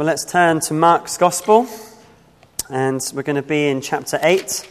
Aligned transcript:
Well, 0.00 0.06
let's 0.06 0.24
turn 0.24 0.60
to 0.60 0.72
Mark's 0.72 1.18
Gospel, 1.18 1.66
and 2.70 3.02
we're 3.12 3.22
going 3.22 3.36
to 3.36 3.42
be 3.42 3.68
in 3.68 3.82
chapter 3.82 4.18
8. 4.22 4.66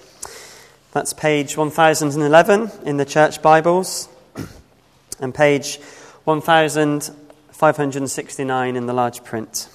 That's 0.92 1.14
page 1.14 1.56
1011 1.56 2.72
in 2.84 2.98
the 2.98 3.06
church 3.06 3.40
Bibles, 3.40 4.10
and 5.20 5.32
page 5.32 5.78
1569 6.24 8.76
in 8.76 8.88
the 8.88 8.94
large 8.94 9.24
print. 9.24 9.70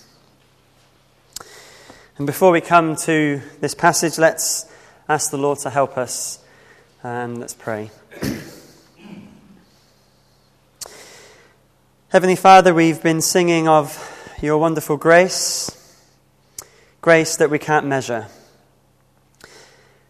And 2.19 2.27
before 2.27 2.51
we 2.51 2.61
come 2.61 2.97
to 2.97 3.41
this 3.61 3.77
passage, 3.77 4.19
let's 4.19 4.67
ask 5.09 5.31
the 5.31 5.39
Lord 5.39 5.61
to 5.61 5.71
help 5.71 5.97
us, 5.97 6.41
and 7.05 7.39
let's 7.39 7.55
pray. 7.55 7.93
Heavenly 12.09 12.35
Father, 12.35 12.75
we've 12.75 13.01
been 13.01 13.21
singing 13.21 13.69
of 13.69 14.11
your 14.41 14.59
wonderful 14.59 14.97
grace, 14.97 15.71
grace 17.01 17.37
that 17.37 17.51
we 17.51 17.59
can't 17.59 17.87
measure. 17.87 18.27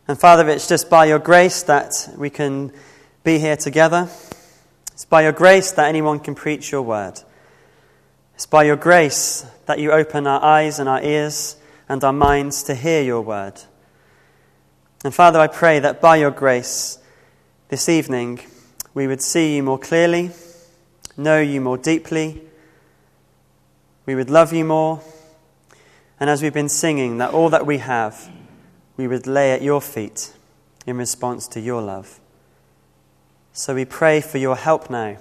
And 0.09 0.19
Father, 0.19 0.49
it's 0.49 0.69
just 0.69 0.89
by 0.89 1.07
your 1.07 1.19
grace 1.19 1.63
that 1.65 2.09
we 2.17 2.31
can 2.31 2.73
be 3.23 3.39
here 3.39 3.57
together. 3.57 4.09
It's 4.93 5.05
by 5.05 5.23
your 5.23 5.33
grace 5.33 5.73
that 5.73 5.89
anyone 5.89 6.21
can 6.21 6.35
preach 6.35 6.73
your 6.73 6.83
word. 6.83 7.21
It's 8.35 8.47
by 8.47 8.65
your 8.65 8.77
grace 8.77 9.47
that 9.67 9.79
you 9.79 9.93
open 9.93 10.27
our 10.27 10.43
eyes 10.43 10.79
and 10.79 10.89
our 10.89 11.03
ears 11.03 11.57
and 11.89 12.03
our 12.03 12.13
minds 12.13 12.63
to 12.65 12.75
hear 12.75 13.03
your 13.03 13.21
word. 13.21 13.61
And 15.05 15.15
Father, 15.15 15.39
I 15.39 15.47
pray 15.47 15.81
that 15.81 16.01
by 16.01 16.17
your 16.17 16.31
grace 16.31 16.99
this 17.69 17.89
evening 17.89 18.41
we 18.95 19.07
would 19.07 19.23
see 19.23 19.57
you 19.57 19.63
more 19.63 19.79
clearly, 19.79 20.31
know 21.17 21.41
you 21.41 21.61
more 21.61 21.79
deeply, 21.79 22.41
we 24.07 24.15
would 24.15 24.31
love 24.31 24.53
you 24.53 24.65
more. 24.65 25.01
And 26.21 26.31
as 26.31 26.43
we've 26.43 26.55
been 26.55 26.69
singing, 26.69 27.19
that 27.19 27.33
all 27.33 27.49
that 27.51 27.67
we 27.67 27.79
have, 27.79 28.31
we 28.97 29.09
would 29.09 29.27
lay 29.27 29.53
at 29.53 29.63
your 29.63 29.81
feet 29.81 30.33
in 30.87 30.97
response 30.97 31.49
to 31.49 31.61
your 31.61 31.83
love. 31.83 32.21
So 33.53 33.75
we 33.75 33.85
pray 33.85 34.21
for 34.21 34.39
your 34.39 34.57
help 34.57 34.91
now. 34.91 35.17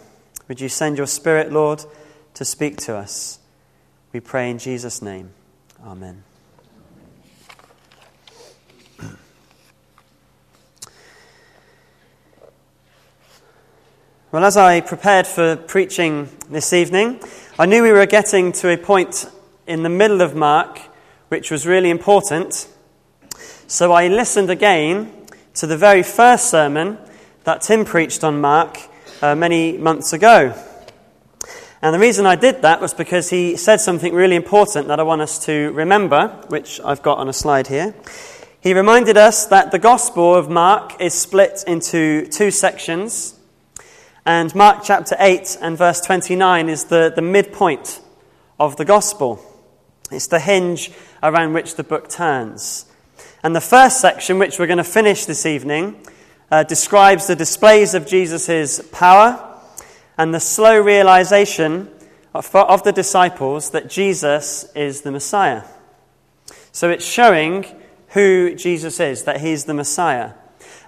Would 0.47 0.59
you 0.59 0.69
send 0.69 0.97
your 0.97 1.07
Spirit, 1.07 1.51
Lord, 1.51 1.83
to 2.33 2.45
speak 2.45 2.77
to 2.77 2.95
us? 2.95 3.39
We 4.11 4.19
pray 4.19 4.49
in 4.49 4.59
Jesus' 4.59 5.01
name. 5.01 5.31
Amen. 5.85 6.23
Well, 14.31 14.45
as 14.45 14.57
I 14.57 14.81
prepared 14.81 15.27
for 15.27 15.55
preaching 15.55 16.27
this 16.49 16.73
evening, 16.73 17.19
I 17.59 17.67
knew 17.67 17.83
we 17.83 17.91
were 17.91 18.07
getting 18.07 18.51
to 18.53 18.69
a 18.69 18.77
point 18.77 19.29
in 19.67 19.83
the 19.83 19.89
middle 19.89 20.21
of 20.21 20.35
Mark 20.35 20.79
which 21.29 21.51
was 21.51 21.67
really 21.67 21.91
important. 21.91 22.67
So 23.67 23.91
I 23.91 24.07
listened 24.07 24.49
again 24.49 25.11
to 25.55 25.67
the 25.67 25.77
very 25.77 26.01
first 26.01 26.49
sermon 26.49 26.97
that 27.43 27.61
Tim 27.61 27.85
preached 27.85 28.23
on 28.23 28.41
Mark 28.41 28.79
uh, 29.21 29.35
many 29.35 29.77
months 29.77 30.13
ago. 30.13 30.59
And 31.83 31.93
the 31.93 31.99
reason 31.99 32.25
I 32.25 32.35
did 32.35 32.63
that 32.63 32.81
was 32.81 32.95
because 32.95 33.29
he 33.29 33.55
said 33.55 33.77
something 33.77 34.15
really 34.15 34.35
important 34.35 34.87
that 34.87 34.99
I 34.99 35.03
want 35.03 35.21
us 35.21 35.45
to 35.45 35.71
remember, 35.73 36.29
which 36.47 36.79
I've 36.83 37.03
got 37.03 37.19
on 37.19 37.29
a 37.29 37.33
slide 37.33 37.67
here. 37.67 37.93
He 38.61 38.73
reminded 38.73 39.15
us 39.15 39.45
that 39.47 39.69
the 39.69 39.79
Gospel 39.79 40.33
of 40.33 40.49
Mark 40.49 40.99
is 40.99 41.13
split 41.13 41.63
into 41.67 42.25
two 42.27 42.49
sections. 42.49 43.35
And 44.25 44.55
Mark 44.55 44.83
chapter 44.85 45.17
8 45.19 45.57
and 45.61 45.77
verse 45.77 45.99
29 45.99 46.69
is 46.69 46.85
the, 46.85 47.11
the 47.13 47.21
midpoint 47.21 47.99
of 48.57 48.77
the 48.77 48.85
gospel. 48.85 49.43
It's 50.11 50.27
the 50.27 50.39
hinge 50.39 50.91
around 51.21 51.51
which 51.51 51.75
the 51.75 51.83
book 51.83 52.07
turns. 52.07 52.85
And 53.43 53.53
the 53.53 53.59
first 53.59 53.99
section, 53.99 54.39
which 54.39 54.57
we're 54.57 54.67
going 54.67 54.77
to 54.77 54.85
finish 54.85 55.25
this 55.25 55.45
evening, 55.45 55.97
uh, 56.49 56.63
describes 56.63 57.27
the 57.27 57.35
displays 57.35 57.93
of 57.93 58.07
Jesus' 58.07 58.79
power 58.93 59.59
and 60.17 60.33
the 60.33 60.39
slow 60.39 60.79
realization 60.79 61.89
of, 62.33 62.55
of 62.55 62.83
the 62.83 62.93
disciples 62.93 63.71
that 63.71 63.89
Jesus 63.89 64.71
is 64.73 65.01
the 65.01 65.11
Messiah. 65.11 65.63
So 66.71 66.89
it's 66.89 67.05
showing 67.05 67.65
who 68.09 68.55
Jesus 68.55 69.01
is, 69.01 69.23
that 69.23 69.41
he's 69.41 69.65
the 69.65 69.73
Messiah. 69.73 70.31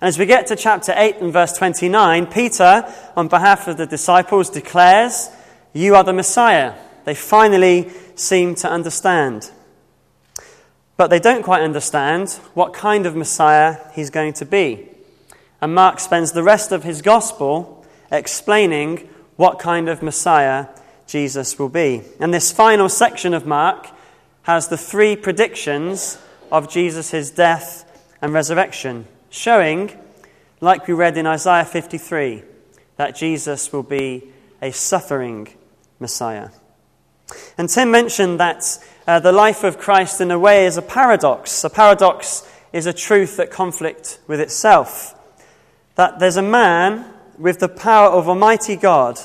As 0.05 0.19
we 0.19 0.27
get 0.27 0.45
to 0.47 0.55
chapter 0.55 0.93
8 0.95 1.15
and 1.15 1.33
verse 1.33 1.53
29, 1.53 2.27
Peter, 2.27 2.93
on 3.17 3.27
behalf 3.27 3.67
of 3.67 3.77
the 3.77 3.87
disciples, 3.87 4.51
declares, 4.51 5.31
You 5.73 5.95
are 5.95 6.03
the 6.03 6.13
Messiah. 6.13 6.75
They 7.05 7.15
finally 7.15 7.89
seem 8.13 8.53
to 8.57 8.69
understand. 8.69 9.49
But 10.95 11.07
they 11.07 11.17
don't 11.17 11.41
quite 11.41 11.63
understand 11.63 12.33
what 12.53 12.71
kind 12.71 13.07
of 13.07 13.15
Messiah 13.15 13.77
he's 13.93 14.11
going 14.11 14.33
to 14.33 14.45
be. 14.45 14.87
And 15.59 15.73
Mark 15.73 15.99
spends 15.99 16.33
the 16.33 16.43
rest 16.43 16.71
of 16.71 16.83
his 16.83 17.01
gospel 17.01 17.83
explaining 18.11 19.09
what 19.37 19.57
kind 19.57 19.89
of 19.89 20.03
Messiah 20.03 20.67
Jesus 21.07 21.57
will 21.57 21.69
be. 21.69 22.03
And 22.19 22.31
this 22.31 22.51
final 22.51 22.89
section 22.89 23.33
of 23.33 23.47
Mark 23.47 23.87
has 24.43 24.67
the 24.67 24.77
three 24.77 25.15
predictions 25.15 26.19
of 26.51 26.69
Jesus' 26.69 27.31
death 27.31 27.81
and 28.21 28.33
resurrection 28.33 29.07
showing, 29.35 29.91
like 30.61 30.87
we 30.87 30.93
read 30.93 31.17
in 31.17 31.27
Isaiah 31.27 31.65
53, 31.65 32.43
that 32.97 33.15
Jesus 33.15 33.71
will 33.73 33.83
be 33.83 34.31
a 34.61 34.71
suffering 34.71 35.49
Messiah. 35.99 36.49
And 37.57 37.69
Tim 37.69 37.91
mentioned 37.91 38.39
that 38.39 38.63
uh, 39.07 39.19
the 39.19 39.31
life 39.31 39.63
of 39.63 39.77
Christ, 39.77 40.21
in 40.21 40.31
a 40.31 40.39
way, 40.39 40.65
is 40.65 40.77
a 40.77 40.81
paradox. 40.81 41.63
A 41.63 41.69
paradox 41.69 42.49
is 42.71 42.85
a 42.85 42.93
truth 42.93 43.37
that 43.37 43.51
conflicts 43.51 44.19
with 44.27 44.39
itself. 44.39 45.13
That 45.95 46.19
there's 46.19 46.37
a 46.37 46.41
man 46.41 47.05
with 47.37 47.59
the 47.59 47.69
power 47.69 48.09
of 48.09 48.29
Almighty 48.29 48.75
God 48.75 49.19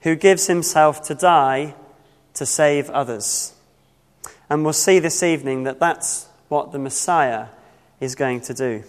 who 0.00 0.16
gives 0.16 0.46
himself 0.46 1.02
to 1.04 1.14
die 1.14 1.74
to 2.34 2.46
save 2.46 2.90
others. 2.90 3.54
And 4.48 4.64
we'll 4.64 4.72
see 4.72 4.98
this 4.98 5.22
evening 5.22 5.64
that 5.64 5.78
that's 5.78 6.26
what 6.48 6.72
the 6.72 6.78
Messiah 6.78 7.46
is 8.00 8.14
going 8.14 8.40
to 8.42 8.54
do. 8.54 8.84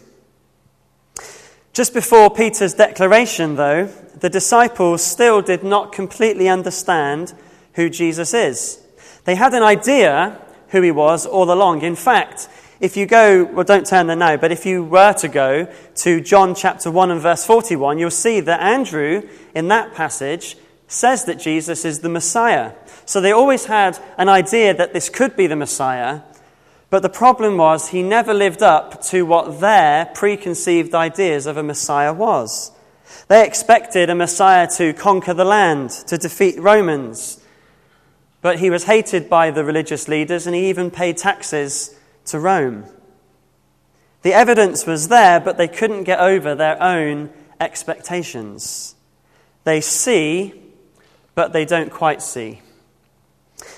Just 1.74 1.94
before 1.94 2.30
Peter's 2.30 2.74
declaration, 2.74 3.56
though, 3.56 3.86
the 4.20 4.30
disciples 4.30 5.02
still 5.02 5.42
did 5.42 5.64
not 5.64 5.94
completely 5.94 6.50
understand 6.50 7.34
who 7.76 7.90
Jesus 7.90 8.34
is. 8.34 8.86
They 9.24 9.36
had 9.36 9.54
an 9.54 9.64
idea 9.64 10.38
who 10.70 10.82
he 10.82 10.92
was 10.92 11.26
all 11.26 11.52
along. 11.52 11.82
In 11.82 11.96
fact, 11.96 12.50
if 12.82 12.98
you 12.98 13.06
go, 13.06 13.46
well, 13.46 13.64
don't 13.64 13.86
turn 13.86 14.08
there 14.08 14.18
now, 14.18 14.36
but 14.36 14.52
if 14.52 14.66
you 14.66 14.84
were 14.84 15.14
to 15.14 15.30
go 15.30 15.72
to 15.96 16.20
John 16.20 16.56
chapter 16.56 16.92
1 16.92 17.12
and 17.12 17.22
verse 17.22 17.46
41, 17.46 18.00
you'll 18.00 18.10
see 18.10 18.42
that 18.42 18.60
Andrew, 18.60 19.28
in 19.56 19.70
that 19.70 19.94
passage, 19.94 20.58
says 20.88 21.24
that 21.26 21.40
Jesus 21.40 21.86
is 21.86 22.00
the 22.00 22.10
Messiah. 22.10 22.74
So 23.06 23.22
they 23.22 23.32
always 23.32 23.66
had 23.66 23.98
an 24.18 24.28
idea 24.28 24.74
that 24.74 24.94
this 24.94 25.08
could 25.08 25.38
be 25.38 25.48
the 25.48 25.56
Messiah, 25.56 26.22
but 26.92 27.02
the 27.02 27.10
problem 27.10 27.58
was 27.58 27.88
he 27.88 28.04
never 28.04 28.34
lived 28.34 28.62
up 28.62 29.02
to 29.02 29.26
what 29.26 29.62
their 29.62 30.08
preconceived 30.08 30.94
ideas 30.94 31.46
of 31.46 31.56
a 31.56 31.64
Messiah 31.64 32.14
was. 32.14 32.72
They 33.30 33.48
expected 33.48 34.10
a 34.10 34.16
Messiah 34.16 34.68
to 34.76 34.92
conquer 34.92 35.34
the 35.34 35.46
land, 35.46 35.92
to 36.08 36.18
defeat 36.18 36.60
Romans. 36.60 37.40
But 38.42 38.60
he 38.60 38.70
was 38.70 38.84
hated 38.84 39.30
by 39.30 39.52
the 39.52 39.64
religious 39.64 40.10
leaders 40.10 40.46
and 40.46 40.54
he 40.54 40.68
even 40.68 40.92
paid 40.92 41.16
taxes 41.16 41.98
to 42.26 42.40
Rome. 42.42 42.84
The 44.24 44.34
evidence 44.34 44.86
was 44.86 45.08
there, 45.08 45.40
but 45.40 45.56
they 45.56 45.70
couldn't 45.70 46.04
get 46.04 46.20
over 46.20 46.56
their 46.56 46.82
own 46.84 47.30
expectations. 47.62 48.96
They 49.64 49.80
see, 49.80 50.62
but 51.36 51.54
they 51.54 51.64
don't 51.64 51.90
quite 51.90 52.22
see. 52.22 52.62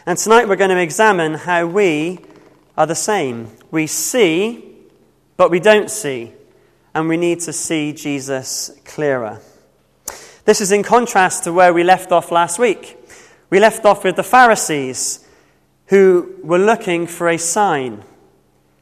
And 0.07 0.18
tonight 0.18 0.48
we're 0.48 0.56
going 0.56 0.71
to 0.71 0.81
examine 0.81 1.36
how 1.36 1.68
we 1.68 2.19
are 2.77 2.87
the 2.87 2.95
same. 2.95 3.49
We 3.71 3.87
see, 3.87 4.75
but 5.37 5.51
we 5.51 5.59
don't 5.59 5.89
see, 5.89 6.31
and 6.93 7.07
we 7.07 7.17
need 7.17 7.39
to 7.41 7.53
see 7.53 7.93
Jesus 7.93 8.71
clearer. 8.85 9.39
This 10.45 10.61
is 10.61 10.71
in 10.71 10.83
contrast 10.83 11.45
to 11.45 11.53
where 11.53 11.73
we 11.73 11.83
left 11.83 12.11
off 12.11 12.31
last 12.31 12.59
week. 12.59 12.97
We 13.49 13.59
left 13.59 13.85
off 13.85 14.03
with 14.03 14.15
the 14.15 14.23
Pharisees 14.23 15.25
who 15.87 16.35
were 16.43 16.59
looking 16.59 17.07
for 17.07 17.29
a 17.29 17.37
sign. 17.37 18.03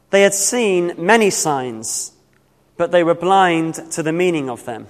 They 0.09 0.21
had 0.21 0.33
seen 0.33 0.93
many 0.97 1.29
signs, 1.29 2.13
but 2.77 2.91
they 2.91 3.03
were 3.03 3.15
blind 3.15 3.75
to 3.91 4.03
the 4.03 4.13
meaning 4.13 4.49
of 4.49 4.65
them. 4.65 4.87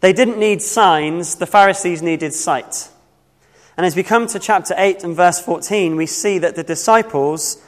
They 0.00 0.12
didn't 0.12 0.38
need 0.38 0.62
signs, 0.62 1.36
the 1.36 1.46
Pharisees 1.46 2.02
needed 2.02 2.32
sight. 2.32 2.90
And 3.76 3.84
as 3.84 3.96
we 3.96 4.02
come 4.02 4.26
to 4.28 4.38
chapter 4.38 4.74
8 4.76 5.04
and 5.04 5.16
verse 5.16 5.40
14, 5.40 5.96
we 5.96 6.06
see 6.06 6.38
that 6.38 6.54
the 6.54 6.62
disciples 6.62 7.62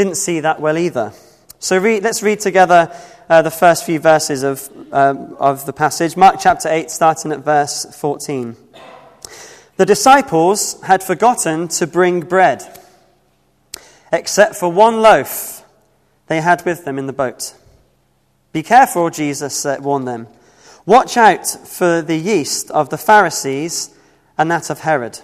didn't 0.00 0.16
see 0.16 0.40
that 0.40 0.60
well 0.60 0.78
either. 0.78 1.12
So 1.58 1.76
read, 1.76 2.02
let's 2.02 2.22
read 2.22 2.40
together 2.40 2.90
uh, 3.28 3.42
the 3.42 3.50
first 3.50 3.84
few 3.84 4.00
verses 4.00 4.42
of, 4.42 4.66
um, 4.92 5.36
of 5.38 5.66
the 5.66 5.74
passage. 5.74 6.16
Mark 6.16 6.36
chapter 6.40 6.70
8, 6.70 6.90
starting 6.90 7.32
at 7.32 7.40
verse 7.40 7.84
14. 8.00 8.56
The 9.76 9.84
disciples 9.84 10.80
had 10.80 11.02
forgotten 11.02 11.68
to 11.68 11.86
bring 11.86 12.20
bread. 12.20 12.62
except 14.10 14.56
for 14.56 14.72
one 14.72 15.02
loaf 15.02 15.62
they 16.28 16.40
had 16.40 16.64
with 16.64 16.86
them 16.86 16.98
in 16.98 17.06
the 17.06 17.12
boat. 17.12 17.54
Be 18.54 18.62
careful, 18.62 19.10
Jesus 19.10 19.66
warned 19.80 20.08
them. 20.08 20.28
Watch 20.86 21.18
out 21.18 21.46
for 21.46 22.00
the 22.00 22.16
yeast 22.16 22.70
of 22.70 22.88
the 22.88 22.96
Pharisees 22.96 23.94
and 24.38 24.50
that 24.50 24.70
of 24.70 24.80
Herod. 24.80 25.20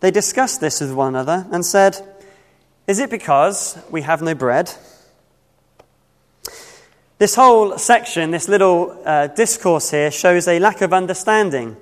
They 0.00 0.10
discussed 0.10 0.60
this 0.60 0.82
with 0.82 0.92
one 0.92 1.14
another 1.14 1.46
and 1.50 1.64
said, 1.64 2.15
Is 2.86 3.00
it 3.00 3.10
because 3.10 3.76
we 3.90 4.02
have 4.02 4.22
no 4.22 4.34
bread? 4.34 4.72
This 7.18 7.34
whole 7.34 7.78
section, 7.78 8.30
this 8.30 8.48
little 8.48 9.02
uh, 9.04 9.26
discourse 9.26 9.90
here, 9.90 10.12
shows 10.12 10.46
a 10.46 10.60
lack 10.60 10.82
of 10.82 10.92
understanding. 10.92 11.76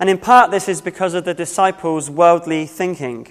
And 0.00 0.08
in 0.08 0.16
part, 0.16 0.50
this 0.50 0.68
is 0.68 0.80
because 0.80 1.12
of 1.12 1.24
the 1.24 1.34
disciples' 1.34 2.08
worldly 2.08 2.64
thinking. 2.64 3.30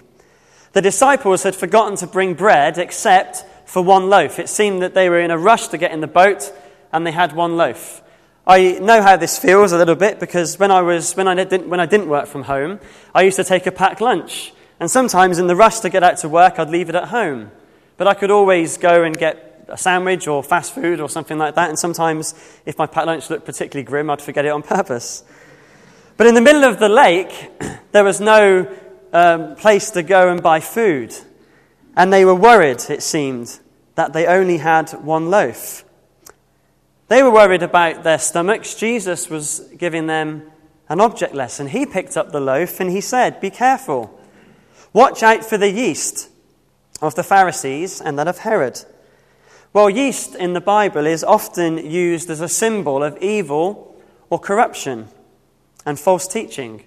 The 0.73 0.81
disciples 0.81 1.41
had 1.41 1.55
forgotten 1.55 1.95
to 1.97 2.07
bring 2.07 2.35
bread 2.35 2.77
except 2.77 3.45
for 3.67 3.81
one 3.81 4.09
loaf. 4.09 4.37
It 4.37 4.49
seemed 4.49 4.83
that 4.83 4.93
they 4.93 5.09
were 5.09 5.19
in 5.19 5.31
a 5.31 5.37
rush 5.39 5.69
to 5.69 5.79
get 5.79 5.91
in 5.91 6.01
the 6.01 6.07
boat 6.07 6.53
and 6.91 7.07
they 7.07 7.11
had 7.11 7.33
one 7.33 7.57
loaf. 7.57 8.03
I 8.45 8.73
know 8.73 9.01
how 9.01 9.17
this 9.17 9.39
feels 9.39 9.71
a 9.71 9.77
little 9.77 9.95
bit 9.95 10.19
because 10.19 10.59
when 10.59 10.69
I, 10.69 10.81
was, 10.81 11.15
when, 11.15 11.27
I 11.27 11.33
didn't, 11.33 11.67
when 11.67 11.79
I 11.79 11.87
didn't 11.87 12.09
work 12.09 12.27
from 12.27 12.43
home, 12.43 12.79
I 13.15 13.23
used 13.23 13.37
to 13.37 13.43
take 13.43 13.65
a 13.65 13.71
packed 13.71 14.01
lunch. 14.01 14.53
And 14.79 14.91
sometimes 14.91 15.39
in 15.39 15.47
the 15.47 15.55
rush 15.55 15.79
to 15.79 15.89
get 15.89 16.03
out 16.03 16.17
to 16.17 16.29
work, 16.29 16.59
I'd 16.59 16.69
leave 16.69 16.89
it 16.89 16.95
at 16.95 17.09
home. 17.09 17.51
But 17.97 18.07
I 18.07 18.13
could 18.13 18.31
always 18.31 18.77
go 18.77 19.03
and 19.03 19.17
get 19.17 19.65
a 19.67 19.77
sandwich 19.77 20.27
or 20.27 20.43
fast 20.43 20.73
food 20.73 20.99
or 20.99 21.09
something 21.09 21.37
like 21.37 21.55
that. 21.55 21.69
And 21.69 21.79
sometimes, 21.79 22.33
if 22.65 22.77
my 22.77 22.85
packed 22.85 23.07
lunch 23.07 23.29
looked 23.29 23.45
particularly 23.45 23.85
grim, 23.85 24.09
I'd 24.09 24.21
forget 24.21 24.45
it 24.45 24.49
on 24.49 24.63
purpose. 24.77 25.23
But 26.17 26.27
in 26.27 26.35
the 26.35 26.41
middle 26.41 26.63
of 26.63 26.79
the 26.79 26.89
lake, 26.89 27.51
there 27.91 28.03
was 28.03 28.19
no 28.19 28.73
um, 29.13 29.55
place 29.55 29.91
to 29.91 30.03
go 30.03 30.29
and 30.29 30.41
buy 30.41 30.59
food. 30.59 31.15
And 31.95 32.11
they 32.11 32.25
were 32.25 32.35
worried, 32.35 32.83
it 32.89 33.01
seemed, 33.01 33.59
that 33.95 34.13
they 34.13 34.27
only 34.27 34.57
had 34.57 34.91
one 34.91 35.29
loaf. 35.29 35.85
They 37.07 37.23
were 37.23 37.31
worried 37.31 37.63
about 37.63 38.03
their 38.03 38.19
stomachs. 38.19 38.75
Jesus 38.75 39.29
was 39.29 39.59
giving 39.77 40.07
them 40.07 40.51
an 40.89 40.99
object 40.99 41.33
lesson. 41.33 41.67
He 41.67 41.85
picked 41.85 42.17
up 42.17 42.31
the 42.31 42.39
loaf 42.41 42.79
and 42.79 42.89
he 42.89 43.01
said, 43.01 43.39
Be 43.39 43.49
careful. 43.49 44.14
Watch 44.95 45.23
out 45.23 45.43
for 45.43 45.57
the 45.57 45.69
yeast 45.69 46.29
of 47.01 47.15
the 47.15 47.23
Pharisees 47.23 47.99
and 47.99 48.17
that 48.17 48.29
of 48.29 48.37
Herod. 48.37 48.79
Well, 49.73 49.89
yeast 49.89 50.35
in 50.35 50.53
the 50.53 50.61
Bible 50.61 51.05
is 51.05 51.21
often 51.21 51.77
used 51.77 52.29
as 52.29 52.39
a 52.39 52.47
symbol 52.47 53.03
of 53.03 53.17
evil 53.21 53.93
or 54.29 54.39
corruption 54.39 55.09
and 55.85 55.99
false 55.99 56.29
teaching. 56.29 56.85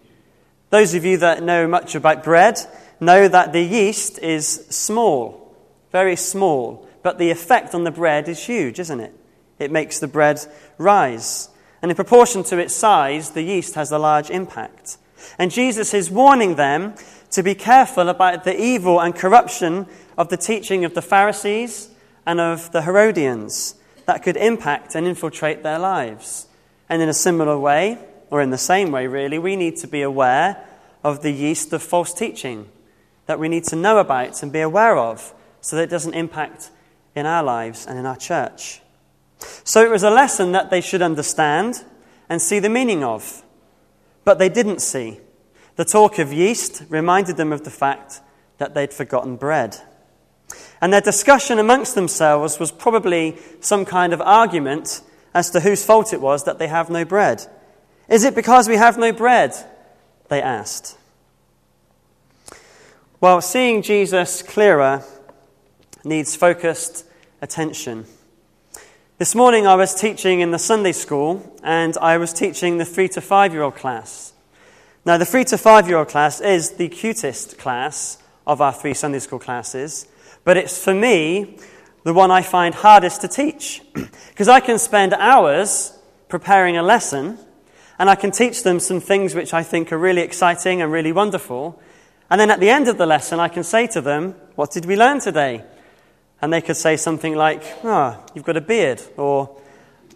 Those 0.71 0.95
of 0.95 1.05
you 1.05 1.19
that 1.19 1.43
know 1.43 1.69
much 1.69 1.95
about 1.95 2.25
bread 2.25 2.59
know 2.99 3.29
that 3.29 3.53
the 3.53 3.61
yeast 3.61 4.19
is 4.21 4.49
small, 4.71 5.55
very 5.93 6.17
small, 6.17 6.89
but 7.03 7.19
the 7.19 7.31
effect 7.31 7.75
on 7.75 7.85
the 7.85 7.91
bread 7.91 8.27
is 8.27 8.43
huge, 8.43 8.81
isn't 8.81 9.01
it? 9.01 9.15
It 9.59 9.71
makes 9.71 9.99
the 9.99 10.09
bread 10.09 10.41
rise. 10.79 11.51
And 11.83 11.91
in 11.91 11.95
proportion 11.95 12.43
to 12.45 12.57
its 12.57 12.75
size, 12.75 13.33
the 13.33 13.43
yeast 13.43 13.75
has 13.75 13.93
a 13.93 13.99
large 13.99 14.31
impact. 14.31 14.97
And 15.39 15.51
Jesus 15.51 15.93
is 15.93 16.11
warning 16.11 16.55
them 16.55 16.95
to 17.31 17.43
be 17.43 17.55
careful 17.55 18.09
about 18.09 18.45
the 18.45 18.59
evil 18.59 19.01
and 19.01 19.15
corruption 19.15 19.87
of 20.17 20.29
the 20.29 20.37
teaching 20.37 20.85
of 20.85 20.95
the 20.95 21.03
Pharisees 21.03 21.91
and 22.27 22.41
of 22.41 22.73
the 22.73 22.83
Herodians 22.83 23.75
that 24.07 24.23
could 24.23 24.37
impact 24.37 24.95
and 24.95 25.07
infiltrate 25.07 25.63
their 25.63 25.79
lives. 25.79 26.47
And 26.89 27.03
in 27.03 27.09
a 27.09 27.15
similar 27.15 27.59
way, 27.59 27.99
or 28.31 28.41
in 28.41 28.51
the 28.51 28.59
same 28.59 28.91
way, 28.91 29.07
really, 29.07 29.39
we 29.39 29.57
need 29.57 29.77
to 29.79 29.87
be 29.87 30.03
aware 30.03 30.65
of 31.05 31.23
the 31.23 31.31
yeast 31.31 31.73
of 31.73 31.83
false 31.83 32.13
teaching 32.13 32.69
that 33.27 33.39
we 33.39 33.49
need 33.49 33.65
to 33.65 33.77
know 33.77 33.99
about 33.99 34.43
and 34.43 34.53
be 34.53 34.61
aware 34.61 34.97
of 34.97 35.35
so 35.61 35.77
that 35.77 35.83
it 35.83 35.91
doesn't 35.91 36.15
impact 36.15 36.71
in 37.15 37.27
our 37.27 37.43
lives 37.43 37.87
and 37.87 37.99
in 37.99 38.07
our 38.07 38.17
church. 38.17 38.81
So 39.65 39.85
it 39.85 39.91
was 39.91 40.03
a 40.03 40.11
lesson 40.11 40.53
that 40.53 40.71
they 40.71 40.81
should 40.81 41.03
understand 41.03 41.85
and 42.29 42.41
see 42.41 42.59
the 42.59 42.69
meaning 42.69 43.05
of. 43.05 43.43
But 44.25 44.39
they 44.39 44.49
didn't 44.49 44.81
see. 44.81 45.21
The 45.79 45.85
talk 45.85 46.19
of 46.19 46.33
yeast 46.33 46.83
reminded 46.89 47.37
them 47.37 47.53
of 47.53 47.63
the 47.63 47.71
fact 47.71 48.21
that 48.57 48.75
they'd 48.75 48.93
forgotten 48.93 49.37
bread. 49.37 49.77
And 50.81 50.93
their 50.93 51.01
discussion 51.01 51.61
amongst 51.61 51.95
themselves 51.95 52.59
was 52.59 52.73
probably 52.73 53.37
some 53.61 53.85
kind 53.85 54.13
of 54.13 54.21
argument 54.21 55.03
as 55.33 55.51
to 55.51 55.61
whose 55.61 55.85
fault 55.85 56.13
it 56.13 56.21
was 56.21 56.43
that 56.43 56.59
they 56.59 56.67
have 56.67 56.91
no 56.91 57.05
bread. 57.05 57.47
Is 58.09 58.25
it 58.25 58.35
because 58.35 58.69
we 58.69 58.75
have 58.75 58.99
no 58.99 59.13
bread? 59.13 59.55
They 60.27 60.43
asked. 60.43 60.99
Well, 63.21 63.41
seeing 63.41 63.83
Jesus 63.83 64.43
clearer 64.43 65.05
needs 66.03 66.35
focused 66.35 67.07
attention. 67.41 68.07
This 69.19 69.33
morning 69.33 69.69
I 69.69 69.77
was 69.77 69.95
teaching 69.95 70.41
in 70.41 70.51
the 70.51 70.59
Sunday 70.59 70.91
school 70.91 71.57
and 71.63 71.97
I 71.99 72.19
was 72.19 72.33
teaching 72.33 72.79
the 72.79 72.85
three 72.85 73.09
to 73.11 73.21
five 73.21 73.53
year 73.53 73.63
old 73.63 73.77
class. 73.77 74.33
Now, 75.05 75.17
the 75.17 75.25
three 75.25 75.45
to 75.45 75.59
five 75.59 75.89
year 75.89 75.99
old 75.99 76.09
class 76.09 76.41
is 76.41 76.73
the 76.73 76.89
cutest 76.89 77.59
class 77.59 78.19
of 78.47 78.61
our 78.61 78.73
three 78.73 78.95
Sunday 78.95 79.21
school 79.21 79.39
classes, 79.39 80.07
but 80.45 80.57
it's 80.57 80.83
for 80.83 80.95
me 80.95 81.59
the 82.05 82.13
one 82.13 82.31
I 82.31 82.43
find 82.43 82.75
hardest 82.75 83.21
to 83.21 83.29
teach 83.29 83.83
because 84.31 84.49
I 84.49 84.61
can 84.61 84.79
spend 84.79 85.15
hours 85.15 85.97
preparing 86.29 86.77
a 86.77 86.83
lesson 86.83 87.39
and 87.99 88.11
I 88.11 88.17
can 88.17 88.31
teach 88.31 88.63
them 88.63 88.81
some 88.81 89.01
things 89.01 89.35
which 89.35 89.55
I 89.55 89.63
think 89.63 89.93
are 89.93 89.99
really 89.99 90.23
exciting 90.23 90.83
and 90.83 90.93
really 90.93 91.13
wonderful. 91.13 91.81
And 92.31 92.41
then 92.41 92.51
at 92.51 92.61
the 92.61 92.71
end 92.71 92.89
of 92.89 92.99
the 92.99 93.07
lesson, 93.07 93.41
I 93.41 93.49
can 93.49 93.65
say 93.65 93.87
to 93.89 94.01
them, 94.01 94.35
What 94.57 94.71
did 94.73 94.85
we 94.85 94.97
learn 94.97 95.21
today? 95.21 95.65
And 96.41 96.53
they 96.53 96.61
could 96.61 96.77
say 96.77 96.97
something 96.97 97.35
like, 97.35 97.63
Ah, 97.85 98.19
oh, 98.19 98.27
you've 98.35 98.45
got 98.45 98.57
a 98.57 98.61
beard, 98.61 99.03
or 99.17 99.61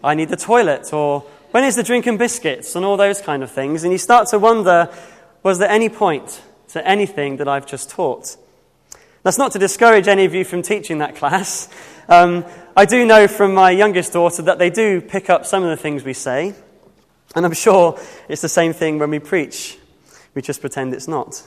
I 0.03 0.13
need 0.15 0.29
the 0.29 0.37
toilet, 0.37 0.93
or 0.93 1.25
when 1.53 1.63
is 1.63 1.75
the 1.75 1.83
drinking 1.83 2.17
biscuits, 2.17 2.75
and 2.75 2.83
all 2.83 2.97
those 2.97 3.21
kind 3.21 3.43
of 3.43 3.51
things. 3.51 3.83
And 3.83 3.91
you 3.91 3.99
start 3.99 4.27
to 4.29 4.39
wonder, 4.39 4.91
was 5.43 5.59
there 5.59 5.69
any 5.69 5.87
point 5.87 6.41
to 6.69 6.83
anything 6.87 7.37
that 7.37 7.47
I've 7.47 7.67
just 7.67 7.91
taught? 7.91 8.37
That's 9.21 9.37
not 9.37 9.51
to 9.51 9.59
discourage 9.59 10.07
any 10.07 10.25
of 10.25 10.33
you 10.33 10.45
from 10.45 10.63
teaching 10.63 10.97
that 10.97 11.15
class. 11.15 11.69
Um, 12.09 12.43
I 12.75 12.85
do 12.85 13.05
know 13.05 13.27
from 13.27 13.53
my 13.53 13.69
youngest 13.69 14.13
daughter 14.13 14.41
that 14.41 14.57
they 14.57 14.71
do 14.71 14.99
pick 14.99 15.29
up 15.29 15.45
some 15.45 15.61
of 15.61 15.69
the 15.69 15.77
things 15.77 16.03
we 16.03 16.13
say. 16.13 16.55
And 17.35 17.45
I'm 17.45 17.53
sure 17.53 17.99
it's 18.27 18.41
the 18.41 18.49
same 18.49 18.73
thing 18.73 18.97
when 18.97 19.11
we 19.11 19.19
preach. 19.19 19.77
We 20.33 20.41
just 20.41 20.59
pretend 20.59 20.91
it's 20.95 21.07
not. 21.07 21.43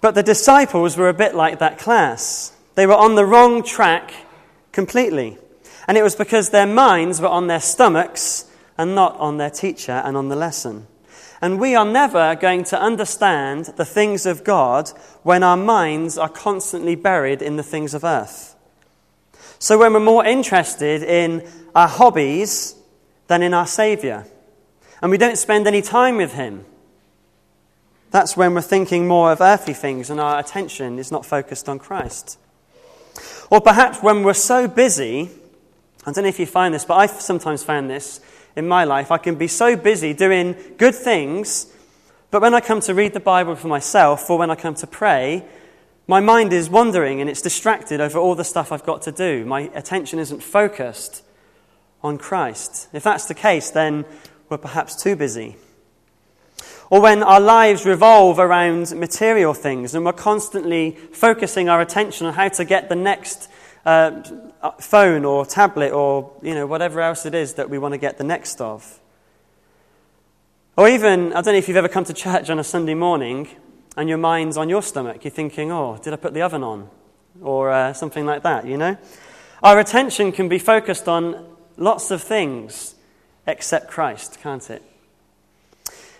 But 0.00 0.14
the 0.14 0.22
disciples 0.22 0.96
were 0.96 1.10
a 1.10 1.14
bit 1.14 1.34
like 1.34 1.58
that 1.58 1.78
class. 1.78 2.56
They 2.74 2.86
were 2.86 2.96
on 2.96 3.16
the 3.16 3.26
wrong 3.26 3.62
track 3.62 4.14
completely. 4.72 5.36
And 5.88 5.98
it 5.98 6.02
was 6.02 6.14
because 6.14 6.50
their 6.50 6.66
minds 6.66 7.20
were 7.20 7.28
on 7.28 7.46
their 7.46 7.60
stomachs 7.60 8.46
and 8.78 8.94
not 8.94 9.18
on 9.18 9.36
their 9.36 9.50
teacher 9.50 9.92
and 9.92 10.16
on 10.16 10.28
the 10.28 10.36
lesson. 10.36 10.86
And 11.40 11.58
we 11.58 11.74
are 11.74 11.84
never 11.84 12.36
going 12.36 12.62
to 12.64 12.80
understand 12.80 13.66
the 13.76 13.84
things 13.84 14.26
of 14.26 14.44
God 14.44 14.90
when 15.24 15.42
our 15.42 15.56
minds 15.56 16.16
are 16.16 16.28
constantly 16.28 16.94
buried 16.94 17.42
in 17.42 17.56
the 17.56 17.64
things 17.64 17.94
of 17.94 18.04
earth. 18.04 18.54
So 19.58 19.76
when 19.78 19.92
we're 19.92 20.00
more 20.00 20.24
interested 20.24 21.02
in 21.02 21.46
our 21.74 21.88
hobbies 21.88 22.76
than 23.26 23.42
in 23.42 23.54
our 23.54 23.66
Saviour, 23.66 24.24
and 25.00 25.10
we 25.10 25.18
don't 25.18 25.36
spend 25.36 25.66
any 25.66 25.82
time 25.82 26.16
with 26.16 26.32
Him, 26.32 26.64
that's 28.12 28.36
when 28.36 28.54
we're 28.54 28.60
thinking 28.60 29.08
more 29.08 29.32
of 29.32 29.40
earthly 29.40 29.74
things 29.74 30.10
and 30.10 30.20
our 30.20 30.38
attention 30.38 30.98
is 30.98 31.10
not 31.10 31.26
focused 31.26 31.68
on 31.68 31.78
Christ. 31.78 32.38
Or 33.50 33.60
perhaps 33.60 34.02
when 34.02 34.22
we're 34.22 34.34
so 34.34 34.68
busy, 34.68 35.30
I 36.04 36.10
don't 36.10 36.24
know 36.24 36.28
if 36.28 36.40
you 36.40 36.46
find 36.46 36.74
this, 36.74 36.84
but 36.84 36.96
I've 36.96 37.10
sometimes 37.10 37.62
found 37.62 37.88
this 37.88 38.20
in 38.56 38.66
my 38.66 38.84
life. 38.84 39.10
I 39.12 39.18
can 39.18 39.36
be 39.36 39.46
so 39.46 39.76
busy 39.76 40.12
doing 40.12 40.56
good 40.76 40.94
things, 40.94 41.72
but 42.30 42.42
when 42.42 42.54
I 42.54 42.60
come 42.60 42.80
to 42.80 42.94
read 42.94 43.12
the 43.12 43.20
Bible 43.20 43.54
for 43.54 43.68
myself 43.68 44.28
or 44.28 44.38
when 44.38 44.50
I 44.50 44.54
come 44.56 44.74
to 44.76 44.86
pray, 44.86 45.44
my 46.08 46.18
mind 46.18 46.52
is 46.52 46.68
wandering 46.68 47.20
and 47.20 47.30
it's 47.30 47.42
distracted 47.42 48.00
over 48.00 48.18
all 48.18 48.34
the 48.34 48.44
stuff 48.44 48.72
I've 48.72 48.84
got 48.84 49.02
to 49.02 49.12
do. 49.12 49.44
My 49.44 49.70
attention 49.74 50.18
isn't 50.18 50.42
focused 50.42 51.22
on 52.02 52.18
Christ. 52.18 52.88
If 52.92 53.04
that's 53.04 53.26
the 53.26 53.34
case, 53.34 53.70
then 53.70 54.04
we're 54.48 54.58
perhaps 54.58 55.00
too 55.00 55.14
busy. 55.14 55.56
Or 56.90 57.00
when 57.00 57.22
our 57.22 57.40
lives 57.40 57.86
revolve 57.86 58.38
around 58.38 58.94
material 58.94 59.54
things 59.54 59.94
and 59.94 60.04
we're 60.04 60.12
constantly 60.12 60.90
focusing 61.12 61.68
our 61.68 61.80
attention 61.80 62.26
on 62.26 62.34
how 62.34 62.48
to 62.48 62.64
get 62.64 62.88
the 62.88 62.96
next 62.96 63.48
uh, 63.84 64.22
phone 64.80 65.24
or 65.24 65.44
tablet 65.44 65.92
or 65.92 66.32
you 66.42 66.54
know, 66.54 66.66
whatever 66.66 67.00
else 67.00 67.26
it 67.26 67.34
is 67.34 67.54
that 67.54 67.68
we 67.70 67.78
want 67.78 67.92
to 67.92 67.98
get 67.98 68.18
the 68.18 68.24
next 68.24 68.60
of. 68.60 69.00
Or 70.76 70.88
even, 70.88 71.32
I 71.32 71.42
don't 71.42 71.54
know 71.54 71.58
if 71.58 71.68
you've 71.68 71.76
ever 71.76 71.88
come 71.88 72.04
to 72.04 72.14
church 72.14 72.48
on 72.48 72.58
a 72.58 72.64
Sunday 72.64 72.94
morning 72.94 73.48
and 73.96 74.08
your 74.08 74.18
mind's 74.18 74.56
on 74.56 74.68
your 74.68 74.82
stomach. 74.82 75.24
You're 75.24 75.30
thinking, 75.30 75.70
oh, 75.70 75.98
did 76.02 76.12
I 76.12 76.16
put 76.16 76.32
the 76.32 76.42
oven 76.42 76.62
on? 76.62 76.88
Or 77.42 77.70
uh, 77.70 77.92
something 77.92 78.24
like 78.24 78.42
that, 78.42 78.66
you 78.66 78.76
know? 78.76 78.96
Our 79.62 79.78
attention 79.78 80.32
can 80.32 80.48
be 80.48 80.58
focused 80.58 81.08
on 81.08 81.46
lots 81.76 82.10
of 82.10 82.22
things 82.22 82.94
except 83.46 83.90
Christ, 83.90 84.38
can't 84.40 84.68
it? 84.70 84.82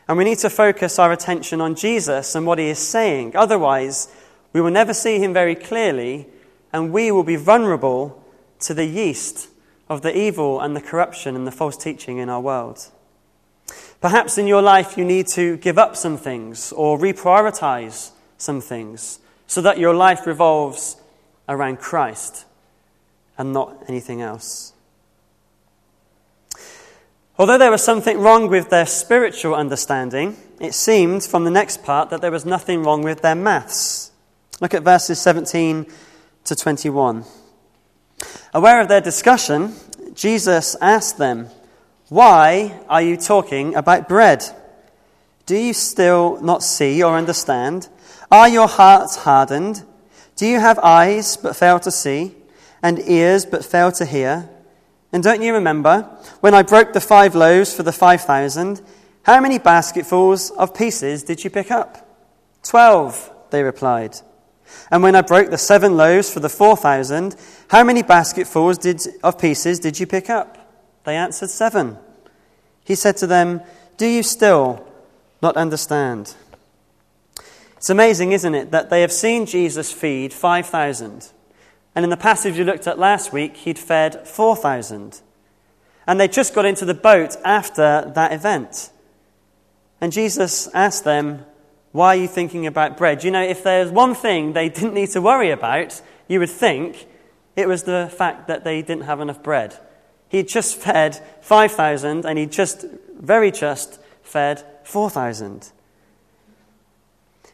And 0.08 0.18
we 0.18 0.24
need 0.24 0.38
to 0.38 0.50
focus 0.50 0.98
our 0.98 1.12
attention 1.12 1.60
on 1.60 1.74
Jesus 1.74 2.34
and 2.34 2.46
what 2.46 2.58
he 2.58 2.68
is 2.68 2.78
saying. 2.78 3.36
Otherwise, 3.36 4.08
we 4.52 4.60
will 4.60 4.70
never 4.70 4.92
see 4.92 5.18
him 5.18 5.32
very 5.32 5.54
clearly, 5.54 6.26
and 6.72 6.92
we 6.92 7.10
will 7.10 7.24
be 7.24 7.36
vulnerable 7.36 8.22
to 8.60 8.74
the 8.74 8.86
yeast 8.86 9.48
of 9.88 10.02
the 10.02 10.16
evil 10.16 10.60
and 10.60 10.74
the 10.74 10.80
corruption 10.80 11.36
and 11.36 11.46
the 11.46 11.52
false 11.52 11.76
teaching 11.76 12.18
in 12.18 12.28
our 12.28 12.40
world. 12.40 12.88
Perhaps 14.00 14.38
in 14.38 14.46
your 14.46 14.62
life 14.62 14.96
you 14.96 15.04
need 15.04 15.26
to 15.28 15.56
give 15.58 15.78
up 15.78 15.96
some 15.96 16.16
things 16.16 16.72
or 16.72 16.98
reprioritize 16.98 18.10
some 18.38 18.60
things 18.60 19.20
so 19.46 19.60
that 19.60 19.78
your 19.78 19.94
life 19.94 20.26
revolves 20.26 20.96
around 21.48 21.78
Christ 21.78 22.46
and 23.36 23.52
not 23.52 23.84
anything 23.88 24.22
else. 24.22 24.72
Although 27.38 27.58
there 27.58 27.70
was 27.70 27.82
something 27.82 28.18
wrong 28.18 28.48
with 28.48 28.70
their 28.70 28.86
spiritual 28.86 29.54
understanding, 29.54 30.36
it 30.60 30.74
seemed 30.74 31.24
from 31.24 31.44
the 31.44 31.50
next 31.50 31.82
part 31.82 32.10
that 32.10 32.20
there 32.20 32.30
was 32.30 32.44
nothing 32.44 32.82
wrong 32.82 33.02
with 33.02 33.22
their 33.22 33.34
maths. 33.34 34.12
Look 34.60 34.74
at 34.74 34.82
verses 34.82 35.20
17 35.20 35.86
to 36.44 36.56
21. 36.56 37.24
Aware 38.54 38.80
of 38.80 38.88
their 38.88 39.00
discussion, 39.00 39.74
Jesus 40.14 40.76
asked 40.80 41.18
them, 41.18 41.48
Why 42.08 42.80
are 42.88 43.02
you 43.02 43.16
talking 43.16 43.74
about 43.74 44.08
bread? 44.08 44.44
Do 45.46 45.56
you 45.56 45.72
still 45.72 46.40
not 46.40 46.62
see 46.62 47.02
or 47.02 47.16
understand? 47.16 47.88
Are 48.30 48.48
your 48.48 48.68
hearts 48.68 49.16
hardened? 49.16 49.84
Do 50.36 50.46
you 50.46 50.60
have 50.60 50.78
eyes 50.78 51.36
but 51.36 51.56
fail 51.56 51.78
to 51.80 51.90
see, 51.90 52.34
and 52.82 52.98
ears 52.98 53.44
but 53.44 53.64
fail 53.64 53.92
to 53.92 54.04
hear? 54.04 54.48
And 55.12 55.22
don't 55.22 55.42
you 55.42 55.52
remember 55.54 56.02
when 56.40 56.54
I 56.54 56.62
broke 56.62 56.92
the 56.92 57.00
five 57.00 57.34
loaves 57.34 57.74
for 57.74 57.82
the 57.82 57.92
five 57.92 58.22
thousand? 58.22 58.80
How 59.24 59.40
many 59.40 59.58
basketfuls 59.58 60.50
of 60.50 60.74
pieces 60.74 61.22
did 61.22 61.44
you 61.44 61.50
pick 61.50 61.70
up? 61.70 62.08
Twelve, 62.62 63.30
they 63.50 63.62
replied. 63.62 64.16
And 64.90 65.02
when 65.02 65.14
I 65.14 65.22
broke 65.22 65.50
the 65.50 65.58
seven 65.58 65.96
loaves 65.96 66.32
for 66.32 66.40
the 66.40 66.48
four 66.48 66.76
thousand, 66.76 67.36
how 67.68 67.84
many 67.84 68.02
basketfuls 68.02 68.78
did, 68.78 69.00
of 69.22 69.38
pieces 69.38 69.78
did 69.78 69.98
you 69.98 70.06
pick 70.06 70.28
up? 70.28 70.58
They 71.04 71.16
answered, 71.16 71.50
Seven. 71.50 71.98
He 72.84 72.94
said 72.94 73.16
to 73.18 73.26
them, 73.26 73.62
Do 73.96 74.06
you 74.06 74.22
still 74.22 74.86
not 75.40 75.56
understand? 75.56 76.34
It's 77.76 77.90
amazing, 77.90 78.32
isn't 78.32 78.54
it, 78.54 78.70
that 78.70 78.90
they 78.90 79.00
have 79.00 79.10
seen 79.10 79.44
Jesus 79.44 79.90
feed 79.90 80.32
5,000. 80.32 81.30
And 81.94 82.04
in 82.04 82.10
the 82.10 82.16
passage 82.16 82.56
we 82.56 82.64
looked 82.64 82.86
at 82.86 82.98
last 82.98 83.32
week, 83.32 83.56
he'd 83.56 83.78
fed 83.78 84.26
4,000. 84.26 85.20
And 86.06 86.20
they 86.20 86.28
just 86.28 86.54
got 86.54 86.64
into 86.64 86.84
the 86.84 86.94
boat 86.94 87.36
after 87.44 88.12
that 88.14 88.32
event. 88.32 88.90
And 90.00 90.12
Jesus 90.12 90.68
asked 90.74 91.04
them, 91.04 91.44
why 91.92 92.16
are 92.16 92.20
you 92.20 92.28
thinking 92.28 92.66
about 92.66 92.96
bread? 92.96 93.22
You 93.22 93.30
know, 93.30 93.42
if 93.42 93.62
there's 93.62 93.90
one 93.90 94.14
thing 94.14 94.54
they 94.54 94.68
didn't 94.68 94.94
need 94.94 95.10
to 95.10 95.20
worry 95.20 95.50
about, 95.50 96.00
you 96.26 96.40
would 96.40 96.50
think 96.50 97.06
it 97.54 97.68
was 97.68 97.82
the 97.82 98.10
fact 98.16 98.48
that 98.48 98.64
they 98.64 98.80
didn't 98.80 99.04
have 99.04 99.20
enough 99.20 99.42
bread. 99.42 99.78
He'd 100.28 100.48
just 100.48 100.76
fed 100.76 101.22
5,000 101.42 102.24
and 102.24 102.38
he'd 102.38 102.50
just, 102.50 102.86
very 103.20 103.50
just, 103.50 104.00
fed 104.22 104.64
4,000. 104.84 105.70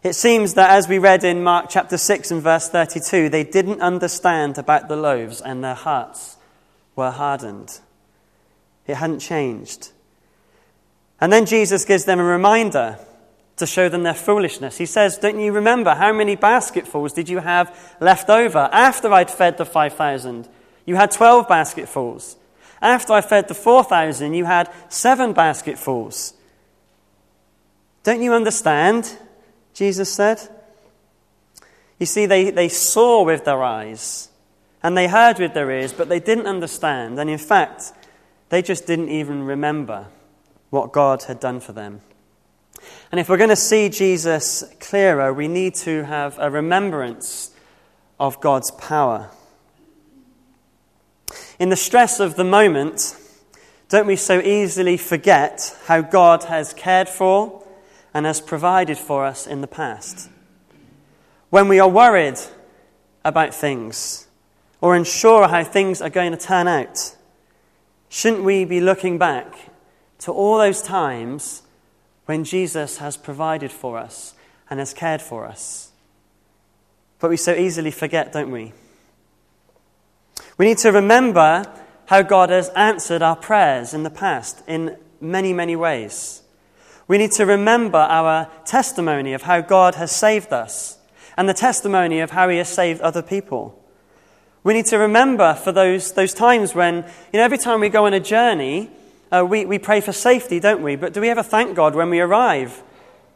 It 0.05 0.13
seems 0.13 0.55
that 0.55 0.71
as 0.71 0.87
we 0.87 0.99
read 0.99 1.25
in 1.25 1.43
Mark 1.43 1.67
chapter 1.69 1.99
6 1.99 2.31
and 2.31 2.41
verse 2.41 2.69
32, 2.69 3.29
they 3.29 3.43
didn't 3.43 3.81
understand 3.81 4.57
about 4.57 4.87
the 4.87 4.95
loaves 4.95 5.41
and 5.41 5.65
their 5.65 5.75
hearts 5.75 6.37
were 6.95 7.11
hardened. 7.11 7.81
It 8.87 8.95
hadn't 8.95 9.19
changed. 9.19 9.91
And 11.21 11.33
then 11.33 11.47
Jesus 11.47 11.85
gives 11.85 12.05
them 12.05 12.21
a 12.21 12.25
reminder 12.25 12.99
to 13.59 13.67
show 13.67 13.89
them 13.89 14.03
their 14.03 14.15
foolishness. 14.15 14.79
He 14.79 14.87
says, 14.87 15.19
Don't 15.19 15.39
you 15.39 15.53
remember 15.53 15.95
how 15.95 16.13
many 16.13 16.37
basketfuls 16.37 17.13
did 17.13 17.29
you 17.29 17.39
have 17.39 17.97
left 18.01 18.31
over 18.31 18.69
after 18.73 19.13
I'd 19.13 19.31
fed 19.31 19.59
the 19.59 19.65
5,000? 19.65 20.49
You 20.87 20.97
had 20.97 21.11
12 21.11 21.47
basketfuls. 21.49 22.37
After 22.81 23.13
I 23.13 23.21
fed 23.21 23.49
the 23.49 23.55
4,000, 23.55 24.35
you 24.35 24.45
had 24.45 24.73
seven 24.89 25.33
basketfuls. 25.33 26.33
Don't 28.05 28.23
you 28.23 28.33
understand? 28.33 29.19
Jesus 29.75 30.13
said. 30.13 30.41
You 31.99 32.07
see, 32.07 32.27
they, 32.27 32.51
they 32.51 32.69
saw 32.69 33.25
with 33.25 33.45
their 33.45 33.63
eyes 33.63 34.29
and 34.83 34.97
they 34.97 35.09
heard 35.09 35.39
with 35.39 35.55
their 35.55 35.71
ears, 35.71 35.93
but 35.93 36.09
they 36.09 36.21
didn't 36.21 36.47
understand. 36.47 37.19
And 37.19 37.29
in 37.29 37.39
fact, 37.39 37.93
they 38.49 38.63
just 38.63 38.87
didn't 38.87 39.09
even 39.09 39.43
remember 39.43 40.07
what 40.71 40.93
God 40.93 41.25
had 41.25 41.41
done 41.41 41.61
for 41.61 41.73
them. 41.73 42.01
And 43.11 43.19
if 43.19 43.29
we're 43.29 43.37
going 43.37 43.49
to 43.49 43.57
see 43.57 43.89
Jesus 43.89 44.65
clearer, 44.81 45.33
we 45.33 45.49
need 45.49 45.75
to 45.77 46.05
have 46.05 46.37
a 46.39 46.51
remembrance 46.51 47.51
of 48.21 48.41
God's 48.41 48.71
power. 48.73 49.31
In 51.59 51.71
the 51.71 51.77
stress 51.77 52.21
of 52.21 52.37
the 52.37 52.45
moment, 52.45 53.17
don't 53.89 54.07
we 54.07 54.17
so 54.17 54.41
easily 54.41 54.97
forget 54.97 55.77
how 55.87 56.03
God 56.03 56.45
has 56.45 56.75
cared 56.75 57.09
for 57.09 57.67
and 58.13 58.27
has 58.27 58.41
provided 58.41 58.99
for 58.99 59.25
us 59.25 59.47
in 59.47 59.61
the 59.61 59.67
past? 59.67 60.29
When 61.51 61.69
we 61.69 61.81
are 61.81 61.89
worried 61.89 62.39
about 63.25 63.55
things 63.55 64.27
or 64.81 64.95
unsure 64.95 65.49
how 65.49 65.65
things 65.65 66.03
are 66.03 66.11
going 66.11 66.33
to 66.33 66.39
turn 66.39 66.69
out, 66.69 67.17
shouldn't 68.09 68.45
we 68.45 68.65
be 68.65 68.81
looking 68.81 69.17
back 69.17 69.55
to 70.19 70.33
all 70.33 70.59
those 70.59 70.83
times 70.83 71.63
when 72.29 72.45
Jesus 72.45 72.99
has 72.99 73.17
provided 73.17 73.73
for 73.73 73.97
us 73.97 74.35
and 74.69 74.79
has 74.81 74.93
cared 74.93 75.23
for 75.23 75.47
us. 75.47 75.93
But 77.21 77.31
we 77.31 77.39
so 77.39 77.55
easily 77.55 77.91
forget, 77.91 78.35
don't 78.35 78.51
we? 78.51 78.75
We 80.59 80.67
need 80.67 80.77
to 80.79 80.93
remember 80.93 81.65
how 82.05 82.21
God 82.21 82.51
has 82.51 82.69
answered 82.77 83.23
our 83.23 83.35
prayers 83.35 83.95
in 83.95 84.03
the 84.03 84.11
past 84.11 84.63
in 84.67 84.99
many, 85.23 85.55
many 85.55 85.75
ways. 85.75 86.43
We 87.07 87.17
need 87.17 87.33
to 87.33 87.47
remember 87.47 87.97
our 87.97 88.51
testimony 88.67 89.33
of 89.33 89.45
how 89.45 89.63
God 89.63 89.95
has 89.95 90.13
saved 90.13 90.53
us 90.53 90.99
and 91.35 91.49
the 91.49 91.55
testimony 91.55 92.21
of 92.21 92.33
how 92.33 92.51
He 92.51 92.59
has 92.59 92.69
saved 92.69 93.01
other 93.01 93.23
people. 93.23 93.83
We 94.65 94.75
need 94.75 94.87
to 94.87 94.99
remember 94.99 95.55
for 95.55 95.73
those, 95.73 96.13
those 96.13 96.35
times 96.35 96.75
when, 96.75 97.07
you 97.33 97.39
know, 97.39 97.45
every 97.45 97.57
time 97.57 97.81
we 97.81 97.89
go 97.89 98.05
on 98.05 98.13
a 98.13 98.21
journey, 98.21 98.91
uh, 99.31 99.45
we, 99.49 99.67
we 99.67 99.79
pray 99.79 100.01
for 100.01 100.13
safety, 100.13 100.61
don't 100.61 100.83
we? 100.83 100.97
But 100.97 101.13
do 101.13 101.21
we 101.21 101.29
ever 101.29 101.43
thank 101.43 101.77
God 101.77 101.95
when 101.95 102.11
we 102.11 102.21
arrive 102.21 102.83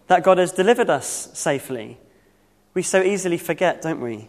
that 0.06 0.22
God 0.22 0.38
has 0.38 0.52
delivered 0.52 0.90
us 0.90 1.28
safely? 1.34 1.98
We 2.74 2.82
so 2.82 3.02
easily 3.02 3.38
forget, 3.38 3.82
don't 3.82 4.00
we? 4.00 4.28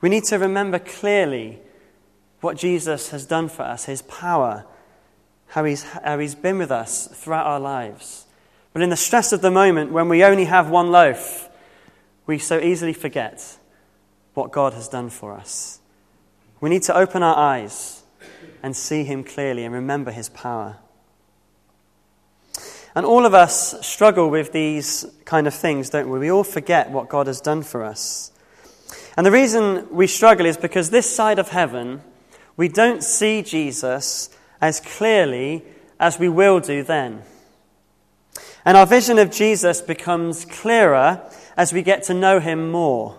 We 0.00 0.08
need 0.08 0.24
to 0.24 0.38
remember 0.38 0.78
clearly 0.78 1.60
what 2.40 2.56
Jesus 2.56 3.10
has 3.10 3.26
done 3.26 3.48
for 3.48 3.62
us, 3.62 3.84
his 3.84 4.02
power, 4.02 4.64
how 5.48 5.64
he's, 5.64 5.82
how 5.82 6.18
he's 6.18 6.34
been 6.34 6.58
with 6.58 6.70
us 6.70 7.08
throughout 7.08 7.46
our 7.46 7.60
lives. 7.60 8.26
But 8.72 8.82
in 8.82 8.90
the 8.90 8.96
stress 8.96 9.32
of 9.32 9.40
the 9.40 9.50
moment, 9.50 9.92
when 9.92 10.08
we 10.08 10.22
only 10.22 10.44
have 10.44 10.70
one 10.70 10.90
loaf, 10.90 11.48
we 12.26 12.38
so 12.38 12.60
easily 12.60 12.92
forget 12.92 13.58
what 14.34 14.52
God 14.52 14.74
has 14.74 14.88
done 14.88 15.10
for 15.10 15.32
us. 15.32 15.80
We 16.60 16.70
need 16.70 16.82
to 16.84 16.96
open 16.96 17.22
our 17.22 17.36
eyes 17.36 17.97
and 18.62 18.76
see 18.76 19.04
Him 19.04 19.24
clearly 19.24 19.64
and 19.64 19.74
remember 19.74 20.10
His 20.10 20.28
power. 20.28 20.76
And 22.94 23.06
all 23.06 23.26
of 23.26 23.34
us 23.34 23.86
struggle 23.86 24.28
with 24.28 24.52
these 24.52 25.06
kind 25.24 25.46
of 25.46 25.54
things, 25.54 25.90
don't 25.90 26.08
we? 26.08 26.18
We 26.18 26.30
all 26.30 26.44
forget 26.44 26.90
what 26.90 27.08
God 27.08 27.26
has 27.26 27.40
done 27.40 27.62
for 27.62 27.84
us. 27.84 28.32
And 29.16 29.26
the 29.26 29.30
reason 29.30 29.86
we 29.90 30.06
struggle 30.06 30.46
is 30.46 30.56
because 30.56 30.90
this 30.90 31.14
side 31.14 31.38
of 31.38 31.48
heaven, 31.50 32.02
we 32.56 32.68
don't 32.68 33.04
see 33.04 33.42
Jesus 33.42 34.30
as 34.60 34.80
clearly 34.80 35.64
as 36.00 36.18
we 36.18 36.28
will 36.28 36.60
do 36.60 36.82
then. 36.82 37.22
And 38.64 38.76
our 38.76 38.86
vision 38.86 39.18
of 39.18 39.30
Jesus 39.30 39.80
becomes 39.80 40.44
clearer 40.44 41.22
as 41.56 41.72
we 41.72 41.82
get 41.82 42.04
to 42.04 42.14
know 42.14 42.40
him 42.40 42.70
more. 42.70 43.18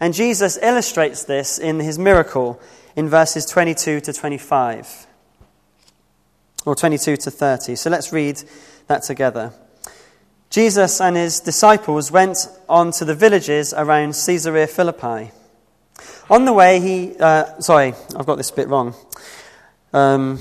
And 0.00 0.14
Jesus 0.14 0.58
illustrates 0.60 1.24
this 1.24 1.58
in 1.58 1.78
his 1.78 1.98
miracle 1.98 2.60
in 2.96 3.08
verses 3.08 3.46
22 3.46 4.00
to 4.00 4.12
25, 4.12 5.06
or 6.66 6.74
22 6.74 7.16
to 7.16 7.30
30. 7.30 7.76
So 7.76 7.90
let's 7.90 8.12
read 8.12 8.42
that 8.86 9.02
together. 9.02 9.52
Jesus 10.50 11.00
and 11.00 11.16
his 11.16 11.40
disciples 11.40 12.12
went 12.12 12.46
on 12.68 12.90
to 12.92 13.04
the 13.04 13.14
villages 13.14 13.72
around 13.72 14.14
Caesarea 14.26 14.66
Philippi. 14.66 15.30
On 16.28 16.44
the 16.44 16.52
way, 16.52 16.80
he. 16.80 17.16
Uh, 17.18 17.58
sorry, 17.60 17.94
I've 18.16 18.26
got 18.26 18.36
this 18.36 18.50
bit 18.50 18.68
wrong. 18.68 18.94
Um, 19.92 20.38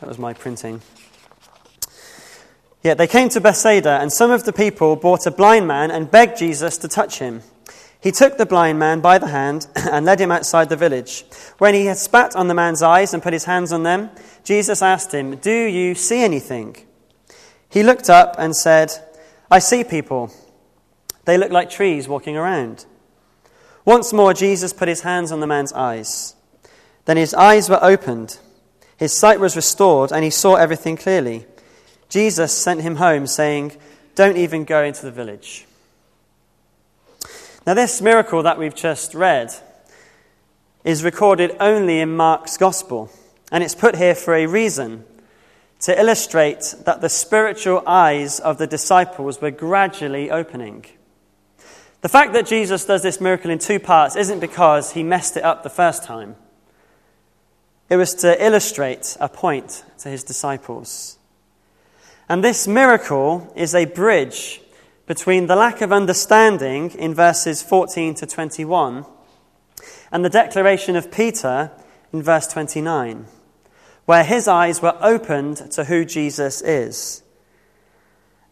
that 0.00 0.08
was 0.08 0.18
my 0.18 0.34
printing. 0.34 0.82
Yeah, 2.82 2.92
they 2.92 3.06
came 3.06 3.30
to 3.30 3.40
Bethsaida, 3.40 3.98
and 4.00 4.12
some 4.12 4.30
of 4.30 4.44
the 4.44 4.52
people 4.52 4.94
brought 4.96 5.26
a 5.26 5.30
blind 5.30 5.66
man 5.66 5.90
and 5.90 6.10
begged 6.10 6.36
Jesus 6.36 6.76
to 6.78 6.88
touch 6.88 7.18
him. 7.18 7.40
He 8.04 8.12
took 8.12 8.36
the 8.36 8.44
blind 8.44 8.78
man 8.78 9.00
by 9.00 9.16
the 9.16 9.28
hand 9.28 9.66
and 9.74 10.04
led 10.04 10.20
him 10.20 10.30
outside 10.30 10.68
the 10.68 10.76
village. 10.76 11.24
When 11.56 11.72
he 11.72 11.86
had 11.86 11.96
spat 11.96 12.36
on 12.36 12.48
the 12.48 12.54
man's 12.54 12.82
eyes 12.82 13.14
and 13.14 13.22
put 13.22 13.32
his 13.32 13.46
hands 13.46 13.72
on 13.72 13.82
them, 13.82 14.10
Jesus 14.44 14.82
asked 14.82 15.14
him, 15.14 15.36
Do 15.36 15.50
you 15.50 15.94
see 15.94 16.22
anything? 16.22 16.76
He 17.66 17.82
looked 17.82 18.10
up 18.10 18.36
and 18.38 18.54
said, 18.54 18.92
I 19.50 19.58
see 19.58 19.84
people, 19.84 20.30
They 21.24 21.38
look 21.38 21.50
like 21.50 21.70
trees 21.70 22.06
walking 22.06 22.36
around. 22.36 22.84
Once 23.86 24.12
more, 24.12 24.34
Jesus 24.34 24.74
put 24.74 24.88
his 24.88 25.00
hands 25.00 25.32
on 25.32 25.40
the 25.40 25.46
man's 25.46 25.72
eyes. 25.72 26.36
Then 27.06 27.16
his 27.16 27.32
eyes 27.32 27.70
were 27.70 27.82
opened, 27.82 28.38
his 28.98 29.14
sight 29.14 29.40
was 29.40 29.56
restored, 29.56 30.12
and 30.12 30.22
he 30.22 30.30
saw 30.30 30.56
everything 30.56 30.98
clearly. 30.98 31.46
Jesus 32.10 32.52
sent 32.52 32.82
him 32.82 32.96
home, 32.96 33.26
saying, 33.26 33.72
Don't 34.14 34.36
even 34.36 34.64
go 34.64 34.82
into 34.82 35.06
the 35.06 35.10
village. 35.10 35.66
Now, 37.66 37.72
this 37.72 38.02
miracle 38.02 38.42
that 38.42 38.58
we've 38.58 38.74
just 38.74 39.14
read 39.14 39.50
is 40.84 41.02
recorded 41.02 41.56
only 41.58 42.00
in 42.00 42.14
Mark's 42.14 42.58
Gospel, 42.58 43.10
and 43.50 43.64
it's 43.64 43.74
put 43.74 43.96
here 43.96 44.14
for 44.14 44.34
a 44.34 44.44
reason 44.44 45.06
to 45.80 45.98
illustrate 45.98 46.74
that 46.84 47.00
the 47.00 47.08
spiritual 47.08 47.82
eyes 47.86 48.38
of 48.38 48.58
the 48.58 48.66
disciples 48.66 49.40
were 49.40 49.50
gradually 49.50 50.30
opening. 50.30 50.84
The 52.02 52.10
fact 52.10 52.34
that 52.34 52.44
Jesus 52.44 52.84
does 52.84 53.02
this 53.02 53.18
miracle 53.18 53.50
in 53.50 53.58
two 53.58 53.80
parts 53.80 54.14
isn't 54.14 54.40
because 54.40 54.92
he 54.92 55.02
messed 55.02 55.38
it 55.38 55.42
up 55.42 55.62
the 55.62 55.70
first 55.70 56.04
time. 56.04 56.36
It 57.88 57.96
was 57.96 58.14
to 58.16 58.44
illustrate 58.44 59.16
a 59.20 59.28
point 59.30 59.84
to 60.00 60.10
his 60.10 60.22
disciples. 60.22 61.16
And 62.28 62.44
this 62.44 62.68
miracle 62.68 63.50
is 63.56 63.74
a 63.74 63.86
bridge 63.86 64.60
between 65.06 65.46
the 65.46 65.56
lack 65.56 65.80
of 65.80 65.92
understanding 65.92 66.90
in 66.92 67.14
verses 67.14 67.62
14 67.62 68.14
to 68.14 68.26
21 68.26 69.04
and 70.10 70.24
the 70.24 70.30
declaration 70.30 70.96
of 70.96 71.12
Peter 71.12 71.70
in 72.12 72.22
verse 72.22 72.46
29, 72.46 73.26
where 74.06 74.24
his 74.24 74.48
eyes 74.48 74.80
were 74.80 74.96
opened 75.00 75.70
to 75.72 75.84
who 75.84 76.04
Jesus 76.04 76.62
is. 76.62 77.22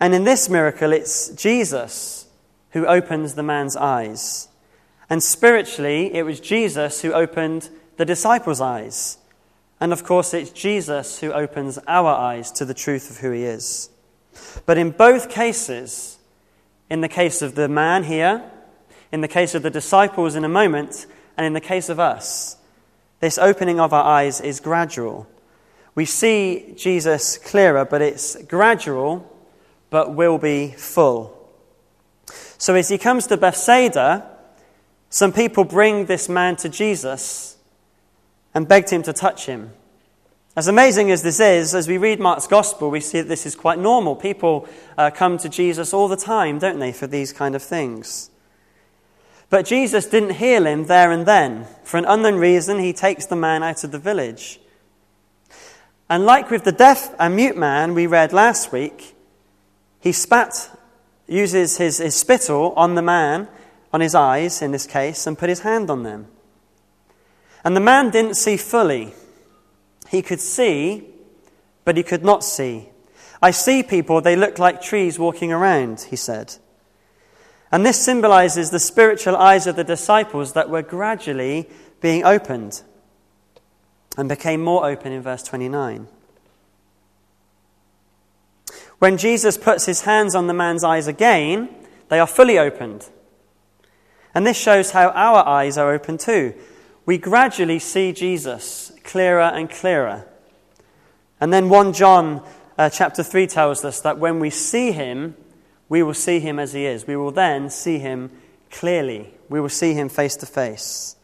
And 0.01 0.15
in 0.15 0.25
this 0.25 0.49
miracle, 0.49 0.93
it's 0.93 1.29
Jesus 1.31 2.27
who 2.71 2.87
opens 2.87 3.35
the 3.35 3.43
man's 3.43 3.77
eyes. 3.77 4.49
And 5.09 5.23
spiritually, 5.23 6.13
it 6.15 6.25
was 6.25 6.41
Jesus 6.41 7.03
who 7.03 7.13
opened 7.13 7.71
the 7.97 8.05
disciples' 8.05 8.61
eyes. 8.61 9.19
And 9.81 9.93
of 9.93 10.05
course, 10.05 10.35
it's 10.35 10.51
Jesus 10.51 11.21
who 11.21 11.33
opens 11.33 11.79
our 11.87 12.11
eyes 12.11 12.51
to 12.53 12.65
the 12.65 12.75
truth 12.75 13.11
of 13.11 13.19
who 13.19 13.31
he 13.31 13.45
is. 13.45 13.91
But 14.67 14.79
in 14.79 14.91
both 14.91 15.29
cases, 15.29 16.19
in 16.93 17.01
the 17.01 17.09
case 17.09 17.41
of 17.41 17.55
the 17.55 17.69
man 17.69 18.05
here, 18.05 18.45
in 19.13 19.23
the 19.23 19.29
case 19.29 19.55
of 19.55 19.63
the 19.63 19.71
disciples 19.71 20.35
in 20.35 20.45
a 20.45 20.49
moment, 20.49 21.07
and 21.39 21.47
in 21.47 21.55
the 21.55 21.61
case 21.61 21.89
of 21.89 21.99
us, 21.99 22.59
this 23.19 23.39
opening 23.39 23.81
of 23.81 23.95
our 23.95 24.05
eyes 24.05 24.43
is 24.43 24.61
gradual. 24.61 25.27
We 25.95 26.05
see 26.05 26.75
Jesus 26.77 27.39
clearer, 27.39 27.87
but 27.87 28.03
it's 28.03 28.37
gradual, 28.45 29.27
but 29.89 30.15
will 30.15 30.37
be 30.37 30.73
full. 30.73 31.35
So 32.59 32.75
as 32.75 32.91
he 32.91 32.99
comes 32.99 33.27
to 33.29 33.39
Bethsaida, 33.39 34.29
some 35.09 35.33
people 35.33 35.65
bring 35.65 36.05
this 36.05 36.29
man 36.29 36.57
to 36.57 36.69
Jesus 36.69 37.57
and 38.53 38.69
begged 38.69 38.91
him 38.91 39.03
to 39.05 39.15
touch 39.15 39.47
him. 39.47 39.73
As 40.55 40.69
amazing 40.69 41.11
as 41.11 41.23
this 41.23 41.41
is, 41.41 41.75
as 41.75 41.89
we 41.89 41.97
read 41.97 42.21
Mark's 42.21 42.47
gospel, 42.47 42.91
we 42.91 43.01
see 43.01 43.23
that 43.23 43.29
this 43.29 43.47
is 43.47 43.55
quite 43.55 43.79
normal. 43.79 44.15
People 44.15 44.69
uh, 44.99 45.11
come 45.11 45.39
to 45.39 45.49
Jesus 45.49 45.95
all 45.95 46.09
the 46.09 46.17
time, 46.17 46.59
don't 46.59 46.79
they, 46.79 46.93
for 46.93 47.07
these 47.07 47.33
kind 47.33 47.55
of 47.55 47.63
things. 47.63 48.31
But 49.49 49.65
Jesus 49.65 50.05
didn't 50.05 50.35
heal 50.35 50.67
him 50.67 50.89
there 50.89 51.11
and 51.11 51.25
then. 51.25 51.67
For 51.85 51.97
an 51.97 52.05
unknown 52.05 52.35
reason, 52.35 52.81
he 52.81 52.93
takes 52.93 53.25
the 53.25 53.37
man 53.37 53.63
out 53.63 53.83
of 53.83 53.93
the 53.93 53.99
village. 53.99 54.61
And 56.11 56.27
like 56.27 56.51
with 56.51 56.65
the 56.65 56.73
deaf 56.73 57.15
and 57.19 57.35
mute 57.35 57.57
man 57.57 57.95
we 57.95 58.07
read 58.07 58.35
last 58.35 58.73
week, 58.73 59.15
he 60.01 60.13
spat, 60.13 60.71
uses 61.27 61.79
his, 61.79 61.97
his 61.97 62.15
spittle 62.15 62.73
on 62.77 62.95
the 62.95 63.01
man, 63.01 63.49
on 63.91 64.03
his 64.03 64.15
eyes 64.15 64.61
in 64.61 64.73
this 64.73 64.87
case, 64.87 65.27
and 65.27 65.39
put 65.39 65.49
his 65.49 65.61
hand 65.61 65.89
on 65.89 66.03
them. 66.03 66.27
And 67.65 67.75
the 67.75 67.81
man 67.81 68.11
didn't 68.11 68.35
see 68.35 68.59
fully. 68.59 69.15
He 70.13 70.21
could 70.21 70.43
see, 70.43 71.05
but 71.87 71.97
he 71.97 72.03
could 72.03 72.23
not 72.23 72.45
see. 72.45 72.91
I 73.41 73.51
see 73.51 73.83
people, 73.83 74.21
they 74.21 74.37
look 74.37 74.59
like 74.59 74.83
trees 74.83 75.19
walking 75.19 75.51
around, 75.51 76.03
he 76.11 76.17
said. 76.17 76.57
And 77.73 77.85
this 77.85 77.99
symbolizes 77.99 78.69
the 78.69 78.79
spiritual 78.79 79.35
eyes 79.35 79.67
of 79.67 79.75
the 79.75 79.85
disciples 79.85 80.53
that 80.53 80.69
were 80.69 80.83
gradually 80.83 81.67
being 82.03 82.25
opened 82.25 82.83
and 84.19 84.29
became 84.29 84.61
more 84.61 84.85
open 84.85 85.13
in 85.13 85.23
verse 85.23 85.43
29. 85.45 86.07
When 88.99 89.17
Jesus 89.17 89.57
puts 89.57 89.87
his 89.87 90.03
hands 90.03 90.35
on 90.35 90.47
the 90.47 90.53
man's 90.53 90.85
eyes 90.85 91.07
again, 91.07 91.71
they 92.11 92.21
are 92.21 92.27
fully 92.27 92.59
opened. 92.59 93.09
And 94.35 94.47
this 94.47 94.59
shows 94.59 94.91
how 94.91 95.09
our 95.09 95.49
eyes 95.49 95.79
are 95.79 95.91
open 95.91 96.19
too. 96.19 96.53
We 97.07 97.17
gradually 97.17 97.79
see 97.79 98.13
Jesus 98.13 98.92
clearer 99.05 99.41
and 99.41 99.71
clearer. 99.71 100.27
And 101.41 101.53
then 101.53 101.69
1 101.69 101.93
John 101.93 102.43
uh, 102.79 102.89
chapter 102.89 103.23
3 103.23 103.47
tells 103.47 103.85
us 103.85 104.01
that 104.01 104.19
when 104.19 104.41
we 104.41 104.51
see 104.51 104.93
him, 104.93 105.37
we 105.89 106.03
will 106.03 106.15
see 106.15 106.41
him 106.41 106.59
as 106.59 106.73
he 106.73 106.87
is. 106.87 107.07
We 107.07 107.17
will 107.17 107.33
then 107.33 107.69
see 107.69 107.99
him 107.99 108.31
clearly. 108.71 109.35
We 109.49 109.61
will 109.61 109.69
see 109.69 109.95
him 109.95 110.09
face 110.09 110.37
to 110.37 110.47
face. 110.47 111.17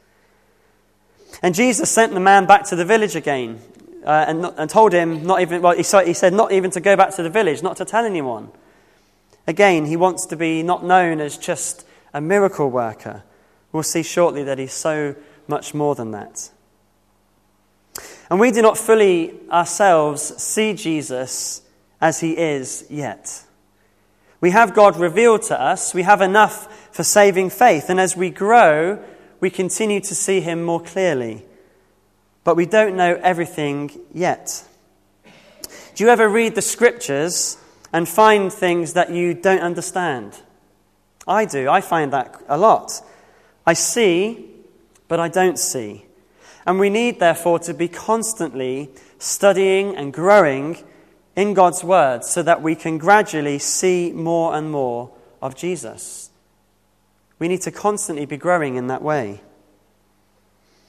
And 1.43 1.55
Jesus 1.55 1.91
sent 1.91 2.13
the 2.13 2.21
man 2.21 2.47
back 2.47 2.65
to 2.65 2.77
the 2.77 2.85
village 2.85 3.17
again 3.17 3.61
uh, 4.05 4.25
and, 4.27 4.45
and 4.45 4.69
told 4.69 4.93
him 4.93 5.25
not 5.25 5.41
even, 5.41 5.63
well, 5.63 5.77
he 5.77 5.83
said 5.83 6.33
not 6.33 6.53
even 6.53 6.71
to 6.73 6.81
go 6.81 6.97
back 6.97 7.15
to 7.17 7.23
the 7.23 7.31
village, 7.31 7.63
not 7.63 7.77
to 7.77 7.85
tell 7.85 8.05
anyone. 8.05 8.51
Again, 9.47 9.87
he 9.87 9.97
wants 9.97 10.27
to 10.27 10.37
be 10.37 10.63
not 10.63 10.85
known 10.85 11.21
as 11.21 11.39
just 11.39 11.87
a 12.13 12.21
miracle 12.21 12.71
worker. 12.71 13.23
We'll 13.73 13.83
see 13.83 14.03
shortly 14.03 14.45
that 14.45 14.59
he's 14.59 14.73
so 14.73 15.15
much 15.47 15.75
more 15.75 15.95
than 15.95 16.11
that. 16.11 16.51
And 18.31 18.39
we 18.39 18.51
do 18.51 18.63
not 18.63 18.77
fully 18.77 19.35
ourselves 19.51 20.23
see 20.43 20.75
Jesus 20.75 21.63
as 22.01 22.21
he 22.21 22.37
is 22.37 22.85
yet. 22.91 23.45
We 24.41 24.51
have 24.51 24.75
God 24.75 24.97
revealed 24.97 25.43
to 25.43 25.61
us, 25.61 25.95
we 25.95 26.03
have 26.03 26.21
enough 26.21 26.89
for 26.93 27.03
saving 27.03 27.51
faith, 27.51 27.91
and 27.91 27.99
as 27.99 28.17
we 28.17 28.31
grow, 28.31 29.03
we 29.41 29.51
continue 29.51 30.01
to 30.01 30.15
see 30.15 30.41
him 30.41 30.63
more 30.63 30.81
clearly. 30.81 31.45
But 32.45 32.57
we 32.57 32.67
don't 32.67 32.97
know 32.97 33.19
everything 33.23 33.91
yet. 34.13 34.65
Do 35.95 36.05
you 36.05 36.11
ever 36.11 36.29
read 36.29 36.55
the 36.55 36.63
scriptures 36.63 37.57
and 37.93 38.09
find 38.09 38.53
things 38.53 38.93
that 38.93 39.11
you 39.11 39.35
don't 39.35 39.61
understand? 39.61 40.41
I 41.27 41.45
do. 41.45 41.69
I 41.69 41.81
find 41.81 42.13
that 42.13 42.41
a 42.49 42.57
lot. 42.57 43.03
I 43.67 43.73
see, 43.73 44.49
but 45.09 45.19
I 45.21 45.29
don't 45.29 45.59
see. 45.59 46.05
And 46.69 46.79
we 46.79 46.91
need, 46.91 47.19
therefore, 47.19 47.61
to 47.61 47.73
be 47.73 47.89
constantly 47.89 48.91
studying 49.19 49.97
and 49.97 50.13
growing 50.13 50.77
in 51.35 51.55
God's 51.55 51.83
Word 51.83 52.25
so 52.25 52.43
that 52.43 52.61
we 52.61 52.75
can 52.75 52.99
gradually 52.99 53.59
see 53.59 54.13
more 54.13 54.55
and 54.55 54.71
more 54.71 55.11
of 55.41 55.57
Jesus. 55.57 56.29
We 57.39 57.49
need 57.49 57.63
to 57.63 57.71
constantly 57.71 58.27
be 58.27 58.37
growing 58.37 58.77
in 58.77 58.89
that 58.89 59.01
way. 59.01 59.41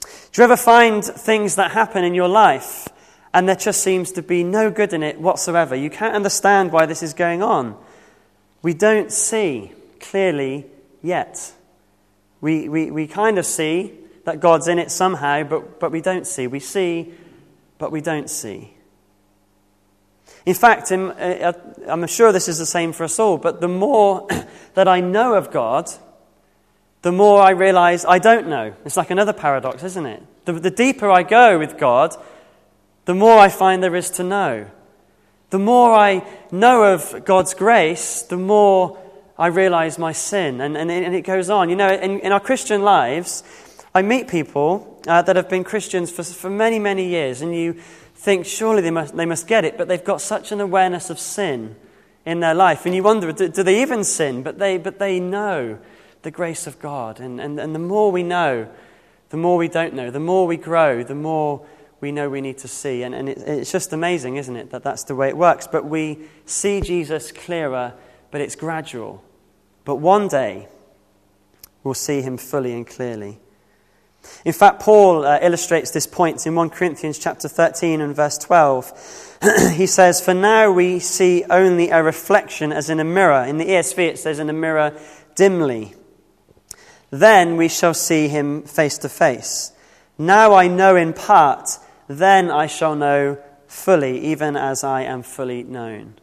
Do 0.02 0.42
you 0.42 0.44
ever 0.44 0.58
find 0.58 1.02
things 1.02 1.56
that 1.56 1.72
happen 1.72 2.04
in 2.04 2.14
your 2.14 2.28
life 2.28 2.90
and 3.34 3.48
there 3.48 3.56
just 3.56 3.82
seems 3.82 4.12
to 4.12 4.22
be 4.22 4.44
no 4.44 4.70
good 4.70 4.92
in 4.92 5.02
it 5.02 5.22
whatsoever? 5.22 5.78
You 5.78 5.90
can't 5.90 6.14
understand 6.14 6.74
why 6.74 6.88
this 6.88 7.02
is 7.02 7.14
going 7.14 7.42
on. 7.42 7.82
We 8.62 8.74
don't 8.74 9.14
see 9.14 9.72
clearly 10.02 10.66
yet. 11.02 11.54
We, 12.42 12.68
we, 12.68 12.92
we 12.92 13.08
kind 13.08 13.38
of 13.38 13.46
see 13.46 13.94
that 14.26 14.40
God's 14.40 14.68
in 14.68 14.80
it 14.80 14.92
somehow, 14.92 15.44
but, 15.44 15.80
but 15.80 15.92
we 15.92 16.02
don't 16.02 16.28
see. 16.28 16.48
We 16.48 16.60
see, 16.60 17.14
but 17.78 17.92
we 17.92 18.02
don't 18.02 18.30
see. 18.30 18.74
In 20.46 20.54
fact, 20.54 20.92
I'm, 20.92 21.12
uh, 21.18 21.54
I'm 21.88 22.08
sure 22.08 22.32
this 22.32 22.48
is 22.48 22.58
the 22.58 22.66
same 22.66 22.94
for 22.94 23.04
us 23.04 23.20
all, 23.20 23.38
but 23.38 23.62
the 23.62 23.68
more 23.68 24.28
that 24.74 24.88
I 24.88 25.02
know 25.02 25.36
of 25.36 25.52
God, 25.52 25.90
the 27.02 27.12
more 27.12 27.42
I 27.42 27.52
realize 27.52 28.06
I 28.06 28.20
don't 28.20 28.48
know. 28.48 28.74
It's 28.86 28.98
like 28.98 29.10
another 29.10 29.34
paradox, 29.34 29.84
isn't 29.84 30.06
it? 30.06 30.24
The, 30.46 30.54
the 30.54 30.72
deeper 30.72 31.10
I 31.10 31.24
go 31.24 31.60
with 31.60 31.78
God, 31.78 32.16
the 33.06 33.16
more 33.16 33.38
I 33.38 33.50
find 33.50 33.82
there 33.82 33.96
is 33.96 34.10
to 34.12 34.24
know. 34.24 34.68
The 35.50 35.60
more 35.60 35.94
I 35.94 36.28
know 36.52 36.94
of 36.94 37.26
God's 37.26 37.54
grace, 37.54 38.22
the 38.22 38.38
more 38.38 39.00
I 39.38 39.48
realize 39.48 39.98
my 39.98 40.12
sin. 40.12 40.62
And, 40.62 40.78
and, 40.78 40.92
and 40.92 41.16
it 41.16 41.22
goes 41.22 41.50
on. 41.50 41.70
You 41.70 41.76
know, 41.76 41.90
in, 41.90 42.20
in 42.20 42.32
our 42.32 42.40
Christian 42.40 42.84
lives, 42.84 43.44
I 43.94 44.02
meet 44.02 44.28
people 44.28 45.02
uh, 45.08 45.22
that 45.24 45.36
have 45.36 45.50
been 45.50 45.64
Christians 45.64 46.12
for, 46.12 46.24
for 46.24 46.50
many, 46.50 46.80
many 46.80 47.08
years, 47.08 47.42
and 47.42 47.56
you 47.56 47.74
think 48.16 48.46
surely 48.46 48.82
they 48.82 48.92
must, 48.92 49.16
they 49.16 49.26
must 49.26 49.48
get 49.48 49.66
it, 49.66 49.78
but 49.78 49.88
they've 49.88 50.04
got 50.04 50.22
such 50.22 50.52
an 50.52 50.62
awareness 50.62 51.10
of 51.10 51.20
sin 51.20 51.76
in 52.26 52.40
their 52.40 52.54
life. 52.54 52.86
And 52.86 52.94
you 52.94 53.04
wonder, 53.04 53.32
do, 53.32 53.48
do 53.48 53.64
they 53.64 53.82
even 53.82 54.04
sin? 54.04 54.44
But 54.44 54.60
they, 54.60 54.78
but 54.78 55.00
they 55.00 55.20
know 55.20 55.80
the 56.22 56.32
grace 56.32 56.68
of 56.68 56.80
God. 56.80 57.20
And, 57.20 57.40
and, 57.40 57.60
and 57.60 57.74
the 57.74 57.80
more 57.80 58.12
we 58.12 58.24
know, 58.24 58.70
the 59.30 59.38
more 59.38 59.58
we 59.58 59.68
don't 59.68 59.94
know. 59.94 60.12
The 60.12 60.20
more 60.20 60.46
we 60.46 60.58
grow, 60.58 61.04
the 61.04 61.16
more 61.16 61.66
we 62.02 62.12
know 62.12 62.30
we 62.30 62.42
need 62.42 62.58
to 62.60 62.68
see. 62.68 63.04
And, 63.04 63.16
and 63.16 63.30
it, 63.30 63.38
it's 63.40 63.72
just 63.72 63.94
amazing, 63.94 64.36
isn't 64.36 64.56
it, 64.56 64.70
that 64.72 64.84
that's 64.84 65.04
the 65.06 65.16
way 65.16 65.30
it 65.30 65.38
works. 65.38 65.68
But 65.68 65.86
we 65.86 66.20
see 66.46 66.82
Jesus 66.82 67.32
clearer, 67.32 67.94
but 68.32 68.42
it's 68.42 68.56
gradual 68.56 69.24
but 69.90 69.96
one 69.96 70.28
day 70.28 70.68
we'll 71.84 71.96
see 71.96 72.22
him 72.22 72.38
fully 72.38 72.74
and 72.74 72.86
clearly. 72.86 73.40
In 74.46 74.54
fact, 74.54 74.82
Paul 74.82 75.26
uh, 75.26 75.40
illustrates 75.42 75.92
this 75.92 76.08
point 76.08 76.46
in 76.48 76.56
1 76.56 76.70
Corinthians 76.70 77.20
chapter 77.20 77.48
13 77.48 78.02
and 78.02 78.16
verse 78.16 78.38
12. 78.38 79.38
he 79.74 79.86
says, 79.86 80.22
For 80.22 80.34
now 80.34 80.72
we 80.72 81.00
see 81.00 81.44
only 81.50 81.90
a 81.90 82.04
reflection 82.04 82.72
as 82.72 82.90
in 82.90 83.00
a 83.00 83.04
mirror. 83.04 83.44
In 83.44 83.58
the 83.58 83.66
ESV 83.66 83.98
it 84.00 84.20
says, 84.20 84.40
in 84.40 84.50
a 84.50 84.54
mirror 84.54 84.98
dimly. 85.36 85.94
Then 87.10 87.58
we 87.58 87.68
shall 87.68 87.94
see 87.94 88.28
him 88.28 88.64
face 88.64 88.98
to 89.00 89.10
face. 89.10 89.72
Now 90.18 90.54
I 90.54 90.68
know 90.68 90.96
in 90.96 91.14
part, 91.14 91.70
then 92.08 92.52
I 92.52 92.68
shall 92.68 92.96
know 92.96 93.38
fully, 93.68 94.20
even 94.20 94.56
as 94.56 94.84
I 94.84 95.04
am 95.04 95.24
fully 95.24 95.64
known. 95.64 96.16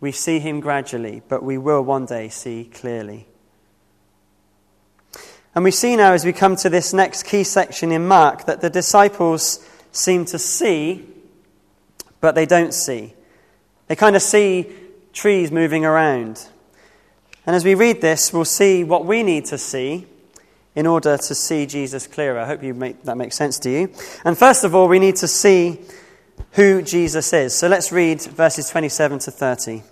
We 0.00 0.12
see 0.12 0.38
him 0.38 0.60
gradually, 0.60 1.22
but 1.28 1.42
we 1.42 1.58
will 1.58 1.82
one 1.82 2.06
day 2.06 2.28
see 2.28 2.70
clearly. 2.72 3.26
And 5.54 5.64
we 5.64 5.72
see 5.72 5.96
now, 5.96 6.12
as 6.12 6.24
we 6.24 6.32
come 6.32 6.54
to 6.56 6.70
this 6.70 6.92
next 6.92 7.24
key 7.24 7.42
section 7.42 7.90
in 7.90 8.06
Mark, 8.06 8.46
that 8.46 8.60
the 8.60 8.70
disciples 8.70 9.66
seem 9.90 10.24
to 10.26 10.38
see, 10.38 11.04
but 12.20 12.34
they 12.34 12.46
don't 12.46 12.72
see. 12.72 13.14
They 13.88 13.96
kind 13.96 14.14
of 14.14 14.22
see 14.22 14.72
trees 15.12 15.50
moving 15.50 15.84
around. 15.84 16.46
And 17.46 17.56
as 17.56 17.64
we 17.64 17.74
read 17.74 18.00
this, 18.00 18.32
we'll 18.32 18.44
see 18.44 18.84
what 18.84 19.04
we 19.04 19.24
need 19.24 19.46
to 19.46 19.58
see 19.58 20.06
in 20.76 20.86
order 20.86 21.16
to 21.16 21.34
see 21.34 21.66
Jesus 21.66 22.06
clearer. 22.06 22.38
I 22.38 22.46
hope 22.46 22.62
you 22.62 22.72
make, 22.72 23.02
that 23.02 23.16
makes 23.16 23.34
sense 23.34 23.58
to 23.60 23.70
you. 23.70 23.92
And 24.24 24.38
first 24.38 24.62
of 24.62 24.74
all, 24.74 24.86
we 24.86 25.00
need 25.00 25.16
to 25.16 25.26
see 25.26 25.80
who 26.52 26.80
Jesus 26.82 27.32
is. 27.32 27.54
So 27.54 27.66
let's 27.66 27.90
read 27.90 28.22
verses 28.22 28.70
27 28.70 29.18
to 29.20 29.30
30. 29.32 29.82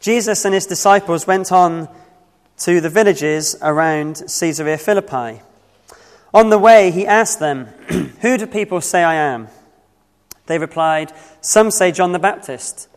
Jesus 0.00 0.44
and 0.44 0.52
his 0.52 0.66
disciples 0.66 1.28
went 1.28 1.52
on 1.52 1.88
to 2.58 2.80
the 2.80 2.90
villages 2.90 3.56
around 3.62 4.22
Caesarea 4.26 4.78
Philippi. 4.78 5.42
On 6.34 6.50
the 6.50 6.58
way, 6.58 6.90
he 6.90 7.06
asked 7.06 7.40
them, 7.40 7.66
Who 8.20 8.38
do 8.38 8.46
people 8.46 8.80
say 8.80 9.02
I 9.02 9.14
am? 9.14 9.48
They 10.46 10.58
replied, 10.58 11.12
Some 11.40 11.70
say 11.70 11.92
John 11.92 12.12
the 12.12 12.18
Baptist, 12.18 12.88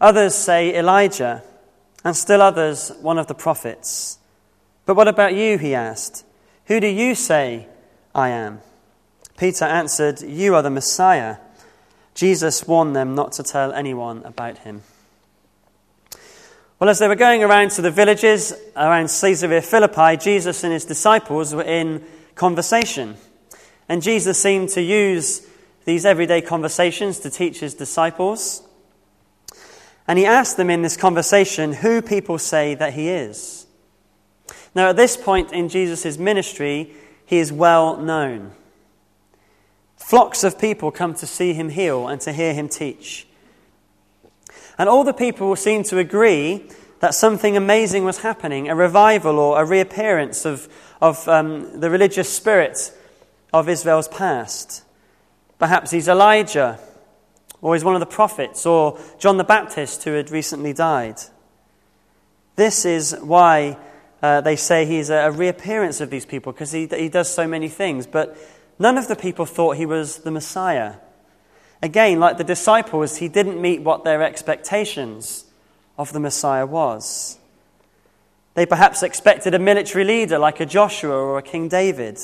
others 0.00 0.34
say 0.34 0.76
Elijah, 0.76 1.42
and 2.04 2.16
still 2.16 2.42
others 2.42 2.90
one 3.00 3.18
of 3.18 3.26
the 3.28 3.34
prophets. 3.34 4.18
But 4.86 4.96
what 4.96 5.08
about 5.08 5.34
you? 5.34 5.58
He 5.58 5.74
asked. 5.74 6.24
Who 6.66 6.80
do 6.80 6.86
you 6.86 7.14
say 7.14 7.68
I 8.14 8.30
am? 8.30 8.60
Peter 9.36 9.64
answered, 9.64 10.20
You 10.20 10.54
are 10.54 10.62
the 10.62 10.70
Messiah. 10.70 11.36
Jesus 12.14 12.66
warned 12.66 12.94
them 12.94 13.14
not 13.14 13.32
to 13.32 13.42
tell 13.42 13.72
anyone 13.72 14.22
about 14.24 14.58
him. 14.58 14.82
Well, 16.82 16.90
as 16.90 16.98
they 16.98 17.06
were 17.06 17.14
going 17.14 17.44
around 17.44 17.70
to 17.70 17.80
the 17.80 17.92
villages 17.92 18.52
around 18.74 19.06
Caesarea 19.06 19.62
Philippi, 19.62 20.16
Jesus 20.16 20.64
and 20.64 20.72
his 20.72 20.84
disciples 20.84 21.54
were 21.54 21.62
in 21.62 22.04
conversation. 22.34 23.16
And 23.88 24.02
Jesus 24.02 24.42
seemed 24.42 24.70
to 24.70 24.82
use 24.82 25.46
these 25.84 26.04
everyday 26.04 26.42
conversations 26.42 27.20
to 27.20 27.30
teach 27.30 27.60
his 27.60 27.74
disciples. 27.74 28.66
And 30.08 30.18
he 30.18 30.26
asked 30.26 30.56
them 30.56 30.70
in 30.70 30.82
this 30.82 30.96
conversation 30.96 31.72
who 31.72 32.02
people 32.02 32.36
say 32.36 32.74
that 32.74 32.94
he 32.94 33.10
is. 33.10 33.64
Now, 34.74 34.88
at 34.88 34.96
this 34.96 35.16
point 35.16 35.52
in 35.52 35.68
Jesus' 35.68 36.18
ministry, 36.18 36.94
he 37.24 37.38
is 37.38 37.52
well 37.52 37.96
known. 37.96 38.50
Flocks 39.96 40.42
of 40.42 40.58
people 40.58 40.90
come 40.90 41.14
to 41.14 41.28
see 41.28 41.52
him 41.52 41.68
heal 41.68 42.08
and 42.08 42.20
to 42.22 42.32
hear 42.32 42.52
him 42.52 42.68
teach. 42.68 43.28
And 44.82 44.88
all 44.88 45.04
the 45.04 45.12
people 45.12 45.54
seemed 45.54 45.84
to 45.86 45.98
agree 45.98 46.68
that 46.98 47.14
something 47.14 47.56
amazing 47.56 48.04
was 48.04 48.18
happening 48.18 48.68
a 48.68 48.74
revival 48.74 49.38
or 49.38 49.62
a 49.62 49.64
reappearance 49.64 50.44
of, 50.44 50.68
of 51.00 51.28
um, 51.28 51.78
the 51.78 51.88
religious 51.88 52.28
spirit 52.28 52.92
of 53.52 53.68
Israel's 53.68 54.08
past. 54.08 54.82
Perhaps 55.60 55.92
he's 55.92 56.08
Elijah, 56.08 56.80
or 57.60 57.76
he's 57.76 57.84
one 57.84 57.94
of 57.94 58.00
the 58.00 58.06
prophets, 58.06 58.66
or 58.66 58.98
John 59.20 59.36
the 59.36 59.44
Baptist 59.44 60.02
who 60.02 60.14
had 60.14 60.32
recently 60.32 60.72
died. 60.72 61.20
This 62.56 62.84
is 62.84 63.16
why 63.22 63.78
uh, 64.20 64.40
they 64.40 64.56
say 64.56 64.84
he's 64.84 65.10
a, 65.10 65.28
a 65.28 65.30
reappearance 65.30 66.00
of 66.00 66.10
these 66.10 66.26
people, 66.26 66.50
because 66.50 66.72
he, 66.72 66.88
he 66.88 67.08
does 67.08 67.32
so 67.32 67.46
many 67.46 67.68
things. 67.68 68.08
But 68.08 68.36
none 68.80 68.98
of 68.98 69.06
the 69.06 69.14
people 69.14 69.46
thought 69.46 69.76
he 69.76 69.86
was 69.86 70.18
the 70.24 70.32
Messiah. 70.32 70.96
Again, 71.82 72.20
like 72.20 72.38
the 72.38 72.44
disciples, 72.44 73.16
he 73.16 73.28
didn't 73.28 73.60
meet 73.60 73.82
what 73.82 74.04
their 74.04 74.22
expectations 74.22 75.44
of 75.98 76.12
the 76.12 76.20
Messiah 76.20 76.64
was. 76.64 77.38
They 78.54 78.66
perhaps 78.66 79.02
expected 79.02 79.54
a 79.54 79.58
military 79.58 80.04
leader 80.04 80.38
like 80.38 80.60
a 80.60 80.66
Joshua 80.66 81.14
or 81.14 81.38
a 81.38 81.42
King 81.42 81.68
David. 81.68 82.20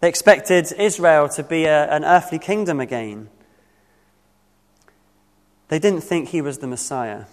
They 0.00 0.08
expected 0.08 0.72
Israel 0.78 1.28
to 1.30 1.42
be 1.42 1.64
a, 1.64 1.88
an 1.90 2.04
earthly 2.04 2.38
kingdom 2.38 2.80
again. 2.80 3.28
They 5.68 5.78
didn't 5.78 6.02
think 6.02 6.30
he 6.30 6.40
was 6.40 6.58
the 6.58 6.66
Messiah. 6.66 7.24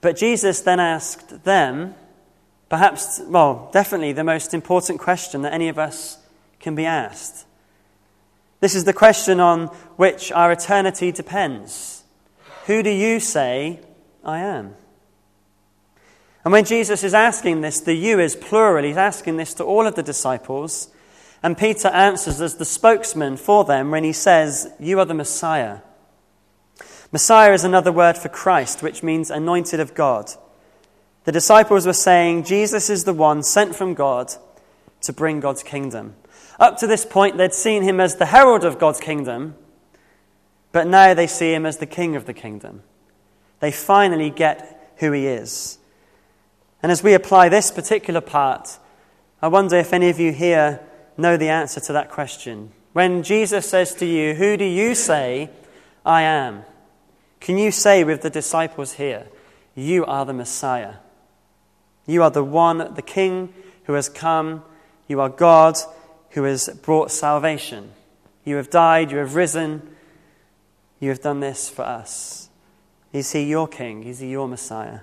But 0.00 0.16
Jesus 0.16 0.60
then 0.60 0.80
asked 0.80 1.44
them, 1.44 1.94
perhaps, 2.68 3.20
well, 3.26 3.68
definitely 3.72 4.12
the 4.12 4.24
most 4.24 4.54
important 4.54 4.98
question 4.98 5.42
that 5.42 5.52
any 5.52 5.68
of 5.68 5.78
us 5.78 6.18
can 6.60 6.74
be 6.74 6.86
asked. 6.86 7.44
This 8.60 8.74
is 8.74 8.84
the 8.84 8.92
question 8.92 9.40
on 9.40 9.66
which 9.96 10.32
our 10.32 10.50
eternity 10.52 11.12
depends. 11.12 12.02
Who 12.66 12.82
do 12.82 12.90
you 12.90 13.20
say 13.20 13.80
I 14.24 14.40
am? 14.40 14.74
And 16.44 16.52
when 16.52 16.64
Jesus 16.64 17.04
is 17.04 17.14
asking 17.14 17.60
this, 17.60 17.80
the 17.80 17.94
you 17.94 18.18
is 18.20 18.34
plural. 18.34 18.84
He's 18.84 18.96
asking 18.96 19.36
this 19.36 19.54
to 19.54 19.64
all 19.64 19.86
of 19.86 19.94
the 19.94 20.02
disciples. 20.02 20.88
And 21.42 21.58
Peter 21.58 21.88
answers 21.88 22.40
as 22.40 22.56
the 22.56 22.64
spokesman 22.64 23.36
for 23.36 23.64
them 23.64 23.90
when 23.90 24.02
he 24.02 24.12
says, 24.12 24.72
You 24.80 24.98
are 24.98 25.04
the 25.04 25.14
Messiah. 25.14 25.80
Messiah 27.12 27.52
is 27.52 27.64
another 27.64 27.92
word 27.92 28.18
for 28.18 28.28
Christ, 28.28 28.82
which 28.82 29.02
means 29.02 29.30
anointed 29.30 29.80
of 29.80 29.94
God. 29.94 30.30
The 31.24 31.32
disciples 31.32 31.86
were 31.86 31.92
saying, 31.92 32.44
Jesus 32.44 32.90
is 32.90 33.04
the 33.04 33.14
one 33.14 33.42
sent 33.42 33.74
from 33.76 33.94
God 33.94 34.32
to 35.02 35.12
bring 35.12 35.40
God's 35.40 35.62
kingdom. 35.62 36.16
Up 36.58 36.78
to 36.78 36.86
this 36.86 37.04
point, 37.04 37.36
they'd 37.36 37.54
seen 37.54 37.82
him 37.82 38.00
as 38.00 38.16
the 38.16 38.26
herald 38.26 38.64
of 38.64 38.78
God's 38.78 39.00
kingdom, 39.00 39.54
but 40.72 40.86
now 40.86 41.14
they 41.14 41.26
see 41.26 41.54
him 41.54 41.64
as 41.64 41.78
the 41.78 41.86
king 41.86 42.16
of 42.16 42.26
the 42.26 42.34
kingdom. 42.34 42.82
They 43.60 43.70
finally 43.70 44.30
get 44.30 44.92
who 44.96 45.12
he 45.12 45.26
is. 45.26 45.78
And 46.82 46.92
as 46.92 47.02
we 47.02 47.14
apply 47.14 47.48
this 47.48 47.70
particular 47.70 48.20
part, 48.20 48.78
I 49.40 49.48
wonder 49.48 49.76
if 49.76 49.92
any 49.92 50.10
of 50.10 50.18
you 50.18 50.32
here 50.32 50.80
know 51.16 51.36
the 51.36 51.48
answer 51.48 51.80
to 51.80 51.92
that 51.92 52.10
question. 52.10 52.72
When 52.92 53.22
Jesus 53.22 53.68
says 53.68 53.94
to 53.96 54.06
you, 54.06 54.34
Who 54.34 54.56
do 54.56 54.64
you 54.64 54.94
say 54.94 55.50
I 56.04 56.22
am? 56.22 56.64
Can 57.40 57.58
you 57.58 57.70
say 57.70 58.02
with 58.02 58.22
the 58.22 58.30
disciples 58.30 58.94
here, 58.94 59.26
You 59.74 60.04
are 60.06 60.24
the 60.24 60.32
Messiah? 60.32 60.94
You 62.06 62.22
are 62.22 62.30
the 62.30 62.44
one, 62.44 62.94
the 62.94 63.02
King 63.02 63.52
who 63.84 63.92
has 63.92 64.08
come. 64.08 64.62
You 65.06 65.20
are 65.20 65.28
God 65.28 65.76
who 66.38 66.44
has 66.44 66.68
brought 66.82 67.10
salvation. 67.10 67.90
You 68.44 68.56
have 68.56 68.70
died, 68.70 69.10
you 69.10 69.18
have 69.18 69.34
risen, 69.34 69.82
you 71.00 71.08
have 71.08 71.20
done 71.20 71.40
this 71.40 71.68
for 71.68 71.82
us. 71.82 72.48
Is 73.12 73.32
he 73.32 73.42
your 73.42 73.66
king? 73.66 74.04
Is 74.04 74.20
he 74.20 74.30
your 74.30 74.46
Messiah? 74.46 75.00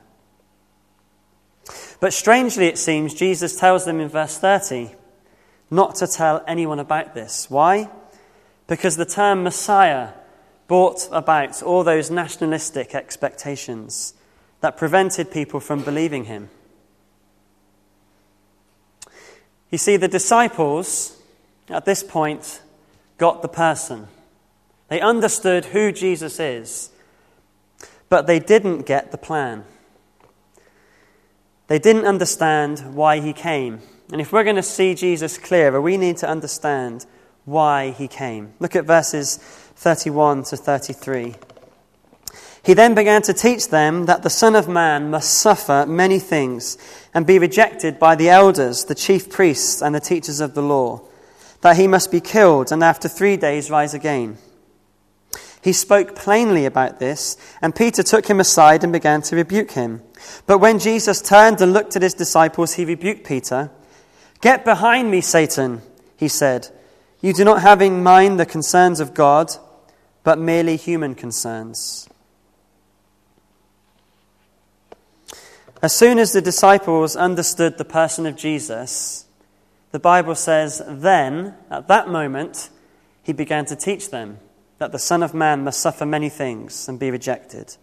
But 2.00 2.14
strangely, 2.14 2.68
it 2.68 2.78
seems, 2.78 3.14
Jesus 3.14 3.60
tells 3.60 3.84
them 3.84 4.00
in 4.00 4.08
verse 4.08 4.38
30 4.38 4.92
not 5.70 5.96
to 5.96 6.08
tell 6.08 6.42
anyone 6.48 6.80
about 6.80 7.14
this. 7.14 7.50
Why? 7.50 7.90
Because 8.68 8.96
the 8.96 9.06
term 9.06 9.44
Messiah 9.44 10.12
brought 10.68 11.10
about 11.12 11.62
all 11.62 11.84
those 11.84 12.10
nationalistic 12.10 12.96
expectations 12.96 14.14
that 14.62 14.78
prevented 14.78 15.32
people 15.32 15.60
from 15.60 15.84
believing 15.84 16.26
him. 16.26 16.50
You 19.70 19.78
see, 19.78 19.98
the 19.98 20.08
disciples 20.08 21.15
at 21.70 21.86
this 21.86 22.04
point 22.04 22.62
got 23.18 23.42
the 23.42 23.48
person. 23.48 24.08
They 24.88 25.02
understood 25.02 25.66
who 25.66 25.92
Jesus 25.92 26.40
is, 26.40 26.92
but 28.10 28.28
they 28.28 28.40
didn't 28.40 28.86
get 28.86 29.12
the 29.12 29.18
plan. 29.18 29.66
They 31.68 31.80
didn't 31.80 32.06
understand 32.06 32.96
why 32.96 33.20
he 33.20 33.34
came. 33.34 33.82
And 34.12 34.22
if 34.22 34.32
we're 34.32 34.44
going 34.44 34.56
to 34.58 34.64
see 34.64 34.94
Jesus 34.94 35.38
clearer, 35.38 35.82
we 35.82 35.98
need 35.98 36.18
to 36.18 36.30
understand 36.30 37.06
why 37.46 37.92
he 37.92 38.08
came. 38.08 38.54
Look 38.60 38.76
at 38.76 38.86
verses 38.86 39.38
31 39.38 40.44
to 40.44 40.58
33. 40.58 41.36
He 42.64 42.74
then 42.74 42.96
began 42.96 43.22
to 43.24 43.34
teach 43.34 43.70
them 43.70 44.06
that 44.06 44.24
the 44.24 44.30
Son 44.30 44.56
of 44.56 44.68
Man 44.68 45.12
must 45.12 45.36
suffer 45.36 45.86
many 45.88 46.18
things 46.18 46.78
and 47.14 47.26
be 47.26 47.38
rejected 47.38 48.00
by 48.00 48.16
the 48.16 48.30
elders, 48.30 48.86
the 48.86 48.96
chief 48.96 49.30
priests, 49.30 49.82
and 49.82 49.94
the 49.94 50.00
teachers 50.00 50.40
of 50.40 50.56
the 50.56 50.64
law, 50.64 51.02
that 51.66 51.78
he 51.78 51.88
must 51.88 52.12
be 52.12 52.22
killed 52.22 52.72
and 52.72 52.84
after 52.84 53.08
three 53.08 53.36
days 53.36 53.72
rise 53.72 53.96
again. 53.96 54.38
He 55.64 55.74
spoke 55.74 56.16
plainly 56.16 56.68
about 56.68 57.00
this, 57.00 57.38
and 57.60 57.74
Peter 57.74 58.04
took 58.04 58.28
him 58.28 58.40
aside 58.40 58.84
and 58.84 58.94
began 58.94 59.24
to 59.24 59.36
rebuke 59.36 59.72
him. 59.72 60.04
But 60.46 60.60
when 60.60 60.78
Jesus 60.78 61.24
turned 61.24 61.60
and 61.62 61.74
looked 61.74 61.96
at 61.96 62.04
his 62.04 62.14
disciples, 62.14 62.76
he 62.76 62.86
rebuked 62.86 63.26
Peter. 63.26 63.72
Get 64.42 64.64
behind 64.64 65.10
me, 65.10 65.22
Satan, 65.22 65.82
he 66.18 66.28
said. 66.28 66.68
You 67.20 67.34
do 67.34 67.44
not 67.44 67.64
have 67.64 67.82
in 67.82 68.04
mind 68.04 68.40
the 68.40 68.46
concerns 68.46 69.00
of 69.00 69.16
God, 69.16 69.52
but 70.24 70.38
merely 70.38 70.76
human 70.76 71.16
concerns. 71.16 72.08
As 75.82 75.96
soon 75.96 76.20
as 76.20 76.32
the 76.32 76.44
disciples 76.44 77.16
understood 77.16 77.80
the 77.80 77.86
person 77.86 78.28
of 78.28 78.36
Jesus, 78.36 79.26
the 79.96 80.00
Bible 80.00 80.36
says, 80.36 80.82
then, 80.86 81.54
at 81.72 81.88
that 81.88 82.10
moment, 82.10 82.70
he 83.24 83.32
began 83.32 83.64
to 83.68 83.78
teach 83.78 84.10
them 84.10 84.40
that 84.78 84.92
the 84.92 85.00
Son 85.00 85.24
of 85.24 85.34
Man 85.34 85.64
must 85.64 85.80
suffer 85.80 86.06
many 86.06 86.28
things 86.28 86.90
and 86.90 87.00
be 87.00 87.12
rejected. 87.12 87.78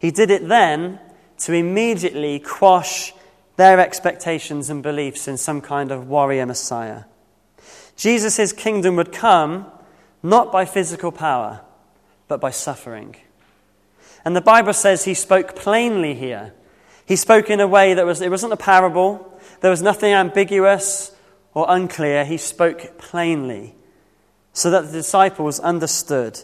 He 0.00 0.10
did 0.10 0.32
it 0.32 0.48
then 0.48 0.98
to 1.38 1.52
immediately 1.52 2.40
quash 2.40 3.12
their 3.54 3.78
expectations 3.78 4.68
and 4.68 4.82
beliefs 4.82 5.28
in 5.28 5.36
some 5.36 5.60
kind 5.60 5.92
of 5.92 6.08
warrior 6.08 6.44
Messiah. 6.44 7.04
Jesus' 7.94 8.52
kingdom 8.52 8.96
would 8.96 9.12
come 9.12 9.66
not 10.24 10.50
by 10.50 10.64
physical 10.64 11.12
power, 11.12 11.60
but 12.26 12.40
by 12.40 12.50
suffering. 12.50 13.14
And 14.24 14.34
the 14.34 14.40
Bible 14.40 14.72
says 14.72 15.04
he 15.04 15.14
spoke 15.14 15.54
plainly 15.54 16.14
here. 16.14 16.52
He 17.06 17.14
spoke 17.14 17.48
in 17.48 17.60
a 17.60 17.68
way 17.68 17.94
that 17.94 18.04
was, 18.04 18.20
it 18.22 18.28
wasn't 18.28 18.54
a 18.54 18.56
parable, 18.56 19.40
there 19.60 19.70
was 19.70 19.82
nothing 19.82 20.12
ambiguous 20.12 21.14
or 21.58 21.66
unclear. 21.68 22.24
He 22.24 22.36
spoke 22.36 22.98
plainly 22.98 23.74
so 24.52 24.70
that 24.70 24.86
the 24.86 24.92
disciples 24.92 25.58
understood. 25.58 26.40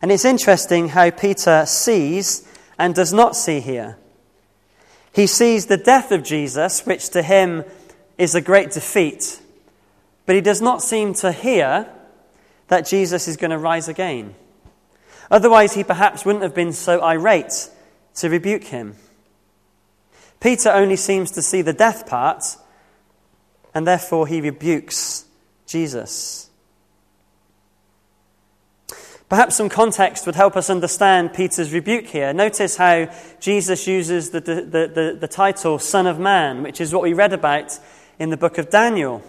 And 0.00 0.10
it's 0.10 0.24
interesting 0.24 0.88
how 0.88 1.10
Peter 1.10 1.66
sees 1.66 2.48
and 2.78 2.94
does 2.94 3.12
not 3.12 3.36
see 3.36 3.60
here. 3.60 3.98
He 5.12 5.26
sees 5.26 5.66
the 5.66 5.76
death 5.76 6.12
of 6.12 6.24
Jesus, 6.24 6.86
which 6.86 7.10
to 7.10 7.22
him 7.22 7.64
is 8.16 8.34
a 8.34 8.40
great 8.40 8.70
defeat, 8.70 9.38
but 10.24 10.34
he 10.34 10.40
does 10.40 10.62
not 10.62 10.82
seem 10.82 11.12
to 11.14 11.30
hear 11.30 11.86
that 12.68 12.86
Jesus 12.86 13.28
is 13.28 13.36
going 13.36 13.50
to 13.50 13.58
rise 13.58 13.86
again. 13.86 14.34
Otherwise, 15.30 15.74
he 15.74 15.84
perhaps 15.84 16.24
wouldn't 16.24 16.42
have 16.42 16.54
been 16.54 16.72
so 16.72 17.02
irate 17.02 17.68
to 18.14 18.30
rebuke 18.30 18.64
him. 18.64 18.96
Peter 20.40 20.70
only 20.70 20.96
seems 20.96 21.30
to 21.32 21.42
see 21.42 21.60
the 21.60 21.74
death 21.74 22.06
part, 22.06 22.56
and 23.74 23.86
therefore 23.86 24.26
he 24.26 24.40
rebukes 24.40 25.24
Jesus. 25.66 26.50
Perhaps 29.30 29.54
some 29.54 29.68
context 29.68 30.26
would 30.26 30.34
help 30.34 30.56
us 30.56 30.68
understand 30.68 31.32
Peter's 31.32 31.72
rebuke 31.72 32.08
here. 32.08 32.32
Notice 32.32 32.76
how 32.76 33.08
Jesus 33.38 33.86
uses 33.86 34.30
the, 34.30 34.40
the, 34.40 34.90
the, 34.92 35.16
the, 35.20 35.28
title 35.28 35.78
Son 35.78 36.08
of 36.08 36.18
Man, 36.18 36.64
which 36.64 36.80
is 36.80 36.92
what 36.92 37.04
we 37.04 37.12
read 37.12 37.32
about 37.32 37.78
in 38.18 38.30
the 38.30 38.36
book 38.36 38.58
of 38.58 38.70
Daniel. 38.70 39.22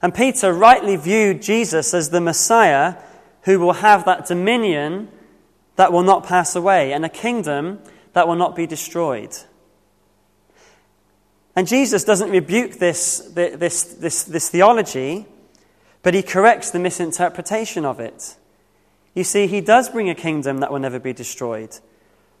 And 0.00 0.14
Peter 0.14 0.52
rightly 0.52 0.94
viewed 0.94 1.42
Jesus 1.42 1.92
as 1.92 2.10
the 2.10 2.20
Messiah 2.20 2.94
who 3.42 3.58
will 3.58 3.72
have 3.72 4.04
that 4.04 4.26
dominion 4.26 5.08
that 5.74 5.92
will 5.92 6.04
not 6.04 6.24
pass 6.24 6.54
away 6.54 6.92
and 6.92 7.04
a 7.04 7.08
kingdom 7.08 7.80
that 8.12 8.28
will 8.28 8.36
not 8.36 8.54
be 8.54 8.66
destroyed. 8.66 9.34
And 11.56 11.66
Jesus 11.66 12.04
doesn't 12.04 12.30
rebuke 12.30 12.72
this, 12.74 13.18
this, 13.34 13.82
this, 13.84 14.24
this 14.24 14.48
theology 14.48 15.26
but 16.02 16.14
he 16.14 16.22
corrects 16.22 16.70
the 16.70 16.78
misinterpretation 16.78 17.84
of 17.84 18.00
it. 18.00 18.36
You 19.14 19.24
see, 19.24 19.46
he 19.46 19.60
does 19.60 19.88
bring 19.88 20.08
a 20.08 20.14
kingdom 20.14 20.58
that 20.58 20.72
will 20.72 20.78
never 20.78 20.98
be 20.98 21.12
destroyed. 21.12 21.78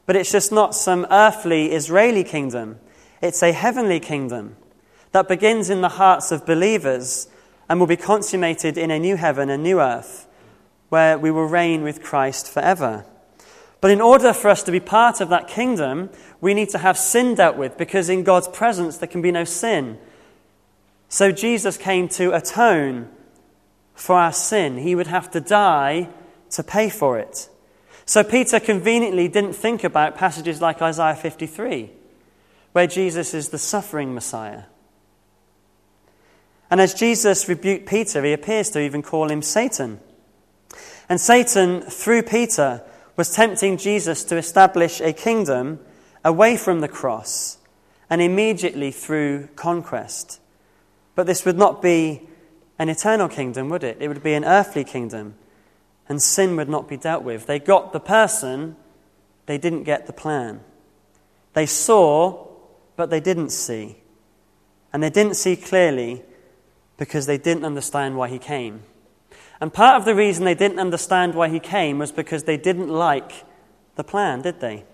But 0.06 0.16
it's 0.16 0.32
just 0.32 0.50
not 0.50 0.74
some 0.74 1.06
earthly 1.10 1.72
Israeli 1.72 2.24
kingdom, 2.24 2.78
it's 3.20 3.42
a 3.42 3.52
heavenly 3.52 4.00
kingdom 4.00 4.56
that 5.12 5.28
begins 5.28 5.68
in 5.68 5.82
the 5.82 5.90
hearts 5.90 6.32
of 6.32 6.46
believers 6.46 7.28
and 7.68 7.78
will 7.78 7.86
be 7.86 7.96
consummated 7.96 8.78
in 8.78 8.90
a 8.90 8.98
new 8.98 9.16
heaven 9.16 9.50
and 9.50 9.62
new 9.62 9.80
earth 9.80 10.26
where 10.88 11.18
we 11.18 11.30
will 11.30 11.46
reign 11.46 11.82
with 11.82 12.02
Christ 12.02 12.52
forever. 12.52 13.04
But 13.80 13.90
in 13.90 14.00
order 14.00 14.32
for 14.32 14.48
us 14.48 14.62
to 14.64 14.72
be 14.72 14.80
part 14.80 15.20
of 15.20 15.30
that 15.30 15.48
kingdom, 15.48 16.10
we 16.40 16.52
need 16.52 16.68
to 16.70 16.78
have 16.78 16.98
sin 16.98 17.34
dealt 17.34 17.56
with 17.56 17.78
because 17.78 18.10
in 18.10 18.24
God's 18.24 18.48
presence 18.48 18.98
there 18.98 19.08
can 19.08 19.22
be 19.22 19.32
no 19.32 19.44
sin. 19.44 19.98
So 21.08 21.32
Jesus 21.32 21.76
came 21.76 22.08
to 22.10 22.34
atone 22.34 23.08
for 23.94 24.16
our 24.16 24.32
sin. 24.32 24.78
He 24.78 24.94
would 24.94 25.06
have 25.06 25.30
to 25.32 25.40
die 25.40 26.08
to 26.50 26.62
pay 26.62 26.90
for 26.90 27.18
it. 27.18 27.48
So 28.04 28.22
Peter 28.22 28.60
conveniently 28.60 29.28
didn't 29.28 29.52
think 29.54 29.84
about 29.84 30.16
passages 30.16 30.60
like 30.60 30.82
Isaiah 30.82 31.14
53, 31.14 31.90
where 32.72 32.86
Jesus 32.86 33.34
is 33.34 33.48
the 33.48 33.58
suffering 33.58 34.14
Messiah. 34.14 34.64
And 36.70 36.80
as 36.80 36.94
Jesus 36.94 37.48
rebuked 37.48 37.88
Peter, 37.88 38.24
he 38.24 38.32
appears 38.32 38.70
to 38.70 38.80
even 38.80 39.02
call 39.02 39.30
him 39.30 39.42
Satan. 39.42 40.00
And 41.08 41.20
Satan, 41.20 41.82
through 41.82 42.22
Peter, 42.22 42.82
was 43.16 43.30
tempting 43.30 43.76
Jesus 43.76 44.24
to 44.24 44.36
establish 44.36 45.00
a 45.00 45.12
kingdom 45.12 45.80
away 46.24 46.56
from 46.56 46.80
the 46.80 46.88
cross 46.88 47.58
and 48.08 48.20
immediately 48.20 48.90
through 48.90 49.48
conquest. 49.56 50.40
But 51.14 51.26
this 51.26 51.44
would 51.44 51.58
not 51.58 51.82
be 51.82 52.22
an 52.78 52.88
eternal 52.88 53.28
kingdom, 53.28 53.68
would 53.68 53.84
it? 53.84 53.98
It 54.00 54.08
would 54.08 54.22
be 54.22 54.34
an 54.34 54.44
earthly 54.44 54.84
kingdom. 54.84 55.34
And 56.08 56.20
sin 56.20 56.56
would 56.56 56.68
not 56.68 56.88
be 56.88 56.96
dealt 56.96 57.22
with. 57.22 57.46
They 57.46 57.58
got 57.58 57.92
the 57.92 58.00
person, 58.00 58.76
they 59.46 59.58
didn't 59.58 59.84
get 59.84 60.06
the 60.06 60.12
plan. 60.12 60.60
They 61.52 61.66
saw, 61.66 62.48
but 62.96 63.10
they 63.10 63.20
didn't 63.20 63.50
see. 63.50 63.98
And 64.92 65.02
they 65.02 65.10
didn't 65.10 65.34
see 65.34 65.56
clearly 65.56 66.22
because 66.96 67.26
they 67.26 67.38
didn't 67.38 67.64
understand 67.64 68.16
why 68.16 68.28
he 68.28 68.38
came. 68.38 68.82
And 69.60 69.72
part 69.72 69.96
of 69.96 70.04
the 70.04 70.14
reason 70.14 70.44
they 70.44 70.54
didn't 70.54 70.78
understand 70.78 71.34
why 71.34 71.48
he 71.48 71.60
came 71.60 71.98
was 71.98 72.12
because 72.12 72.44
they 72.44 72.56
didn't 72.56 72.88
like 72.88 73.44
the 73.96 74.04
plan, 74.04 74.40
did 74.42 74.60
they? 74.60 74.84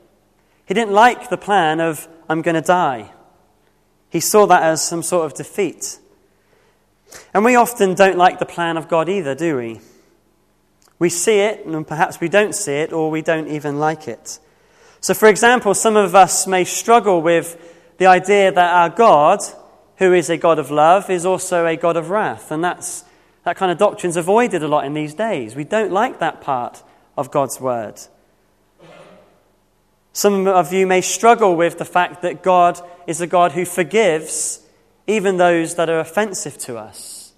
He 0.67 0.75
didn't 0.75 0.93
like 0.93 1.31
the 1.31 1.37
plan 1.37 1.81
of, 1.81 2.09
I'm 2.29 2.43
going 2.43 2.57
to 2.57 2.61
die. 2.61 3.13
He 4.11 4.21
saw 4.21 4.47
that 4.47 4.63
as 4.63 4.83
some 4.83 5.03
sort 5.03 5.27
of 5.27 5.35
defeat. 5.35 5.99
And 7.33 7.45
we 7.45 7.55
often 7.55 7.95
don't 7.95 8.17
like 8.17 8.41
the 8.41 8.47
plan 8.47 8.77
of 8.77 8.89
God 8.89 9.09
either, 9.09 9.35
do 9.35 9.57
we? 9.57 9.81
We 10.99 11.11
see 11.11 11.39
it, 11.39 11.65
and 11.65 11.87
perhaps 11.87 12.21
we 12.21 12.29
don't 12.29 12.55
see 12.55 12.73
it, 12.73 12.93
or 12.93 13.11
we 13.11 13.23
don't 13.23 13.49
even 13.49 13.79
like 13.79 14.09
it. 14.09 14.41
So, 15.01 15.15
for 15.15 15.29
example, 15.29 15.75
some 15.75 15.97
of 15.97 16.15
us 16.15 16.47
may 16.47 16.65
struggle 16.65 17.23
with 17.23 17.57
the 17.99 18.07
idea 18.07 18.51
that 18.51 18.75
our 18.75 18.89
God, 18.89 19.41
who 19.99 20.13
is 20.13 20.31
a 20.31 20.37
God 20.37 20.59
of 20.59 20.71
love, 20.71 21.11
is 21.11 21.25
also 21.25 21.67
a 21.67 21.77
God 21.77 21.97
of 21.97 22.11
wrath. 22.11 22.51
And 22.51 22.65
that's, 22.65 23.05
that 23.47 23.57
kind 23.57 23.71
of 23.71 23.79
doctrine's 23.79 24.17
avoided 24.17 24.65
a 24.65 24.67
lot 24.67 24.85
in 24.85 24.93
these 24.93 25.15
days. 25.15 25.55
We 25.55 25.63
don't 25.63 25.93
like 25.93 26.19
that 26.19 26.41
part 26.41 26.83
of 27.17 27.31
God's 27.31 27.61
word. 27.61 28.01
Some 30.13 30.49
of 30.49 30.73
you 30.73 30.85
may 30.85 31.01
struggle 31.01 31.55
with 31.55 31.79
the 31.79 31.85
fact 31.85 32.23
that 32.23 32.43
God 32.43 32.81
is 33.07 33.21
a 33.21 33.27
God 33.29 33.53
who 33.53 33.65
forgives 33.65 34.67
even 35.07 35.37
those 35.37 35.77
that 35.77 35.89
are 35.89 36.01
offensive 36.01 36.59
to 36.59 36.77
us. 36.77 37.35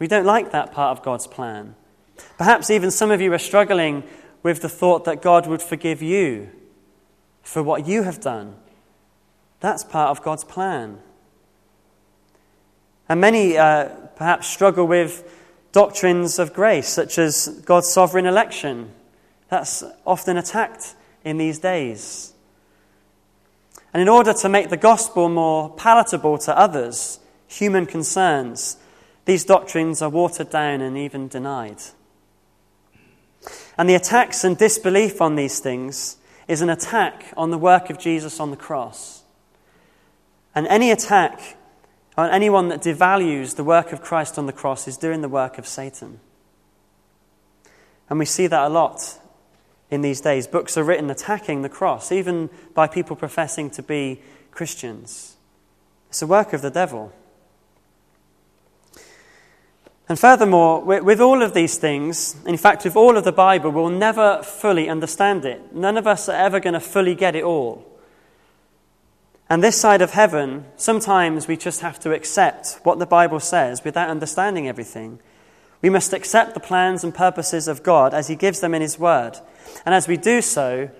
We 0.00 0.08
don't 0.08 0.26
like 0.26 0.50
that 0.50 0.72
part 0.72 0.98
of 0.98 1.04
God's 1.04 1.28
plan. 1.28 1.76
Perhaps 2.36 2.68
even 2.68 2.90
some 2.90 3.12
of 3.12 3.20
you 3.20 3.32
are 3.32 3.38
struggling 3.38 4.02
with 4.42 4.60
the 4.60 4.68
thought 4.68 5.04
that 5.04 5.22
God 5.22 5.46
would 5.46 5.62
forgive 5.62 6.02
you 6.02 6.50
for 7.42 7.62
what 7.62 7.86
you 7.86 8.02
have 8.02 8.20
done. 8.20 8.56
That's 9.60 9.84
part 9.84 10.10
of 10.10 10.24
God's 10.24 10.42
plan. 10.42 10.98
And 13.08 13.20
many 13.20 13.56
uh, 13.56 13.90
perhaps 14.18 14.48
struggle 14.48 14.84
with 14.84 15.22
doctrines 15.70 16.40
of 16.40 16.52
grace, 16.52 16.88
such 16.88 17.18
as 17.18 17.62
God's 17.64 17.88
sovereign 17.88 18.26
election. 18.26 18.90
That's 19.48 19.84
often 20.04 20.36
attacked 20.36 20.94
in 21.24 21.38
these 21.38 21.60
days. 21.60 22.34
And 23.94 24.02
in 24.02 24.08
order 24.08 24.32
to 24.34 24.48
make 24.48 24.70
the 24.70 24.76
gospel 24.76 25.28
more 25.28 25.70
palatable 25.70 26.38
to 26.38 26.58
others, 26.58 27.20
human 27.46 27.86
concerns, 27.86 28.76
these 29.24 29.44
doctrines 29.44 30.02
are 30.02 30.10
watered 30.10 30.50
down 30.50 30.80
and 30.80 30.98
even 30.98 31.28
denied. 31.28 31.80
And 33.78 33.88
the 33.88 33.94
attacks 33.94 34.42
and 34.42 34.58
disbelief 34.58 35.20
on 35.22 35.36
these 35.36 35.60
things 35.60 36.16
is 36.48 36.60
an 36.60 36.70
attack 36.70 37.32
on 37.36 37.50
the 37.50 37.58
work 37.58 37.88
of 37.88 38.00
Jesus 38.00 38.40
on 38.40 38.50
the 38.50 38.56
cross. 38.56 39.22
And 40.56 40.66
any 40.66 40.90
attack 40.90 41.57
on 42.18 42.30
anyone 42.30 42.68
that 42.68 42.82
devalues 42.82 43.54
the 43.54 43.62
work 43.62 43.92
of 43.92 44.02
Christ 44.02 44.38
on 44.38 44.46
the 44.46 44.52
cross 44.52 44.88
is 44.88 44.96
doing 44.96 45.22
the 45.22 45.28
work 45.28 45.56
of 45.56 45.68
Satan. 45.68 46.18
And 48.10 48.18
we 48.18 48.24
see 48.24 48.48
that 48.48 48.66
a 48.66 48.68
lot 48.68 49.20
in 49.88 50.02
these 50.02 50.20
days. 50.20 50.48
Books 50.48 50.76
are 50.76 50.82
written 50.82 51.10
attacking 51.10 51.62
the 51.62 51.68
cross, 51.68 52.10
even 52.10 52.50
by 52.74 52.88
people 52.88 53.14
professing 53.14 53.70
to 53.70 53.84
be 53.84 54.20
Christians. 54.50 55.36
It's 56.08 56.20
a 56.20 56.26
work 56.26 56.52
of 56.52 56.60
the 56.60 56.70
devil. 56.70 57.12
And 60.08 60.18
furthermore, 60.18 60.82
with 60.82 61.20
all 61.20 61.40
of 61.40 61.54
these 61.54 61.76
things, 61.76 62.34
in 62.44 62.56
fact, 62.56 62.82
with 62.82 62.96
all 62.96 63.16
of 63.16 63.22
the 63.22 63.30
Bible, 63.30 63.70
we'll 63.70 63.90
never 63.90 64.42
fully 64.42 64.88
understand 64.88 65.44
it. 65.44 65.72
None 65.72 65.96
of 65.96 66.08
us 66.08 66.28
are 66.28 66.36
ever 66.36 66.58
going 66.58 66.74
to 66.74 66.80
fully 66.80 67.14
get 67.14 67.36
it 67.36 67.44
all. 67.44 67.97
And 69.50 69.62
this 69.62 69.80
side 69.80 70.02
of 70.02 70.10
heaven, 70.10 70.66
sometimes 70.76 71.48
we 71.48 71.56
just 71.56 71.80
have 71.80 71.98
to 72.00 72.12
accept 72.12 72.80
what 72.82 72.98
the 72.98 73.06
Bible 73.06 73.40
says 73.40 73.82
without 73.84 74.10
understanding 74.10 74.68
everything. 74.68 75.20
We 75.80 75.90
must 75.90 76.12
accept 76.12 76.54
the 76.54 76.60
plans 76.60 77.02
and 77.02 77.14
purposes 77.14 77.68
of 77.68 77.82
God 77.82 78.12
as 78.12 78.28
He 78.28 78.36
gives 78.36 78.60
them 78.60 78.74
in 78.74 78.82
His 78.82 78.98
Word. 78.98 79.38
And 79.86 79.94
as 79.94 80.06
we 80.06 80.16
do 80.16 80.42
so, 80.42 80.90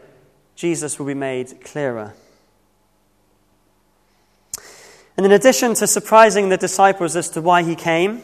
Jesus 0.57 0.99
will 0.99 1.07
be 1.07 1.15
made 1.15 1.63
clearer. 1.63 2.15
And 5.17 5.27
in 5.27 5.33
addition 5.33 5.75
to 5.75 5.87
surprising 5.87 6.49
the 6.49 6.57
disciples 6.57 7.17
as 7.17 7.29
to 7.31 7.43
why 7.43 7.65
He 7.65 7.75
came, 7.75 8.23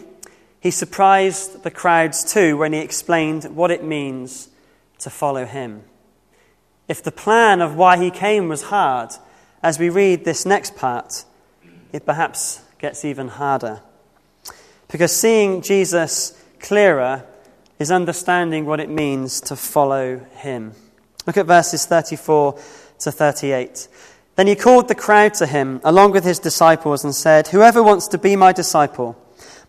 he 0.65 0.71
surprised 0.71 1.63
the 1.63 1.71
crowds 1.71 2.25
too 2.25 2.57
when 2.57 2.73
he 2.73 2.79
explained 2.79 3.45
what 3.55 3.71
it 3.71 3.85
means 3.85 4.49
to 4.97 5.11
follow 5.11 5.45
him. 5.45 5.83
If 6.89 7.03
the 7.03 7.13
plan 7.13 7.61
of 7.61 7.77
why 7.77 7.99
he 7.99 8.11
came 8.11 8.49
was 8.49 8.63
hard, 8.63 9.11
as 9.65 9.79
we 9.79 9.89
read 9.89 10.27
this 10.27 10.45
next 10.45 10.77
part, 10.77 11.25
it 11.91 12.05
perhaps 12.05 12.61
gets 12.79 13.03
even 13.03 13.29
harder. 13.29 13.81
Because 14.89 15.11
seeing 15.11 15.63
Jesus 15.63 16.39
clearer 16.61 17.25
is 17.79 17.91
understanding 17.91 18.67
what 18.67 18.79
it 18.79 18.91
means 18.91 19.41
to 19.41 19.57
follow 19.57 20.19
him. 20.19 20.73
Look 21.27 21.39
at 21.39 21.47
verses 21.47 21.87
34 21.87 22.61
to 22.99 23.11
38. 23.11 23.89
Then 24.37 24.49
he 24.49 24.55
called 24.55 24.89
the 24.89 24.95
crowd 24.95 25.33
to 25.35 25.47
him, 25.47 25.81
along 25.83 26.13
with 26.13 26.25
his 26.25 26.39
disciples, 26.39 27.03
and 27.03 27.15
said, 27.15 27.49
Whoever 27.49 27.83
wants 27.83 28.07
to 28.09 28.19
be 28.19 28.37
my 28.37 28.53
disciple, 28.53 29.17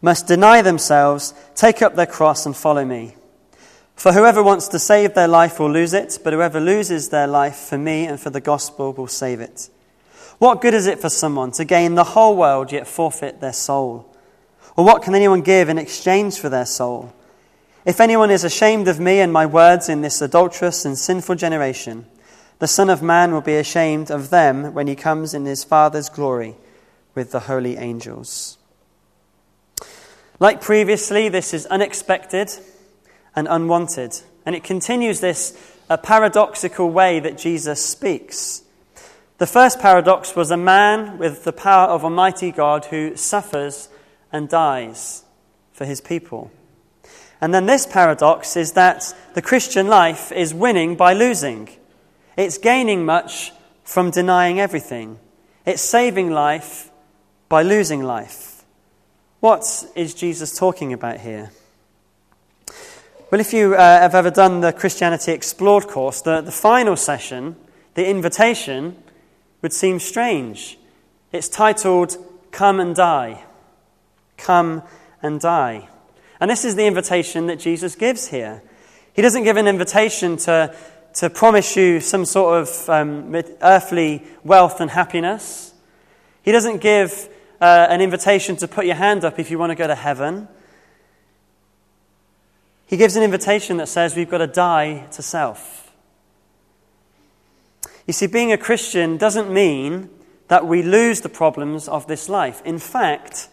must 0.01 0.27
deny 0.27 0.61
themselves, 0.61 1.33
take 1.55 1.81
up 1.81 1.95
their 1.95 2.05
cross, 2.05 2.45
and 2.45 2.55
follow 2.55 2.83
me. 2.83 3.15
For 3.95 4.11
whoever 4.11 4.43
wants 4.43 4.67
to 4.69 4.79
save 4.79 5.13
their 5.13 5.29
life 5.29 5.57
will 5.57 5.71
lose 5.71 5.93
it, 5.93 6.19
but 6.21 6.33
whoever 6.33 6.59
loses 6.59 7.09
their 7.09 7.27
life 7.27 7.55
for 7.55 7.77
me 7.77 8.05
and 8.05 8.19
for 8.19 8.29
the 8.29 8.41
gospel 8.41 8.91
will 8.91 9.07
save 9.07 9.39
it. 9.39 9.69
What 10.37 10.61
good 10.61 10.73
is 10.73 10.87
it 10.87 10.99
for 10.99 11.09
someone 11.09 11.51
to 11.53 11.65
gain 11.65 11.95
the 11.95 12.03
whole 12.03 12.35
world 12.35 12.71
yet 12.71 12.87
forfeit 12.87 13.39
their 13.39 13.53
soul? 13.53 14.13
Or 14.75 14.83
what 14.83 15.01
can 15.01 15.15
anyone 15.15 15.41
give 15.41 15.69
in 15.69 15.77
exchange 15.77 16.37
for 16.37 16.49
their 16.49 16.65
soul? 16.65 17.13
If 17.85 18.01
anyone 18.01 18.31
is 18.31 18.43
ashamed 18.43 18.87
of 18.87 18.99
me 18.99 19.19
and 19.19 19.31
my 19.31 19.45
words 19.45 19.87
in 19.87 20.01
this 20.01 20.21
adulterous 20.21 20.85
and 20.85 20.97
sinful 20.97 21.35
generation, 21.35 22.05
the 22.59 22.67
Son 22.67 22.89
of 22.89 23.01
Man 23.01 23.31
will 23.31 23.41
be 23.41 23.55
ashamed 23.55 24.09
of 24.09 24.29
them 24.29 24.73
when 24.73 24.87
he 24.87 24.95
comes 24.95 25.33
in 25.33 25.45
his 25.45 25.63
Father's 25.63 26.09
glory 26.09 26.55
with 27.13 27.31
the 27.31 27.41
holy 27.41 27.77
angels. 27.77 28.57
Like 30.39 30.61
previously, 30.61 31.29
this 31.29 31.53
is 31.53 31.65
unexpected 31.67 32.49
and 33.35 33.47
unwanted. 33.49 34.19
And 34.45 34.55
it 34.55 34.63
continues 34.63 35.21
this 35.21 35.57
a 35.89 35.97
paradoxical 35.97 36.89
way 36.89 37.19
that 37.19 37.37
Jesus 37.37 37.85
speaks. 37.85 38.63
The 39.37 39.47
first 39.47 39.79
paradox 39.79 40.33
was 40.35 40.49
a 40.49 40.57
man 40.57 41.17
with 41.17 41.43
the 41.43 41.51
power 41.51 41.89
of 41.89 42.05
a 42.05 42.09
mighty 42.09 42.51
God 42.51 42.85
who 42.85 43.17
suffers 43.17 43.89
and 44.31 44.47
dies 44.47 45.25
for 45.73 45.83
his 45.83 45.99
people. 45.99 46.51
And 47.41 47.53
then 47.53 47.65
this 47.65 47.85
paradox 47.85 48.55
is 48.55 48.71
that 48.73 49.13
the 49.33 49.41
Christian 49.41 49.87
life 49.87 50.31
is 50.31 50.53
winning 50.53 50.95
by 50.95 51.11
losing. 51.11 51.67
It's 52.37 52.57
gaining 52.57 53.05
much 53.05 53.51
from 53.83 54.09
denying 54.09 54.59
everything. 54.59 55.19
It's 55.65 55.81
saving 55.81 56.31
life 56.31 56.89
by 57.49 57.61
losing 57.61 58.03
life. 58.03 58.63
What 59.41 59.85
is 59.95 60.13
Jesus 60.13 60.57
talking 60.57 60.93
about 60.93 61.19
here? 61.19 61.51
Well, 63.31 63.41
if 63.41 63.53
you 63.53 63.75
uh, 63.75 63.79
have 63.79 64.15
ever 64.15 64.31
done 64.31 64.61
the 64.61 64.71
Christianity 64.71 65.33
Explored 65.33 65.87
course, 65.87 66.21
the, 66.21 66.39
the 66.39 66.51
final 66.53 66.95
session, 66.95 67.57
the 67.95 68.07
invitation, 68.07 68.95
would 69.61 69.73
seem 69.73 69.99
strange. 69.99 70.77
It's 71.31 71.49
titled 71.49 72.17
Come 72.51 72.79
and 72.79 72.95
Die. 72.95 73.43
Come 74.37 74.83
and 75.21 75.39
Die. 75.39 75.89
And 76.39 76.51
this 76.51 76.65
is 76.65 76.75
the 76.75 76.85
invitation 76.85 77.47
that 77.47 77.59
Jesus 77.59 77.95
gives 77.95 78.27
here. 78.27 78.61
He 79.13 79.21
doesn't 79.21 79.43
give 79.43 79.57
an 79.57 79.67
invitation 79.67 80.37
to, 80.37 80.75
to 81.15 81.29
promise 81.29 81.75
you 81.75 81.99
some 81.99 82.25
sort 82.25 82.61
of 82.61 82.89
um, 82.89 83.35
earthly 83.61 84.23
wealth 84.43 84.81
and 84.81 84.91
happiness. 84.91 85.73
He 86.43 86.51
doesn't 86.51 86.81
give 86.81 87.29
uh, 87.61 87.87
an 87.89 88.01
invitation 88.01 88.55
to 88.57 88.67
put 88.67 88.85
your 88.85 88.95
hand 88.95 89.23
up 89.23 89.39
if 89.39 89.49
you 89.49 89.57
want 89.57 89.71
to 89.71 89.75
go 89.75 89.87
to 89.87 89.95
heaven. 89.95 90.47
He 92.87 92.97
gives 92.97 93.15
an 93.15 93.23
invitation 93.23 93.77
that 93.77 93.87
says 93.87 94.15
we've 94.15 94.29
got 94.29 94.39
to 94.39 94.47
die 94.47 95.07
to 95.11 95.21
self. 95.21 95.84
You 98.05 98.13
see, 98.13 98.27
being 98.27 98.51
a 98.51 98.57
Christian 98.57 99.17
doesn't 99.17 99.51
mean 99.51 100.09
that 100.47 100.67
we 100.67 100.83
lose 100.83 101.21
the 101.21 101.29
problems 101.29 101.87
of 101.87 102.07
this 102.07 102.29
life. 102.29 102.61
In 102.63 102.77
fact, 102.77 103.49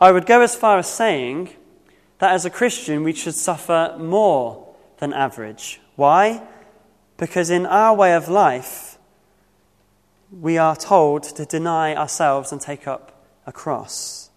I 0.00 0.12
would 0.12 0.26
go 0.26 0.40
as 0.40 0.54
far 0.54 0.78
as 0.78 0.86
saying 0.86 1.50
that 2.18 2.32
as 2.32 2.44
a 2.44 2.50
Christian 2.50 3.02
we 3.02 3.12
should 3.12 3.34
suffer 3.34 3.96
more 3.98 4.74
than 4.98 5.12
average. 5.12 5.80
Why? 5.96 6.42
Because 7.16 7.50
in 7.50 7.66
our 7.66 7.94
way 7.94 8.14
of 8.14 8.28
life, 8.28 8.98
we 10.30 10.56
are 10.58 10.76
told 10.76 11.24
to 11.24 11.44
deny 11.44 11.94
ourselves 11.94 12.52
and 12.52 12.60
take 12.60 12.86
up 12.86 13.26
a 13.46 13.52
cross. 13.52 14.30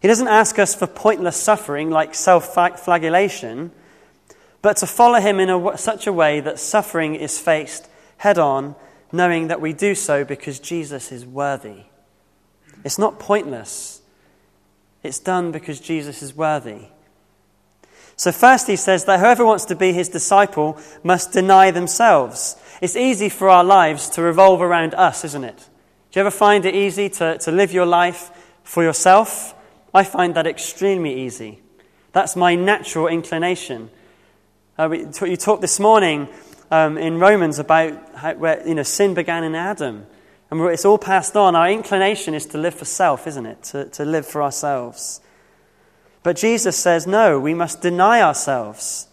He 0.00 0.08
doesn't 0.08 0.28
ask 0.28 0.58
us 0.58 0.74
for 0.74 0.86
pointless 0.86 1.36
suffering 1.36 1.90
like 1.90 2.14
self 2.14 2.54
flagellation, 2.54 3.70
but 4.62 4.78
to 4.78 4.86
follow 4.86 5.20
him 5.20 5.38
in 5.38 5.50
a, 5.50 5.78
such 5.78 6.06
a 6.06 6.12
way 6.12 6.40
that 6.40 6.58
suffering 6.58 7.14
is 7.14 7.38
faced 7.38 7.88
head 8.18 8.38
on, 8.38 8.76
knowing 9.10 9.48
that 9.48 9.60
we 9.60 9.72
do 9.72 9.94
so 9.94 10.24
because 10.24 10.60
Jesus 10.60 11.10
is 11.10 11.24
worthy. 11.24 11.84
It's 12.84 12.98
not 12.98 13.18
pointless, 13.18 14.02
it's 15.02 15.18
done 15.18 15.50
because 15.52 15.80
Jesus 15.80 16.22
is 16.22 16.34
worthy. 16.34 16.88
So, 18.16 18.32
first, 18.32 18.66
he 18.66 18.76
says 18.76 19.04
that 19.04 19.20
whoever 19.20 19.44
wants 19.44 19.64
to 19.66 19.76
be 19.76 19.92
his 19.92 20.08
disciple 20.08 20.78
must 21.04 21.32
deny 21.32 21.70
themselves. 21.70 22.56
It's 22.80 22.96
easy 22.96 23.28
for 23.28 23.48
our 23.48 23.62
lives 23.62 24.10
to 24.10 24.22
revolve 24.22 24.60
around 24.60 24.94
us, 24.94 25.24
isn't 25.24 25.44
it? 25.44 25.68
Do 26.10 26.18
you 26.18 26.20
ever 26.22 26.30
find 26.30 26.64
it 26.64 26.74
easy 26.74 27.08
to, 27.10 27.38
to 27.38 27.52
live 27.52 27.72
your 27.72 27.86
life 27.86 28.30
for 28.64 28.82
yourself? 28.82 29.54
I 29.94 30.02
find 30.02 30.34
that 30.34 30.46
extremely 30.48 31.20
easy. 31.20 31.60
That's 32.12 32.34
my 32.34 32.56
natural 32.56 33.06
inclination. 33.06 33.90
Uh, 34.76 34.88
we, 34.90 35.06
you 35.28 35.36
talked 35.36 35.60
this 35.60 35.78
morning 35.78 36.28
um, 36.70 36.98
in 36.98 37.18
Romans 37.18 37.58
about 37.58 38.14
how, 38.14 38.34
where 38.34 38.66
you 38.66 38.74
know, 38.74 38.82
sin 38.82 39.14
began 39.14 39.44
in 39.44 39.54
Adam. 39.54 40.06
And 40.50 40.60
it's 40.62 40.84
all 40.84 40.98
passed 40.98 41.36
on. 41.36 41.54
Our 41.54 41.70
inclination 41.70 42.34
is 42.34 42.46
to 42.46 42.58
live 42.58 42.74
for 42.74 42.84
self, 42.84 43.26
isn't 43.26 43.46
it? 43.46 43.62
To, 43.64 43.84
to 43.86 44.04
live 44.04 44.26
for 44.26 44.42
ourselves. 44.42 45.20
But 46.22 46.36
Jesus 46.36 46.76
says, 46.76 47.06
no, 47.06 47.38
we 47.38 47.54
must 47.54 47.80
deny 47.80 48.22
ourselves. 48.22 49.08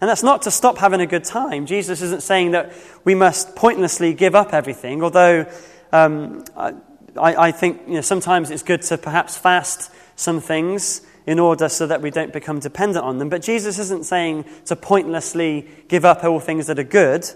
And 0.00 0.08
that's 0.08 0.22
not 0.22 0.42
to 0.42 0.50
stop 0.50 0.78
having 0.78 1.00
a 1.00 1.06
good 1.06 1.24
time. 1.24 1.66
Jesus 1.66 2.02
isn't 2.02 2.22
saying 2.22 2.52
that 2.52 2.72
we 3.04 3.14
must 3.14 3.56
pointlessly 3.56 4.14
give 4.14 4.34
up 4.34 4.54
everything, 4.54 5.02
although 5.02 5.46
um, 5.92 6.44
I, 6.56 6.74
I, 7.16 7.52
think 7.52 7.82
you 7.88 7.94
know, 7.94 8.00
sometimes 8.00 8.50
it's 8.50 8.62
good 8.62 8.82
to 8.82 8.98
perhaps 8.98 9.36
fast 9.36 9.90
some 10.14 10.40
things 10.40 11.02
in 11.28 11.38
order 11.38 11.68
so 11.68 11.86
that 11.86 12.00
we 12.00 12.10
don't 12.10 12.32
become 12.32 12.58
dependent 12.58 13.04
on 13.04 13.18
them. 13.18 13.28
But 13.28 13.42
Jesus 13.42 13.78
isn't 13.78 14.06
saying 14.06 14.46
to 14.64 14.74
pointlessly 14.74 15.68
give 15.86 16.06
up 16.06 16.24
all 16.24 16.40
things 16.40 16.68
that 16.68 16.78
are 16.78 16.82
good, 16.82 17.26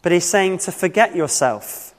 but 0.00 0.12
he's 0.12 0.24
saying 0.24 0.60
to 0.60 0.72
forget 0.72 1.14
yourself. 1.14 1.94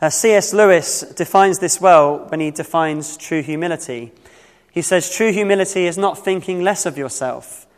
Uh, 0.00 0.10
C.S. 0.10 0.52
Lewis 0.52 1.02
defines 1.02 1.60
this 1.60 1.80
well 1.80 2.26
when 2.30 2.40
he 2.40 2.50
defines 2.50 3.16
true 3.16 3.42
humility. 3.42 4.10
He 4.72 4.82
says, 4.82 5.08
True 5.08 5.30
humility 5.30 5.86
is 5.86 5.96
not 5.96 6.18
thinking 6.18 6.64
less 6.64 6.84
of 6.84 6.98
yourself, 6.98 7.68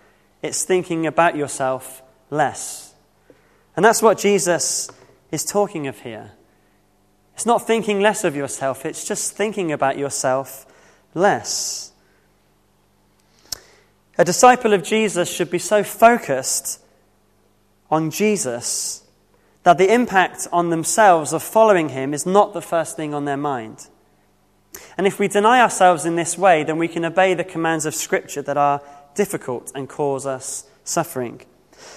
it's 0.40 0.64
thinking 0.64 1.06
about 1.06 1.36
yourself 1.36 2.00
less. 2.30 2.94
And 3.76 3.84
that's 3.84 4.00
what 4.00 4.16
Jesus 4.16 4.90
is 5.30 5.44
talking 5.44 5.88
of 5.88 6.00
here. 6.00 6.32
It's 7.34 7.44
not 7.44 7.66
thinking 7.66 8.00
less 8.00 8.24
of 8.24 8.34
yourself, 8.34 8.86
it's 8.86 9.06
just 9.06 9.36
thinking 9.36 9.72
about 9.72 9.98
yourself 9.98 10.64
less. 11.12 11.90
A 14.16 14.24
disciple 14.24 14.72
of 14.72 14.82
Jesus 14.82 15.30
should 15.30 15.50
be 15.50 15.58
so 15.58 15.82
focused 15.82 16.80
on 17.90 18.10
Jesus 18.10 19.02
that 19.64 19.78
the 19.78 19.92
impact 19.92 20.46
on 20.52 20.70
themselves 20.70 21.32
of 21.32 21.42
following 21.42 21.90
him 21.90 22.14
is 22.14 22.26
not 22.26 22.52
the 22.52 22.62
first 22.62 22.96
thing 22.96 23.14
on 23.14 23.24
their 23.24 23.36
mind. 23.36 23.88
And 24.96 25.06
if 25.06 25.18
we 25.18 25.28
deny 25.28 25.60
ourselves 25.60 26.04
in 26.04 26.16
this 26.16 26.36
way, 26.36 26.64
then 26.64 26.78
we 26.78 26.88
can 26.88 27.04
obey 27.04 27.34
the 27.34 27.44
commands 27.44 27.86
of 27.86 27.94
Scripture 27.94 28.42
that 28.42 28.56
are 28.56 28.82
difficult 29.14 29.72
and 29.74 29.88
cause 29.88 30.26
us 30.26 30.64
suffering. 30.84 31.40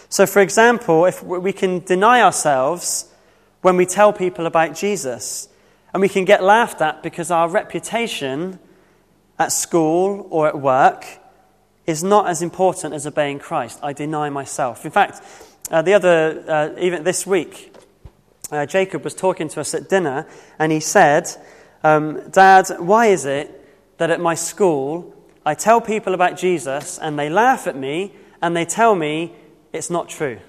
So, 0.10 0.26
for 0.26 0.42
example, 0.42 1.06
if 1.06 1.22
we 1.24 1.54
can 1.54 1.80
deny 1.80 2.22
ourselves 2.22 3.12
when 3.62 3.78
we 3.78 3.86
tell 3.86 4.14
people 4.14 4.46
about 4.46 4.76
Jesus. 4.76 5.50
And 5.94 6.02
we 6.02 6.10
can 6.10 6.26
get 6.26 6.44
laughed 6.44 6.82
at 6.82 7.02
because 7.04 7.32
our 7.32 7.50
reputation 7.50 8.60
at 9.40 9.52
school 9.52 10.28
or 10.30 10.48
at 10.48 10.60
work 10.60 11.06
is 11.88 12.04
not 12.04 12.28
as 12.28 12.42
important 12.42 12.94
as 12.94 13.08
obeying 13.08 13.40
Christ. 13.40 13.80
I 13.82 13.94
deny 13.94 14.30
myself. 14.30 14.86
In 14.86 14.92
fact, 14.92 15.22
uh, 15.72 15.82
the 15.82 15.94
other, 15.94 16.44
uh, 16.48 16.80
even 16.80 17.04
this 17.04 17.26
week, 17.26 17.74
uh, 18.52 18.66
Jacob 18.66 19.04
was 19.04 19.16
talking 19.16 19.48
to 19.50 19.62
us 19.62 19.74
at 19.74 19.90
dinner, 19.90 20.28
and 20.60 20.72
he 20.72 20.82
said, 20.82 21.28
um, 21.84 22.30
Dad, 22.30 22.68
why 22.78 23.08
is 23.08 23.26
it 23.26 23.54
that 23.98 24.12
at 24.12 24.20
my 24.20 24.36
school 24.36 25.14
I 25.46 25.54
tell 25.54 25.80
people 25.80 26.14
about 26.14 26.38
Jesus 26.38 26.98
and 26.98 27.18
they 27.18 27.30
laugh 27.30 27.68
at 27.68 27.76
me 27.76 28.14
and 28.42 28.56
they 28.56 28.66
tell 28.66 28.96
me 28.96 29.34
it's 29.72 29.90
not 29.90 30.10
true? 30.10 30.40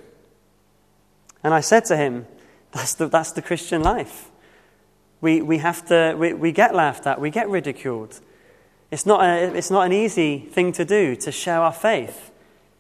And 1.45 1.55
I 1.55 1.61
said 1.61 1.84
to 1.86 1.97
him, 1.97 2.26
That's 2.72 2.95
the, 2.95 3.07
that's 3.07 3.32
the 3.32 3.43
Christian 3.43 3.82
life. 3.82 4.30
We, 5.20 5.43
we, 5.43 5.59
have 5.59 5.86
to, 5.86 6.14
we, 6.18 6.32
we 6.32 6.53
get 6.53 6.74
laughed 6.74 7.07
at, 7.07 7.20
we 7.20 7.30
get 7.30 7.49
ridiculed. 7.49 8.20
It's 8.91 9.05
not, 9.05 9.22
a, 9.22 9.55
it's 9.55 9.70
not 9.70 9.86
an 9.86 9.93
easy 9.93 10.39
thing 10.39 10.72
to 10.72 10.84
do 10.84 11.14
to 11.16 11.30
share 11.30 11.61
our 11.61 11.72
faith, 11.72 12.30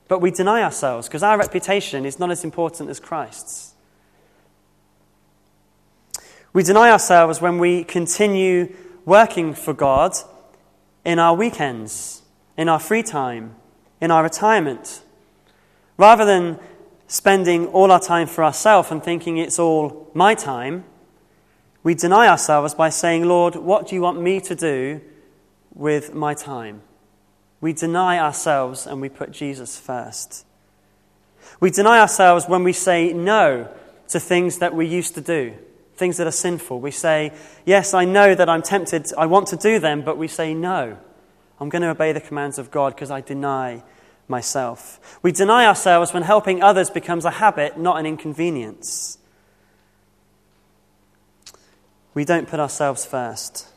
but 0.08 0.20
we 0.20 0.30
deny 0.30 0.62
ourselves 0.62 1.06
because 1.06 1.22
our 1.22 1.38
reputation 1.38 2.06
is 2.06 2.18
not 2.18 2.30
as 2.30 2.44
important 2.44 2.88
as 2.88 2.98
Christ's. 2.98 3.74
We 6.54 6.62
deny 6.62 6.90
ourselves 6.90 7.42
when 7.42 7.58
we 7.58 7.84
continue 7.84 8.74
working 9.04 9.54
for 9.54 9.74
God 9.74 10.14
in 11.04 11.18
our 11.18 11.34
weekends, 11.34 12.22
in 12.56 12.68
our 12.68 12.78
free 12.78 13.02
time, 13.02 13.54
in 14.00 14.10
our 14.10 14.22
retirement. 14.22 15.02
Rather 15.98 16.24
than 16.24 16.58
spending 17.06 17.66
all 17.68 17.92
our 17.92 18.00
time 18.00 18.26
for 18.26 18.42
ourselves 18.44 18.90
and 18.90 19.02
thinking 19.02 19.36
it's 19.36 19.58
all 19.58 20.10
my 20.14 20.34
time, 20.34 20.84
we 21.82 21.94
deny 21.94 22.28
ourselves 22.28 22.74
by 22.74 22.88
saying, 22.88 23.26
Lord, 23.26 23.56
what 23.56 23.88
do 23.88 23.94
you 23.94 24.00
want 24.00 24.20
me 24.20 24.40
to 24.40 24.54
do 24.54 25.00
with 25.74 26.14
my 26.14 26.34
time? 26.34 26.82
We 27.60 27.72
deny 27.72 28.18
ourselves 28.18 28.86
and 28.86 29.00
we 29.00 29.08
put 29.08 29.30
Jesus 29.30 29.78
first. 29.78 30.46
We 31.60 31.70
deny 31.70 32.00
ourselves 32.00 32.46
when 32.46 32.62
we 32.64 32.72
say 32.72 33.12
no 33.12 33.68
to 34.08 34.20
things 34.20 34.58
that 34.58 34.74
we 34.74 34.86
used 34.86 35.14
to 35.14 35.20
do 35.20 35.54
things 35.98 36.16
that 36.16 36.26
are 36.26 36.32
sinful. 36.32 36.80
We 36.80 36.92
say, 36.92 37.32
Yes, 37.66 37.92
I 37.92 38.04
know 38.04 38.34
that 38.34 38.48
I'm 38.48 38.62
tempted, 38.62 39.06
I 39.18 39.26
want 39.26 39.48
to 39.48 39.56
do 39.56 39.78
them, 39.78 40.02
but 40.02 40.16
we 40.16 40.28
say, 40.28 40.54
No, 40.54 40.96
I'm 41.60 41.68
going 41.68 41.82
to 41.82 41.90
obey 41.90 42.12
the 42.12 42.20
commands 42.20 42.58
of 42.58 42.70
God 42.70 42.94
because 42.94 43.10
I 43.10 43.20
deny 43.20 43.82
myself. 44.28 45.18
We 45.22 45.32
deny 45.32 45.66
ourselves 45.66 46.14
when 46.14 46.22
helping 46.22 46.62
others 46.62 46.88
becomes 46.88 47.24
a 47.24 47.32
habit, 47.32 47.78
not 47.78 47.98
an 47.98 48.06
inconvenience. 48.06 49.18
We 52.14 52.24
don't 52.24 52.48
put 52.48 52.60
ourselves 52.60 53.04
first. 53.04 53.68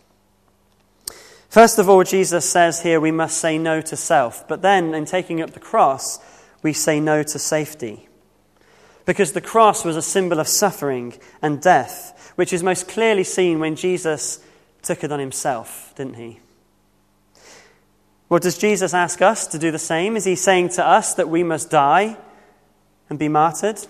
First 1.52 1.80
of 1.80 1.90
all, 1.90 2.06
Jesus 2.06 2.50
says 2.50 2.82
here 2.82 3.02
we 3.02 3.12
must 3.12 3.38
say 3.38 3.58
no 3.58 3.82
to 3.82 3.98
self, 3.98 4.48
but 4.48 4.62
then 4.62 4.94
in 4.94 5.04
taking 5.04 5.42
up 5.42 5.52
the 5.52 5.60
cross, 5.60 6.18
we 6.64 6.72
say 6.72 7.02
no 7.02 7.24
to 7.24 7.38
safety. 7.38 8.08
Because 9.06 9.34
the 9.34 9.42
cross 9.42 9.84
was 9.84 9.98
a 9.98 10.02
symbol 10.02 10.40
of 10.40 10.48
suffering 10.48 11.14
and 11.42 11.62
death, 11.62 12.32
which 12.36 12.54
is 12.54 12.64
most 12.64 12.88
clearly 12.88 13.26
seen 13.26 13.60
when 13.60 13.76
Jesus 13.76 14.40
took 14.82 15.04
it 15.04 15.12
on 15.12 15.20
himself, 15.20 15.94
didn't 15.98 16.14
he? 16.14 16.40
Well, 18.30 18.40
does 18.40 18.58
Jesus 18.58 18.94
ask 18.94 19.22
us 19.22 19.46
to 19.48 19.60
do 19.60 19.72
the 19.72 19.78
same? 19.78 20.16
Is 20.16 20.24
he 20.24 20.38
saying 20.38 20.70
to 20.70 20.88
us 20.88 21.16
that 21.16 21.28
we 21.28 21.44
must 21.44 21.70
die 21.70 22.16
and 23.10 23.20
be 23.20 23.28
martyred? 23.28 23.86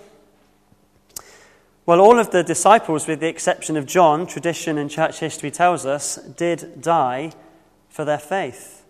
Well, 1.85 2.01
all 2.01 2.17
of 2.17 2.31
the 2.31 2.41
disciples, 2.41 3.05
with 3.05 3.19
the 3.19 3.27
exception 3.27 3.77
of 3.77 3.85
John, 3.85 4.25
tradition 4.25 4.79
and 4.79 4.89
church 4.89 5.19
history 5.19 5.51
tells 5.51 5.85
us, 5.85 6.15
did 6.15 6.81
die 6.81 7.33
for 8.01 8.05
their 8.05 8.17
faith. 8.17 8.83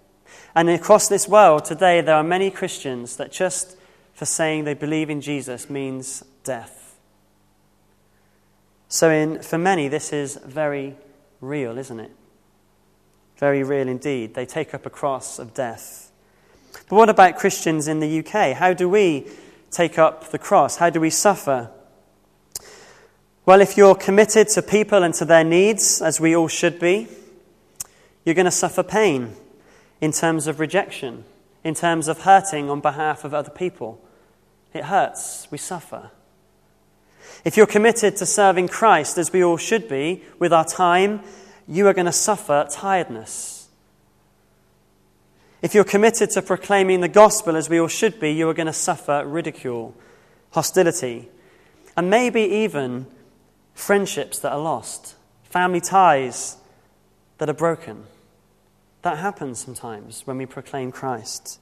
And 0.55 0.70
across 0.70 1.09
this 1.09 1.28
world 1.28 1.66
today, 1.66 1.99
there 1.99 2.16
are 2.16 2.24
many 2.24 2.49
Christians 2.49 3.18
that 3.18 3.30
just 3.30 3.76
for 4.14 4.24
saying 4.24 4.64
they 4.64 4.74
believe 4.74 5.09
in 5.09 5.20
Jesus 5.20 5.70
means 5.70 6.24
death. 6.45 6.97
So, 8.88 9.09
in, 9.09 9.41
for 9.41 9.57
many, 9.57 9.89
this 9.89 10.14
is 10.14 10.38
very 10.45 10.95
real, 11.41 11.78
isn't 11.78 11.99
it? 11.99 12.12
Very 13.36 13.64
real 13.64 13.89
indeed. 13.89 14.34
They 14.34 14.45
take 14.45 14.74
up 14.74 14.86
a 14.86 14.89
cross 14.89 15.39
of 15.39 15.53
death. 15.53 16.09
But 16.72 16.95
what 16.95 17.09
about 17.09 17.36
Christians 17.36 17.89
in 17.89 17.99
the 17.99 18.20
UK? 18.20 18.55
How 18.55 18.72
do 18.72 18.88
we 18.88 19.28
take 19.72 19.99
up 19.99 20.32
the 20.32 20.39
cross? 20.39 20.78
How 20.78 20.89
do 20.89 21.01
we 21.01 21.09
suffer? 21.09 21.70
Well, 23.45 23.59
if 23.59 23.76
you're 23.76 23.95
committed 23.95 24.47
to 24.49 24.62
people 24.62 25.03
and 25.03 25.14
to 25.16 25.26
their 25.26 25.43
needs, 25.43 26.01
as 26.01 26.22
we 26.22 26.34
all 26.34 26.47
should 26.47 26.80
be, 26.80 27.09
you're 28.26 28.36
going 28.36 28.45
to 28.45 28.51
suffer 28.51 28.84
pain 28.84 29.36
in 29.99 30.11
terms 30.11 30.47
of 30.47 30.59
rejection, 30.59 31.24
in 31.63 31.74
terms 31.74 32.07
of 32.07 32.22
hurting 32.22 32.69
on 32.69 32.82
behalf 32.82 33.24
of 33.24 33.34
other 33.34 33.49
people. 33.49 34.01
It 34.74 34.86
hurts. 34.86 35.47
We 35.51 35.57
suffer. 35.57 36.11
If 37.43 37.57
you're 37.57 37.65
committed 37.65 38.17
to 38.17 38.26
serving 38.26 38.67
Christ, 38.67 39.17
as 39.17 39.32
we 39.34 39.43
all 39.43 39.57
should 39.57 39.88
be, 39.88 40.24
with 40.39 40.53
our 40.53 40.65
time, 40.65 41.22
you 41.67 41.88
are 41.88 41.93
going 41.93 42.05
to 42.05 42.11
suffer 42.11 42.67
tiredness. 42.69 43.69
If 45.61 45.76
you're 45.76 45.84
committed 45.84 46.32
to 46.32 46.41
proclaiming 46.41 47.01
the 47.01 47.07
gospel, 47.07 47.55
as 47.55 47.69
we 47.69 47.80
all 47.80 47.88
should 47.88 48.19
be, 48.19 48.32
you 48.32 48.49
are 48.49 48.53
going 48.53 48.67
to 48.67 48.74
suffer 48.74 49.24
ridicule, 49.26 49.95
hostility, 50.51 51.30
and 51.95 52.09
maybe 52.09 52.41
even 52.41 53.05
friendships 53.74 54.39
that 54.39 54.51
are 54.51 54.59
lost, 54.59 55.15
family 55.43 55.82
ties 55.82 56.57
that 57.42 57.50
are 57.50 57.54
broken. 57.54 58.04
That 59.02 59.18
happens 59.18 59.58
sometimes 59.58 60.28
when 60.28 60.38
we 60.38 60.46
proclaim 60.46 60.92
Christ. 60.92 61.60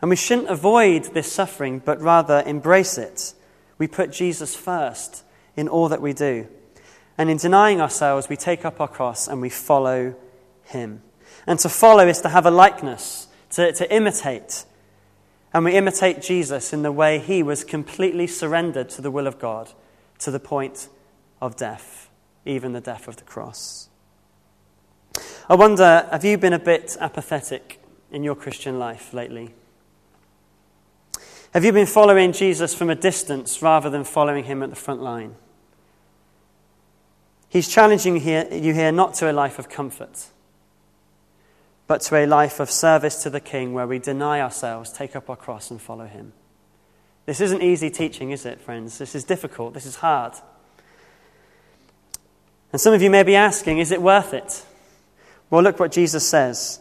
And 0.00 0.10
we 0.10 0.16
shouldn't 0.16 0.50
avoid 0.50 1.14
this 1.14 1.30
suffering, 1.30 1.78
but 1.78 2.00
rather 2.00 2.42
embrace 2.44 2.98
it. 2.98 3.34
We 3.78 3.86
put 3.86 4.10
Jesus 4.10 4.56
first 4.56 5.22
in 5.56 5.68
all 5.68 5.88
that 5.90 6.02
we 6.02 6.12
do. 6.12 6.48
And 7.16 7.30
in 7.30 7.36
denying 7.36 7.80
ourselves, 7.80 8.28
we 8.28 8.36
take 8.36 8.64
up 8.64 8.80
our 8.80 8.88
cross 8.88 9.28
and 9.28 9.40
we 9.40 9.48
follow 9.48 10.16
him. 10.64 11.02
And 11.46 11.60
to 11.60 11.68
follow 11.68 12.08
is 12.08 12.20
to 12.22 12.28
have 12.28 12.44
a 12.44 12.50
likeness, 12.50 13.28
to, 13.50 13.70
to 13.74 13.94
imitate. 13.94 14.64
And 15.54 15.64
we 15.64 15.76
imitate 15.76 16.20
Jesus 16.20 16.72
in 16.72 16.82
the 16.82 16.90
way 16.90 17.20
he 17.20 17.44
was 17.44 17.62
completely 17.62 18.26
surrendered 18.26 18.88
to 18.88 19.02
the 19.02 19.12
will 19.12 19.28
of 19.28 19.38
God 19.38 19.70
to 20.18 20.32
the 20.32 20.40
point 20.40 20.88
of 21.40 21.54
death, 21.54 22.10
even 22.44 22.72
the 22.72 22.80
death 22.80 23.06
of 23.06 23.18
the 23.18 23.22
cross. 23.22 23.87
I 25.48 25.54
wonder, 25.54 26.06
have 26.10 26.24
you 26.24 26.38
been 26.38 26.52
a 26.52 26.58
bit 26.58 26.96
apathetic 27.00 27.80
in 28.10 28.22
your 28.22 28.34
Christian 28.34 28.78
life 28.78 29.12
lately? 29.14 29.50
Have 31.52 31.64
you 31.64 31.72
been 31.72 31.86
following 31.86 32.32
Jesus 32.32 32.74
from 32.74 32.90
a 32.90 32.94
distance 32.94 33.62
rather 33.62 33.88
than 33.88 34.04
following 34.04 34.44
him 34.44 34.62
at 34.62 34.70
the 34.70 34.76
front 34.76 35.02
line? 35.02 35.34
He's 37.48 37.68
challenging 37.68 38.16
you 38.16 38.74
here 38.74 38.92
not 38.92 39.14
to 39.14 39.30
a 39.30 39.32
life 39.32 39.58
of 39.58 39.70
comfort, 39.70 40.26
but 41.86 42.02
to 42.02 42.16
a 42.16 42.26
life 42.26 42.60
of 42.60 42.70
service 42.70 43.22
to 43.22 43.30
the 43.30 43.40
King 43.40 43.72
where 43.72 43.86
we 43.86 43.98
deny 43.98 44.42
ourselves, 44.42 44.92
take 44.92 45.16
up 45.16 45.30
our 45.30 45.36
cross, 45.36 45.70
and 45.70 45.80
follow 45.80 46.04
him. 46.04 46.34
This 47.24 47.40
isn't 47.40 47.62
easy 47.62 47.88
teaching, 47.88 48.30
is 48.30 48.44
it, 48.44 48.60
friends? 48.60 48.98
This 48.98 49.14
is 49.14 49.24
difficult. 49.24 49.72
This 49.72 49.86
is 49.86 49.96
hard. 49.96 50.34
And 52.72 52.80
some 52.80 52.92
of 52.92 53.00
you 53.00 53.08
may 53.08 53.22
be 53.22 53.34
asking, 53.34 53.78
is 53.78 53.90
it 53.90 54.02
worth 54.02 54.34
it? 54.34 54.66
Well, 55.50 55.62
look 55.62 55.80
what 55.80 55.92
Jesus 55.92 56.28
says. 56.28 56.80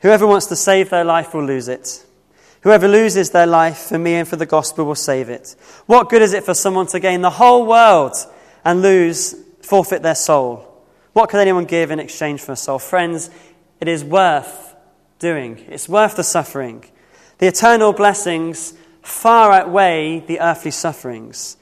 Whoever 0.00 0.26
wants 0.26 0.46
to 0.46 0.56
save 0.56 0.90
their 0.90 1.04
life 1.04 1.34
will 1.34 1.44
lose 1.44 1.68
it. 1.68 2.04
Whoever 2.60 2.88
loses 2.88 3.30
their 3.30 3.46
life 3.46 3.78
for 3.78 3.98
me 3.98 4.14
and 4.14 4.28
for 4.28 4.36
the 4.36 4.46
gospel 4.46 4.84
will 4.86 4.94
save 4.94 5.28
it. 5.28 5.54
What 5.86 6.08
good 6.08 6.22
is 6.22 6.32
it 6.32 6.44
for 6.44 6.54
someone 6.54 6.86
to 6.88 7.00
gain 7.00 7.20
the 7.20 7.30
whole 7.30 7.66
world 7.66 8.14
and 8.64 8.82
lose, 8.82 9.34
forfeit 9.62 10.02
their 10.02 10.14
soul? 10.14 10.70
What 11.12 11.28
could 11.28 11.40
anyone 11.40 11.64
give 11.64 11.90
in 11.90 12.00
exchange 12.00 12.40
for 12.40 12.52
a 12.52 12.56
soul? 12.56 12.78
Friends, 12.78 13.30
it 13.80 13.88
is 13.88 14.02
worth 14.02 14.74
doing. 15.18 15.64
It's 15.68 15.88
worth 15.88 16.16
the 16.16 16.24
suffering. 16.24 16.84
The 17.38 17.46
eternal 17.46 17.92
blessings 17.92 18.74
far 19.02 19.52
outweigh 19.52 20.20
the 20.20 20.40
earthly 20.40 20.70
sufferings. 20.70 21.56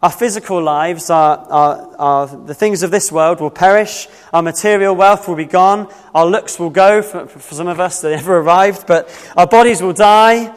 Our 0.00 0.12
physical 0.12 0.62
lives, 0.62 1.10
are, 1.10 1.38
are, 1.38 1.96
are, 1.98 2.26
the 2.26 2.54
things 2.54 2.84
of 2.84 2.92
this 2.92 3.10
world 3.10 3.40
will 3.40 3.50
perish. 3.50 4.06
Our 4.32 4.42
material 4.42 4.94
wealth 4.94 5.26
will 5.26 5.34
be 5.34 5.44
gone. 5.44 5.92
Our 6.14 6.24
looks 6.24 6.56
will 6.58 6.70
go, 6.70 7.02
for, 7.02 7.26
for 7.26 7.54
some 7.54 7.66
of 7.66 7.80
us 7.80 8.00
that 8.02 8.10
never 8.16 8.36
arrived, 8.36 8.86
but 8.86 9.10
our 9.36 9.46
bodies 9.46 9.82
will 9.82 9.92
die. 9.92 10.56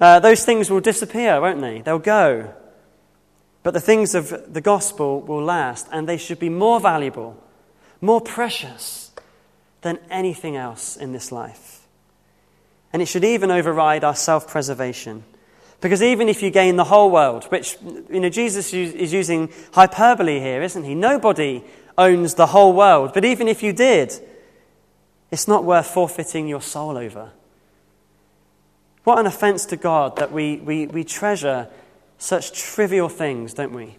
Uh, 0.00 0.18
those 0.18 0.44
things 0.44 0.70
will 0.70 0.80
disappear, 0.80 1.40
won't 1.40 1.60
they? 1.60 1.82
They'll 1.82 2.00
go. 2.00 2.52
But 3.62 3.74
the 3.74 3.80
things 3.80 4.16
of 4.16 4.52
the 4.52 4.60
gospel 4.60 5.20
will 5.20 5.44
last, 5.44 5.86
and 5.92 6.08
they 6.08 6.16
should 6.16 6.40
be 6.40 6.48
more 6.48 6.80
valuable, 6.80 7.36
more 8.00 8.20
precious 8.20 9.12
than 9.82 9.98
anything 10.10 10.56
else 10.56 10.96
in 10.96 11.12
this 11.12 11.30
life. 11.30 11.86
And 12.92 13.00
it 13.00 13.06
should 13.06 13.24
even 13.24 13.52
override 13.52 14.02
our 14.02 14.16
self 14.16 14.48
preservation. 14.48 15.22
Because 15.80 16.02
even 16.02 16.28
if 16.28 16.42
you 16.42 16.50
gain 16.50 16.76
the 16.76 16.84
whole 16.84 17.10
world, 17.10 17.44
which, 17.44 17.78
you 18.10 18.20
know, 18.20 18.28
Jesus 18.28 18.72
is 18.74 19.12
using 19.12 19.50
hyperbole 19.72 20.38
here, 20.38 20.62
isn't 20.62 20.84
he? 20.84 20.94
Nobody 20.94 21.64
owns 21.96 22.34
the 22.34 22.46
whole 22.46 22.72
world. 22.74 23.12
But 23.14 23.24
even 23.24 23.48
if 23.48 23.62
you 23.62 23.72
did, 23.72 24.12
it's 25.30 25.48
not 25.48 25.64
worth 25.64 25.86
forfeiting 25.86 26.48
your 26.48 26.60
soul 26.60 26.98
over. 26.98 27.30
What 29.04 29.18
an 29.18 29.26
offense 29.26 29.64
to 29.66 29.76
God 29.76 30.16
that 30.16 30.32
we, 30.32 30.56
we, 30.56 30.86
we 30.86 31.04
treasure 31.04 31.68
such 32.18 32.52
trivial 32.52 33.08
things, 33.08 33.54
don't 33.54 33.72
we? 33.72 33.96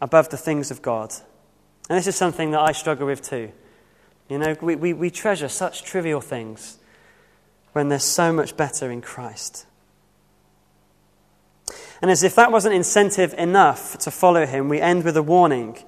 Above 0.00 0.28
the 0.30 0.36
things 0.36 0.72
of 0.72 0.82
God. 0.82 1.12
And 1.88 1.96
this 1.96 2.08
is 2.08 2.16
something 2.16 2.50
that 2.50 2.60
I 2.60 2.72
struggle 2.72 3.06
with 3.06 3.22
too. 3.22 3.52
You 4.28 4.38
know, 4.38 4.56
we, 4.60 4.74
we, 4.74 4.92
we 4.92 5.10
treasure 5.10 5.48
such 5.48 5.84
trivial 5.84 6.20
things 6.20 6.78
when 7.72 7.88
there's 7.88 8.04
so 8.04 8.32
much 8.32 8.56
better 8.56 8.90
in 8.90 9.00
Christ. 9.00 9.66
And 12.00 12.10
as 12.10 12.22
if 12.22 12.34
that 12.36 12.52
wasn't 12.52 12.74
incentive 12.74 13.34
enough 13.34 13.98
to 13.98 14.10
follow 14.10 14.46
him, 14.46 14.68
we 14.68 14.80
end 14.80 15.04
with 15.04 15.16
a 15.16 15.22
warning 15.22 15.78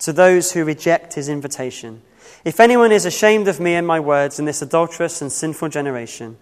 to 0.00 0.12
those 0.12 0.52
who 0.52 0.64
reject 0.64 1.14
his 1.14 1.28
invitation. 1.28 2.02
If 2.44 2.60
anyone 2.60 2.92
is 2.92 3.04
ashamed 3.04 3.48
of 3.48 3.60
me 3.60 3.74
and 3.74 3.86
my 3.86 4.00
words 4.00 4.38
in 4.38 4.46
this 4.46 4.62
adulterous 4.62 5.20
and 5.20 5.30
sinful 5.30 5.68
generation, 5.68 6.38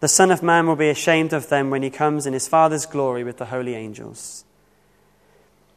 the 0.00 0.08
Son 0.08 0.30
of 0.30 0.42
Man 0.42 0.66
will 0.66 0.76
be 0.76 0.88
ashamed 0.88 1.32
of 1.32 1.48
them 1.48 1.70
when 1.70 1.82
he 1.82 1.90
comes 1.90 2.26
in 2.26 2.32
his 2.32 2.48
Father's 2.48 2.86
glory 2.86 3.24
with 3.24 3.36
the 3.38 3.46
holy 3.46 3.74
angels. 3.74 4.44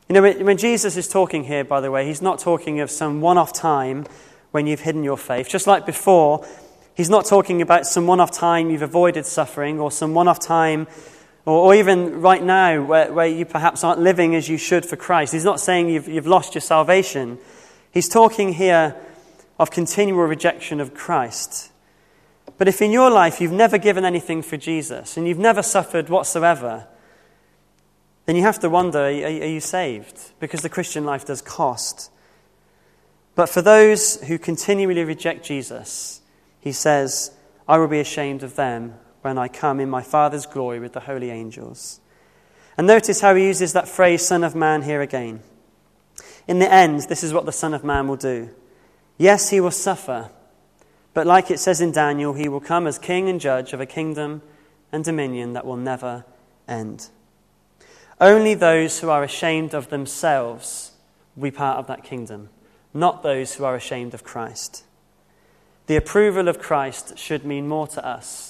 You 0.08 0.16
know, 0.16 0.24
when 0.24 0.58
Jesus 0.58 0.98
is 0.98 1.08
talking 1.08 1.44
here, 1.44 1.64
by 1.64 1.82
the 1.82 1.92
way, 1.92 2.06
he's 2.08 2.22
not 2.22 2.40
talking 2.40 2.80
of 2.80 2.90
some 2.90 3.22
one 3.22 3.38
off 3.38 3.54
time 3.54 4.06
when 4.52 4.66
you've 4.66 4.80
hidden 4.80 5.04
your 5.04 5.18
faith. 5.18 5.48
Just 5.48 5.68
like 5.68 5.86
before, 5.86 6.46
he's 6.96 7.10
not 7.10 7.26
talking 7.26 7.62
about 7.62 7.86
some 7.86 8.08
one 8.08 8.20
off 8.20 8.32
time 8.32 8.70
you've 8.70 8.82
avoided 8.82 9.26
suffering 9.26 9.80
or 9.80 9.92
some 9.92 10.14
one 10.14 10.28
off 10.28 10.40
time, 10.40 10.88
or, 11.50 11.66
or, 11.66 11.76
even 11.76 12.22
right 12.22 12.44
now 12.44 12.84
where, 12.84 13.12
where 13.12 13.26
you 13.26 13.44
perhaps 13.44 13.84
aren't 13.84 14.00
living 14.00 14.36
as 14.36 14.48
you 14.48 14.56
should 14.56 14.86
for 14.86 14.96
Christ. 14.96 15.34
He's 15.34 15.44
not 15.44 15.60
saying 15.60 15.90
you've, 15.90 16.08
you've 16.08 16.28
lost 16.28 16.54
your 16.54 16.62
salvation. 16.62 17.40
He's 17.92 18.08
talking 18.08 18.54
here 18.54 18.96
of 19.58 19.72
continual 19.72 20.26
rejection 20.26 20.80
of 20.80 20.94
Christ. 20.94 21.72
But 22.60 22.68
if 22.68 22.84
in 22.84 22.92
your 22.92 23.10
life 23.10 23.42
you've 23.42 23.52
never 23.52 23.80
given 23.80 24.06
anything 24.06 24.44
for 24.44 24.58
Jesus 24.58 25.18
and 25.18 25.28
you've 25.28 25.40
never 25.40 25.64
suffered 25.64 26.08
whatsoever, 26.08 26.86
then 28.28 28.36
you 28.36 28.44
have 28.44 28.60
to 28.60 28.70
wonder 28.70 29.00
are, 29.00 29.06
are 29.08 29.10
you 29.10 29.60
saved? 29.60 30.34
Because 30.40 30.62
the 30.62 30.70
Christian 30.70 31.04
life 31.04 31.26
does 31.26 31.42
cost. 31.42 32.12
But 33.34 33.50
for 33.50 33.64
those 33.64 34.22
who 34.22 34.38
continually 34.38 35.04
reject 35.04 35.46
Jesus, 35.46 36.22
he 36.60 36.74
says, 36.74 37.32
I 37.68 37.80
will 37.80 37.88
be 37.88 38.02
ashamed 38.02 38.44
of 38.44 38.56
them 38.56 39.00
when 39.22 39.38
I 39.38 39.48
come 39.48 39.80
in 39.80 39.90
my 39.90 40.02
Father's 40.02 40.46
glory 40.46 40.80
with 40.80 40.94
the 40.94 41.02
holy 41.02 41.30
angels. 41.30 42.00
And 42.78 42.88
notice 42.88 43.22
how 43.22 43.36
he 43.36 43.46
uses 43.46 43.74
that 43.74 43.88
phrase, 43.88 44.26
Son 44.26 44.44
of 44.44 44.56
Man, 44.56 44.84
here 44.84 45.02
again. 45.02 45.42
In 46.48 46.60
the 46.60 46.72
end, 46.72 47.02
this 47.02 47.24
is 47.24 47.34
what 47.34 47.46
the 47.46 47.52
Son 47.52 47.74
of 47.74 47.84
Man 47.84 48.08
will 48.08 48.16
do. 48.16 48.50
Yes, 49.18 49.50
he 49.50 49.60
will 49.60 49.72
suffer, 49.72 50.30
but 51.14 51.28
like 51.28 51.52
it 51.52 51.60
says 51.60 51.82
in 51.82 51.92
Daniel, 51.92 52.34
he 52.34 52.48
will 52.48 52.62
come 52.62 52.88
as 52.88 52.98
king 52.98 53.28
and 53.28 53.42
judge 53.42 53.74
of 53.74 53.82
a 53.82 53.86
kingdom 53.86 54.42
and 54.92 55.04
dominion 55.04 55.54
that 55.54 55.66
will 55.66 55.76
never 55.76 56.24
end. 56.68 57.10
Only 58.22 58.54
those 58.54 59.00
who 59.00 59.10
are 59.10 59.24
ashamed 59.24 59.74
of 59.74 59.90
themselves 59.90 60.94
will 61.36 61.44
be 61.44 61.52
part 61.52 61.78
of 61.78 61.88
that 61.88 62.04
kingdom, 62.04 62.50
not 62.94 63.24
those 63.24 63.56
who 63.56 63.66
are 63.66 63.76
ashamed 63.76 64.14
of 64.14 64.24
Christ. 64.24 64.86
The 65.88 65.96
approval 65.96 66.48
of 66.48 66.60
Christ 66.60 67.18
should 67.18 67.46
mean 67.46 67.68
more 67.68 67.88
to 67.88 68.06
us 68.06 68.49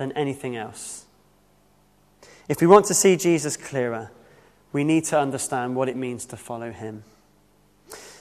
than 0.00 0.12
anything 0.12 0.56
else. 0.56 1.04
If 2.48 2.62
we 2.62 2.66
want 2.66 2.86
to 2.86 2.94
see 2.94 3.18
Jesus 3.18 3.58
clearer, 3.58 4.10
we 4.72 4.82
need 4.82 5.04
to 5.04 5.20
understand 5.20 5.76
what 5.76 5.90
it 5.90 5.96
means 5.96 6.24
to 6.26 6.38
follow 6.38 6.72
him. 6.72 7.04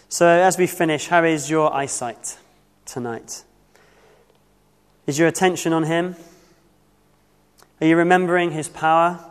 So, 0.09 0.27
as 0.27 0.57
we 0.57 0.67
finish, 0.67 1.07
how 1.07 1.23
is 1.23 1.49
your 1.49 1.73
eyesight 1.73 2.38
tonight? 2.86 3.45
Is 5.07 5.17
your 5.17 5.30
attention 5.30 5.71
on 5.71 5.84
him? 5.84 6.17
Are 7.80 7.88
you 7.88 7.95
remembering 7.95 8.51
his 8.51 8.67
power? 8.67 9.23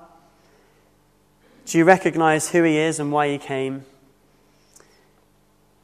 Do 1.66 1.76
you 1.76 1.84
recognize 1.84 2.48
who 2.48 2.62
he 2.62 2.78
is 2.78 2.98
and 2.98 3.12
why 3.12 3.28
he 3.28 3.36
came? 3.36 3.84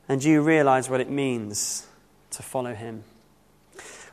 And 0.09 0.19
do 0.19 0.31
you 0.31 0.41
realize 0.41 0.89
what 0.89 1.03
it 1.03 1.11
means 1.11 1.87
to 2.31 2.43
follow 2.43 2.73
him? 2.73 3.05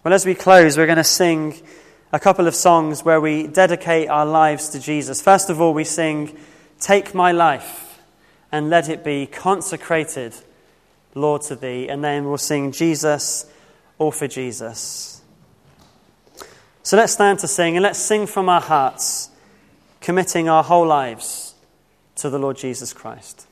Well, 0.04 0.14
as 0.14 0.26
we 0.26 0.36
close, 0.36 0.78
we're 0.78 0.86
going 0.86 0.98
to 0.98 1.04
sing 1.06 1.56
a 2.14 2.20
couple 2.20 2.48
of 2.48 2.56
songs 2.56 3.06
where 3.06 3.22
we 3.22 3.48
dedicate 3.48 4.10
our 4.10 4.26
lives 4.26 4.70
to 4.70 4.80
Jesus. 4.80 5.22
First 5.22 5.50
of 5.50 5.62
all, 5.62 5.74
we 5.74 5.84
sing, 5.84 6.38
Take 6.80 7.14
my 7.14 7.32
life 7.32 8.02
and 8.52 8.70
let 8.70 8.90
it 8.90 9.04
be 9.04 9.28
consecrated, 9.28 10.36
Lord, 11.16 11.44
to 11.44 11.56
thee. 11.56 11.88
And 11.88 12.04
then 12.04 12.26
we'll 12.26 12.38
sing, 12.38 12.72
Jesus, 12.72 13.46
all 13.98 14.12
for 14.12 14.28
Jesus. 14.28 15.22
So 16.84 16.98
let's 16.98 17.14
stand 17.14 17.40
to 17.40 17.48
sing 17.48 17.78
and 17.78 17.84
let's 17.84 18.00
sing 18.00 18.26
from 18.26 18.50
our 18.50 18.62
hearts, 18.62 19.30
committing 20.02 20.50
our 20.50 20.64
whole 20.64 20.88
lives 20.88 21.54
to 22.16 22.30
the 22.30 22.40
Lord 22.40 22.58
Jesus 22.58 22.92
Christ. 22.92 23.48